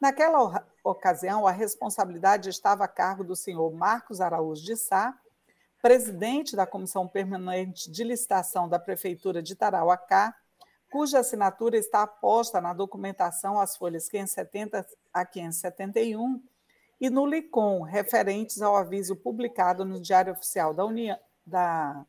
[0.00, 5.16] Naquela ocasião, a responsabilidade estava a cargo do senhor Marcos Araújo de Sá,
[5.80, 10.34] presidente da Comissão Permanente de Licitação da Prefeitura de Tarauacá,
[10.90, 16.42] cuja assinatura está posta na documentação as folhas 570 a 571
[17.02, 22.06] e no LICOM, referentes ao aviso publicado no Diário Oficial da União, da,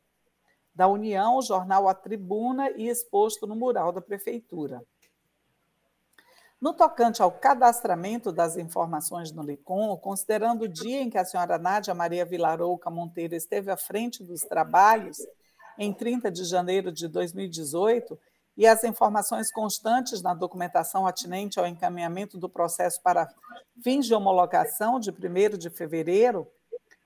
[0.72, 4.86] da União, jornal A Tribuna e exposto no mural da Prefeitura.
[6.62, 11.58] No tocante ao cadastramento das informações no LICOM, considerando o dia em que a senhora
[11.58, 15.18] Nádia Maria Vilarouca Monteiro esteve à frente dos trabalhos,
[15.76, 18.16] em 30 de janeiro de 2018,
[18.56, 23.28] e as informações constantes na documentação atinente ao encaminhamento do processo para
[23.84, 26.48] fins de homologação de 1 de fevereiro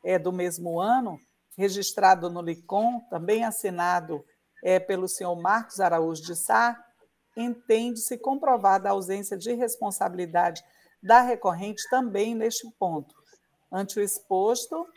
[0.03, 1.19] é, do mesmo ano,
[1.57, 4.23] registrado no LICOM, também assinado
[4.63, 6.77] é, pelo senhor Marcos Araújo de Sá,
[7.35, 10.63] entende-se comprovada a ausência de responsabilidade
[11.01, 13.15] da recorrente também neste ponto.
[13.71, 14.87] Ante o exposto,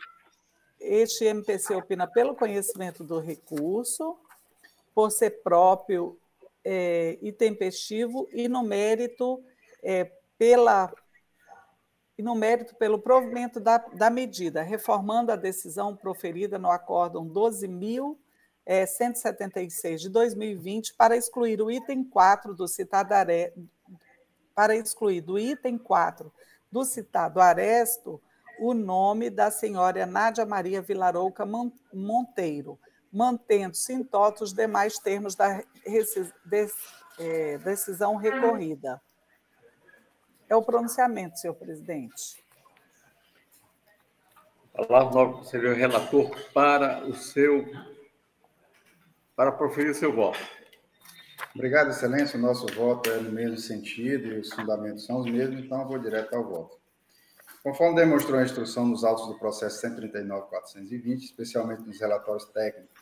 [0.79, 4.17] este MPC opina pelo conhecimento do recurso,
[4.93, 6.19] por ser próprio
[6.63, 9.43] é, e tempestivo, e no mérito
[9.83, 10.93] é, pela
[12.17, 18.15] e no mérito pelo provimento da, da medida, reformando a decisão proferida no acórdão 12.000
[18.65, 23.09] é, 176 de 2020 para excluir o item 4 do citado
[24.53, 26.31] para excluir do item 4
[26.71, 28.21] do citado aresto
[28.59, 31.43] o nome da senhora Nádia Maria Vilarouca
[31.91, 32.79] Monteiro,
[33.11, 35.63] mantendo-se em toto os demais termos da
[37.19, 39.01] é, decisão recorrida.
[40.49, 42.41] É o pronunciamento, senhor presidente.
[44.73, 47.65] Palavra ao conselheiro relator para o seu
[49.35, 50.39] para proferir seu voto.
[51.55, 52.37] Obrigado, Excelência.
[52.37, 55.87] O nosso voto é no mesmo sentido e os fundamentos são os mesmos, então eu
[55.87, 56.79] vou direto ao voto.
[57.63, 63.00] Conforme demonstrou a instrução nos autos do processo 139.420, especialmente nos relatórios técnicos,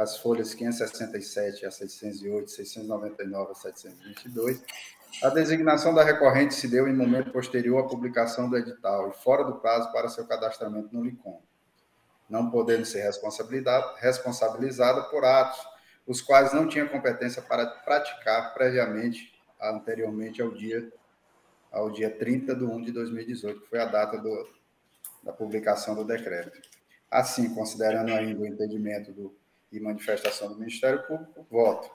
[0.00, 4.62] as folhas 567 a 608, 699 a 722,
[5.22, 9.44] a designação da recorrente se deu em momento posterior à publicação do edital e fora
[9.44, 11.42] do prazo para seu cadastramento no LICOM,
[12.30, 15.60] não podendo ser responsabilizada por atos
[16.06, 20.90] os quais não tinha competência para praticar previamente, anteriormente ao dia,
[21.70, 24.48] ao dia 30 de 1 de 2018, que foi a data do,
[25.22, 26.58] da publicação do decreto.
[27.10, 29.36] Assim, considerando ainda o entendimento do,
[29.72, 31.90] e manifestação do Ministério Público, voto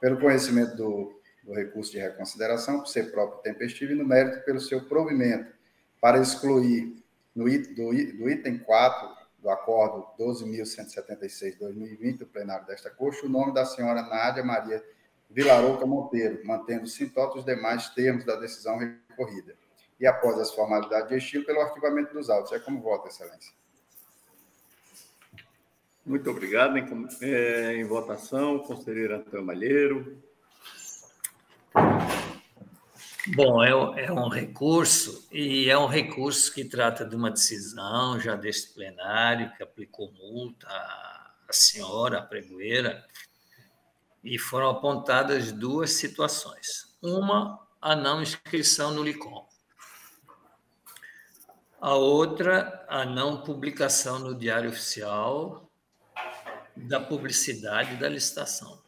[0.00, 4.60] pelo conhecimento do, do recurso de reconsideração, por ser próprio tempestivo e no mérito pelo
[4.60, 5.52] seu provimento,
[6.00, 7.02] para excluir
[7.34, 13.66] no, do, do item 4 do acordo 12.176-2020 do plenário desta Corte, o nome da
[13.66, 14.82] senhora Nádia Maria
[15.28, 19.54] Vilarouca Monteiro, mantendo-se em todos os demais termos da decisão recorrida.
[20.00, 22.52] E após as formalidades de estilo, pelo arquivamento dos autos.
[22.52, 23.52] É como voto, Excelência.
[26.04, 26.76] Muito obrigado.
[26.76, 30.22] Em, é, em votação, conselheiro Antônio Malheiro.
[33.28, 33.70] Bom, é,
[34.04, 39.50] é, um recurso, e é um recurso que trata de uma decisão já deste plenário,
[39.56, 43.02] que aplicou multa à senhora, à pregoeira,
[44.22, 46.94] e foram apontadas duas situações.
[47.00, 49.46] Uma, a não inscrição no LICOM.
[51.80, 55.63] A outra, a não publicação no Diário Oficial
[56.76, 58.82] da publicidade da licitação.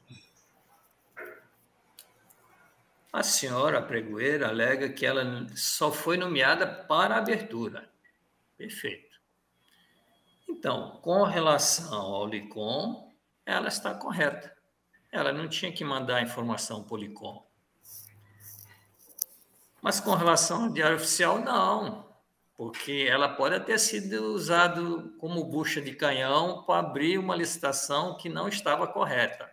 [3.13, 7.89] A senhora pregoeira alega que ela só foi nomeada para a abertura.
[8.59, 9.17] Perfeito.
[10.49, 13.13] Então, com relação ao LICOM,
[13.45, 14.55] ela está correta.
[15.11, 17.47] Ela não tinha que mandar a informação para o LICOM.
[19.81, 22.06] Mas com relação ao Diário Oficial, não,
[22.57, 24.81] porque ela pode ter sido usada
[25.19, 29.51] como bucha de canhão para abrir uma licitação que não estava correta.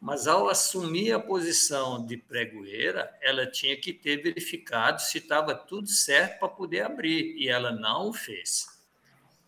[0.00, 5.88] Mas ao assumir a posição de pregoeira, ela tinha que ter verificado se estava tudo
[5.88, 8.66] certo para poder abrir, e ela não o fez.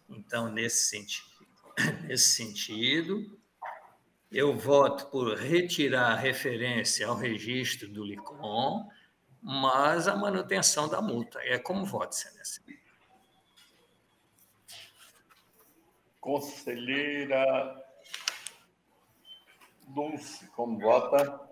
[0.08, 1.26] Então, nesse sentido,
[2.08, 3.38] nesse sentido,
[4.30, 8.88] eu voto por retirar a referência ao registro do LICOM,
[9.48, 11.39] mas a manutenção da multa.
[11.44, 12.60] É como voto, Excelência.
[16.20, 17.86] Conselheira
[19.86, 21.48] Dulce, como vota?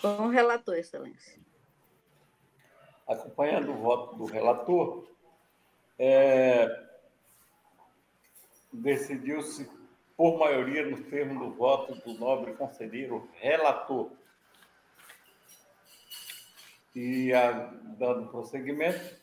[0.00, 1.38] Com o relator, Excelência.
[3.06, 5.06] acompanhando o voto do relator,
[5.98, 6.66] é,
[8.72, 9.70] decidiu-se
[10.16, 14.10] por maioria no termo do voto do nobre conselheiro relator.
[16.94, 17.52] E, a,
[17.98, 19.16] dando prosseguimento,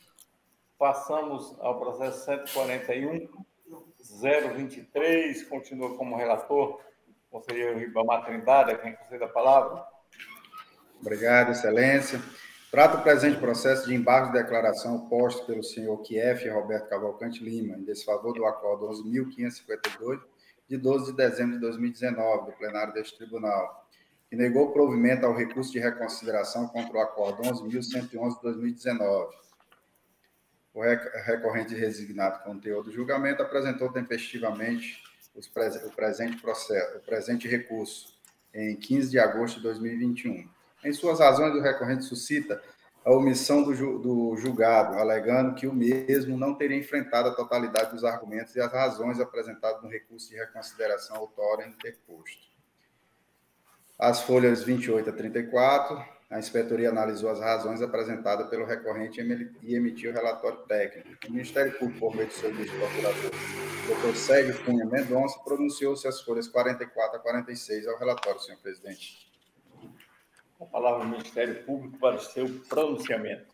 [0.78, 3.28] passamos ao processo 141
[4.22, 6.82] 023, continua como relator,
[7.30, 9.84] conselheiro Ribamar Trindade, quem concede a palavra.
[11.00, 12.20] Obrigado, excelência.
[12.72, 17.76] Trata o presente processo de embargo de declaração posto pelo senhor Kief Roberto Cavalcante Lima,
[17.76, 20.22] em desfavor do acordo 11.552,
[20.68, 23.79] de 12 de dezembro de 2019, do plenário deste tribunal,
[24.30, 29.36] que negou provimento ao recurso de reconsideração contra o acordo 11.111 de 2019.
[30.72, 30.82] O
[31.26, 35.02] recorrente resignado com o teor do julgamento apresentou tempestivamente
[35.36, 38.20] o presente processo, o presente recurso
[38.54, 40.48] em 15 de agosto de 2021.
[40.86, 42.62] Em suas razões, o recorrente suscita
[43.04, 47.92] a omissão do, ju, do julgado, alegando que o mesmo não teria enfrentado a totalidade
[47.92, 52.49] dos argumentos e as razões apresentadas no recurso de reconsideração autória interposto.
[54.00, 59.20] As folhas 28 a 34, a inspetoria analisou as razões apresentadas pelo recorrente
[59.62, 61.10] e emitiu o relatório técnico.
[61.28, 63.32] O Ministério Público, por meio do seu vice-procurador,
[63.90, 64.16] Dr.
[64.16, 69.30] Sérgio Cunha Mendonça, pronunciou-se as folhas 44 a 46 ao relatório, senhor presidente.
[70.62, 73.54] A palavra ao Ministério Público para o seu pronunciamento.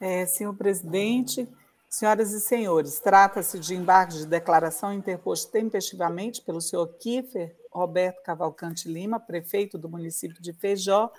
[0.00, 1.48] É, senhor presidente,
[1.88, 8.88] senhoras e senhores, trata-se de embargo de declaração interposto tempestivamente pelo senhor Kiefer Roberto Cavalcante
[8.88, 11.10] Lima, prefeito do município de Feijó,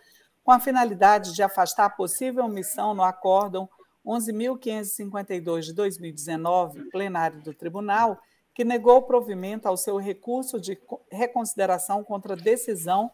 [0.44, 3.68] com a finalidade de afastar a possível omissão no acórdão
[4.06, 8.20] 11.552 de 2019, plenário do tribunal,
[8.54, 10.80] que negou provimento ao seu recurso de
[11.12, 13.12] reconsideração contra a decisão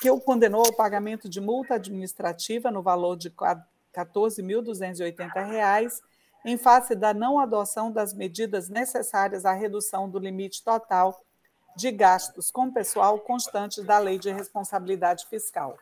[0.00, 3.34] que o condenou ao pagamento de multa administrativa no valor de R$
[3.92, 6.00] 14.280
[6.46, 11.20] em face da não adoção das medidas necessárias à redução do limite total
[11.78, 15.78] de gastos com pessoal constante da Lei de Responsabilidade Fiscal.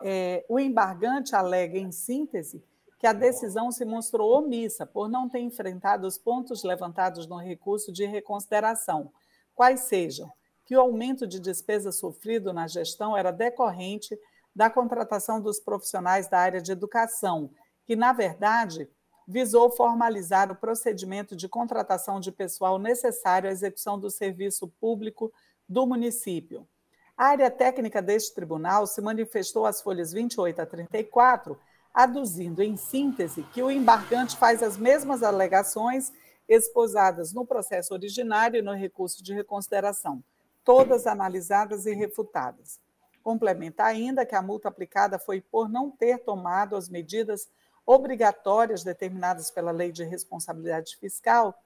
[0.00, 2.64] É, o embargante alega, em síntese,
[2.98, 7.92] que a decisão se mostrou omissa por não ter enfrentado os pontos levantados no recurso
[7.92, 9.12] de reconsideração,
[9.54, 10.32] quais sejam
[10.64, 14.18] que o aumento de despesa sofrido na gestão era decorrente
[14.56, 17.50] da contratação dos profissionais da área de educação,
[17.84, 18.88] que, na verdade,
[19.28, 25.30] visou formalizar o procedimento de contratação de pessoal necessário à execução do serviço público
[25.68, 26.66] do município.
[27.14, 31.60] A área técnica deste tribunal se manifestou às folhas 28 a 34,
[31.92, 36.10] aduzindo, em síntese, que o embargante faz as mesmas alegações
[36.48, 40.24] esposadas no processo originário e no recurso de reconsideração
[40.64, 42.78] todas analisadas e refutadas.
[43.22, 47.48] Complementa ainda que a multa aplicada foi por não ter tomado as medidas
[47.88, 51.58] obrigatórias determinadas pela Lei de Responsabilidade Fiscal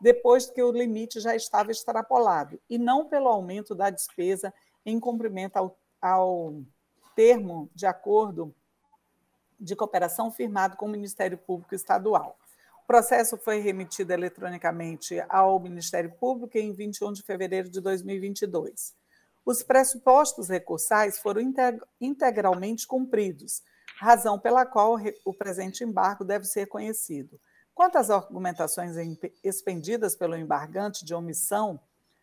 [0.00, 4.52] depois que o limite já estava extrapolado, e não pelo aumento da despesa
[4.86, 6.54] em cumprimento ao, ao
[7.14, 8.54] termo de acordo
[9.60, 12.38] de cooperação firmado com o Ministério Público Estadual.
[12.82, 18.94] O processo foi remetido eletronicamente ao Ministério Público em 21 de fevereiro de 2022.
[19.44, 21.42] Os pressupostos recursais foram
[22.00, 23.62] integralmente cumpridos,
[23.98, 27.40] razão pela qual o presente embargo deve ser conhecido.
[27.74, 28.96] Quanto às argumentações
[29.42, 31.80] expendidas pelo embargante de omissão,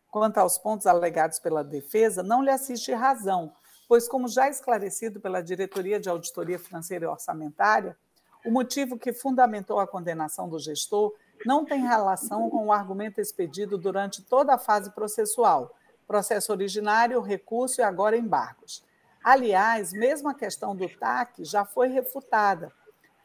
[0.10, 3.54] quanto aos pontos alegados pela defesa, não lhe assiste razão,
[3.88, 7.98] pois, como já esclarecido pela Diretoria de Auditoria Financeira e Orçamentária,
[8.45, 11.14] o motivo que fundamentou a condenação do gestor
[11.45, 15.76] não tem relação com o argumento expedido durante toda a fase processual,
[16.08, 18.84] processo originário, recurso e agora embargos.
[19.24, 22.72] Aliás, mesmo a questão do TAC já foi refutada,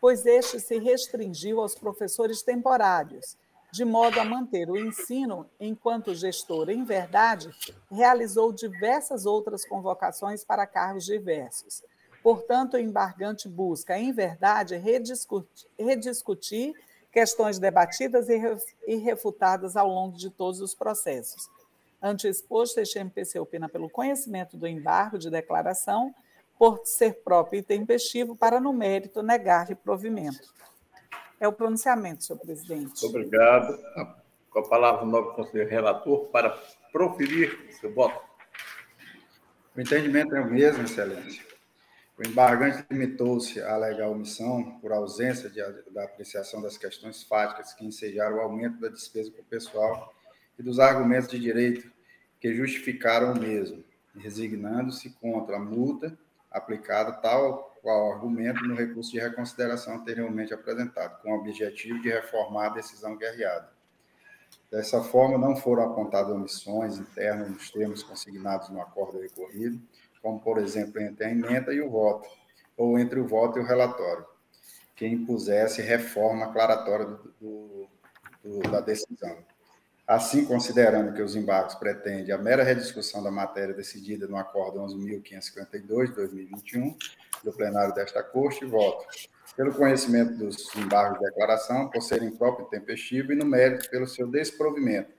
[0.00, 3.36] pois este se restringiu aos professores temporários,
[3.72, 7.50] de modo a manter o ensino, enquanto gestor, em verdade,
[7.90, 11.82] realizou diversas outras convocações para cargos diversos.
[12.22, 16.74] Portanto, o embargante busca, em verdade, rediscutir, rediscutir
[17.10, 18.28] questões debatidas
[18.86, 21.48] e refutadas ao longo de todos os processos.
[22.00, 26.14] Ante o exposto, este MPC opina pelo conhecimento do embargo de declaração,
[26.56, 30.52] por ser próprio e tempestivo, para, no mérito, negar-lhe provimento.
[31.40, 33.04] É o pronunciamento, senhor presidente.
[33.04, 33.78] Obrigado.
[34.50, 36.50] Com a palavra, o novo conselheiro relator para
[36.90, 38.20] proferir seu voto.
[39.76, 41.46] O entendimento é o mesmo, excelência.
[42.18, 45.60] O embargante limitou-se a alegar omissão por ausência de,
[45.92, 50.12] da apreciação das questões fáticas que ensejaram o aumento da despesa com o pessoal
[50.58, 51.90] e dos argumentos de direito
[52.40, 53.84] que justificaram o mesmo,
[54.16, 56.16] resignando-se contra a multa
[56.50, 62.66] aplicada tal qual argumento no recurso de reconsideração anteriormente apresentado, com o objetivo de reformar
[62.66, 63.70] a decisão guerreada.
[64.70, 69.80] Dessa forma, não foram apontadas omissões internas nos termos consignados no acordo recorrido,
[70.20, 72.28] como, por exemplo, entre a emenda e o voto,
[72.76, 74.26] ou entre o voto e o relatório,
[74.94, 77.06] que impusesse reforma aclaratória
[77.40, 77.88] do,
[78.42, 79.38] do, da decisão.
[80.08, 86.06] Assim, considerando que os embargos pretendem a mera rediscussão da matéria decidida no Acordo 11.552
[86.06, 86.96] de 2021,
[87.44, 89.04] do plenário desta Corte, voto
[89.54, 94.06] pelo conhecimento dos embargos de declaração, por serem próprio e tempestivo, e no mérito pelo
[94.06, 95.12] seu desprovimento,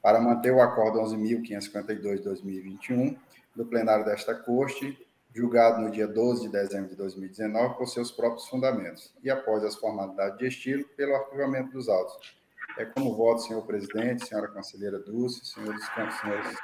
[0.00, 3.16] para manter o Acordo 11.552 de 2021,
[3.56, 4.96] do plenário desta Corte,
[5.34, 9.74] julgado no dia 12 de dezembro de 2019, por seus próprios fundamentos, e após as
[9.74, 12.39] formalidades de estilo, pelo arquivamento dos autos
[12.76, 15.84] é como voto, senhor presidente, senhora conselheira Dulce, senhores,
[16.20, 16.58] senhores,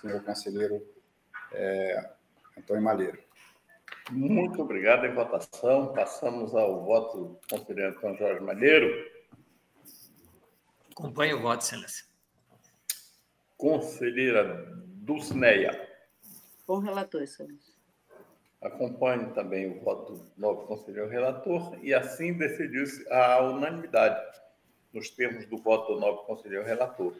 [0.00, 0.86] senhor conselheiro
[1.52, 2.10] é,
[2.56, 3.18] Antônio Malheiro.
[4.10, 5.92] Muito obrigado em votação.
[5.92, 9.10] Passamos ao voto do conselheiro Antônio Jorge Malheiro.
[10.90, 12.04] Acompanhe o voto, excelência.
[13.56, 15.88] Conselheira Dulcineia.
[16.66, 17.74] Com relator, excelência.
[18.62, 24.20] Acompanhe também o voto do novo conselheiro relator e assim decidiu-se a unanimidade
[24.92, 27.14] nos termos do voto do novo conselheiro relator.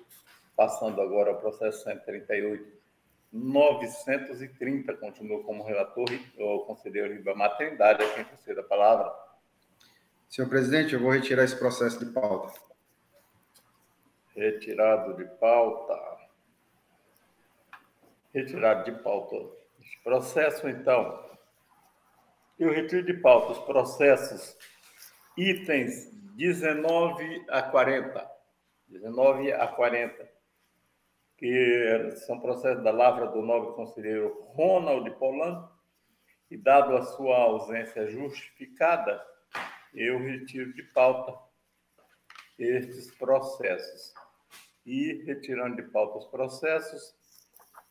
[0.56, 2.80] Passando agora ao processo 138,
[3.32, 9.12] 930, continua como relator o conselheiro Ribamar Trindade, a quem concede a palavra.
[10.28, 12.60] Senhor presidente, eu vou retirar esse processo de pauta.
[14.34, 15.98] Retirado de pauta.
[18.32, 19.36] Retirado de pauta.
[19.80, 21.28] Esse processo, então.
[22.58, 24.56] Eu retiro de pauta os processos,
[25.36, 26.10] itens
[26.40, 28.30] 19 a 40.
[28.88, 30.26] 19 a 40.
[31.36, 35.68] Que são processos da lavra do nobre conselheiro Ronald Polan.
[36.50, 39.22] E, dado a sua ausência justificada,
[39.92, 41.38] eu retiro de pauta
[42.58, 44.14] estes processos.
[44.86, 47.14] E, retirando de pauta os processos,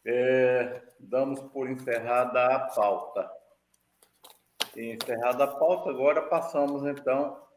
[0.04, 3.32] é, damos por encerrada a pauta.
[4.76, 7.48] E encerrada a pauta, agora passamos então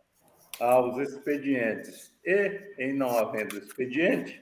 [0.62, 2.12] aos expedientes.
[2.24, 4.40] E, em não havendo expediente,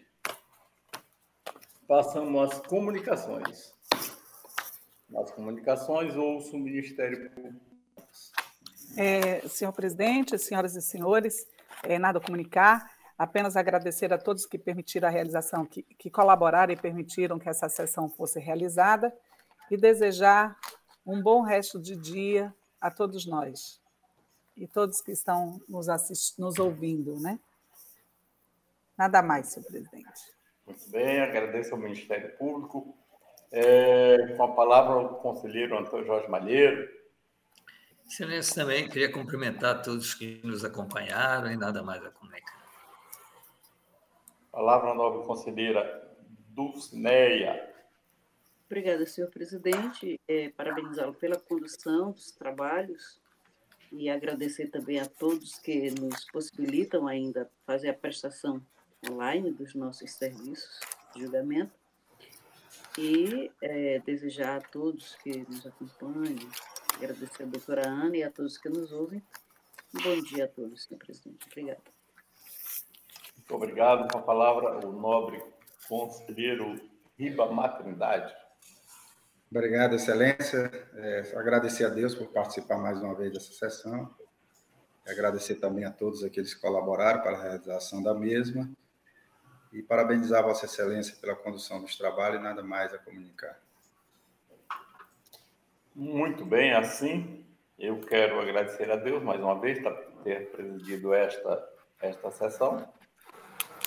[1.89, 3.73] passamos às comunicações.
[5.09, 7.65] Nas comunicações, ouço o Ministério Público.
[8.97, 11.47] É, senhor presidente, senhoras e senhores,
[11.83, 16.73] é, nada a comunicar, apenas agradecer a todos que permitiram a realização, que, que colaboraram
[16.73, 19.13] e permitiram que essa sessão fosse realizada
[19.71, 20.57] e desejar
[21.07, 23.81] um bom resto de dia a todos nós
[24.61, 26.39] e todos que estão nos, assist...
[26.39, 27.41] nos ouvindo, né?
[28.97, 30.21] Nada mais, senhor presidente.
[30.67, 32.95] Muito bem, agradeço ao Ministério Público.
[33.51, 36.89] É, com a palavra o conselheiro Antônio Jorge Malheiro.
[38.07, 42.61] Excelência, também queria cumprimentar todos que nos acompanharam e nada mais a comunicar.
[44.53, 46.15] Palavra nobre conselheira
[46.51, 47.69] Dulcineia.
[48.67, 50.21] Obrigada, senhor presidente.
[50.29, 53.20] É, Parabenizá-lo pela condução dos trabalhos
[53.93, 58.61] e agradecer também a todos que nos possibilitam ainda fazer a prestação
[59.11, 60.81] online dos nossos serviços
[61.15, 61.73] de julgamento
[62.99, 66.49] e é, desejar a todos que nos acompanham,
[66.95, 69.23] agradecer a doutora Ana e a todos que nos ouvem.
[69.93, 71.47] Bom dia a todos, senhor presidente.
[71.47, 71.81] Obrigada.
[73.37, 74.13] Muito obrigado.
[74.13, 75.43] Com a palavra, o nobre
[75.89, 76.81] conselheiro
[77.19, 78.33] Riba Matrindade.
[79.53, 80.71] Obrigado, Excelência.
[80.95, 84.09] É, agradecer a Deus por participar mais uma vez dessa sessão.
[85.05, 88.71] Agradecer também a todos aqueles que colaboraram para a realização da mesma.
[89.73, 93.61] E parabenizar Vossa Excelência pela condução dos trabalhos e nada mais a comunicar.
[95.97, 97.45] Muito bem, assim,
[97.77, 101.69] eu quero agradecer a Deus mais uma vez por ter presidido esta,
[102.01, 102.89] esta sessão.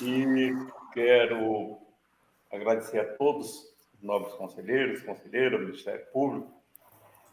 [0.01, 0.51] E
[0.93, 1.77] quero
[2.51, 3.72] agradecer a todos
[4.03, 6.51] nobres conselheiros, conselheiras, Ministério Público,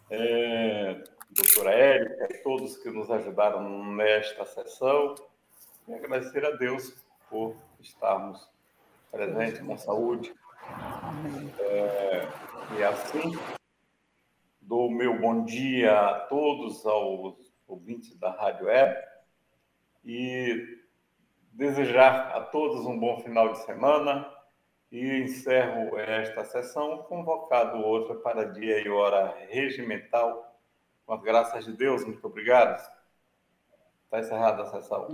[0.08, 5.16] é, doutora Érica, todos que nos ajudaram nesta sessão,
[5.88, 6.94] e agradecer a Deus
[7.28, 8.48] por estarmos
[9.10, 10.32] presentes com saúde.
[11.58, 12.28] É,
[12.78, 13.36] e assim,
[14.60, 18.96] dou meu bom dia a todos, aos ouvintes da Rádio Web,
[20.04, 20.78] e
[21.52, 24.29] desejar a todos um bom final de semana,
[24.90, 30.58] e encerro esta sessão convocado outra para dia e hora regimental.
[31.06, 32.80] Com as graças de Deus, muito obrigado.
[34.04, 35.06] Está encerrada a sessão.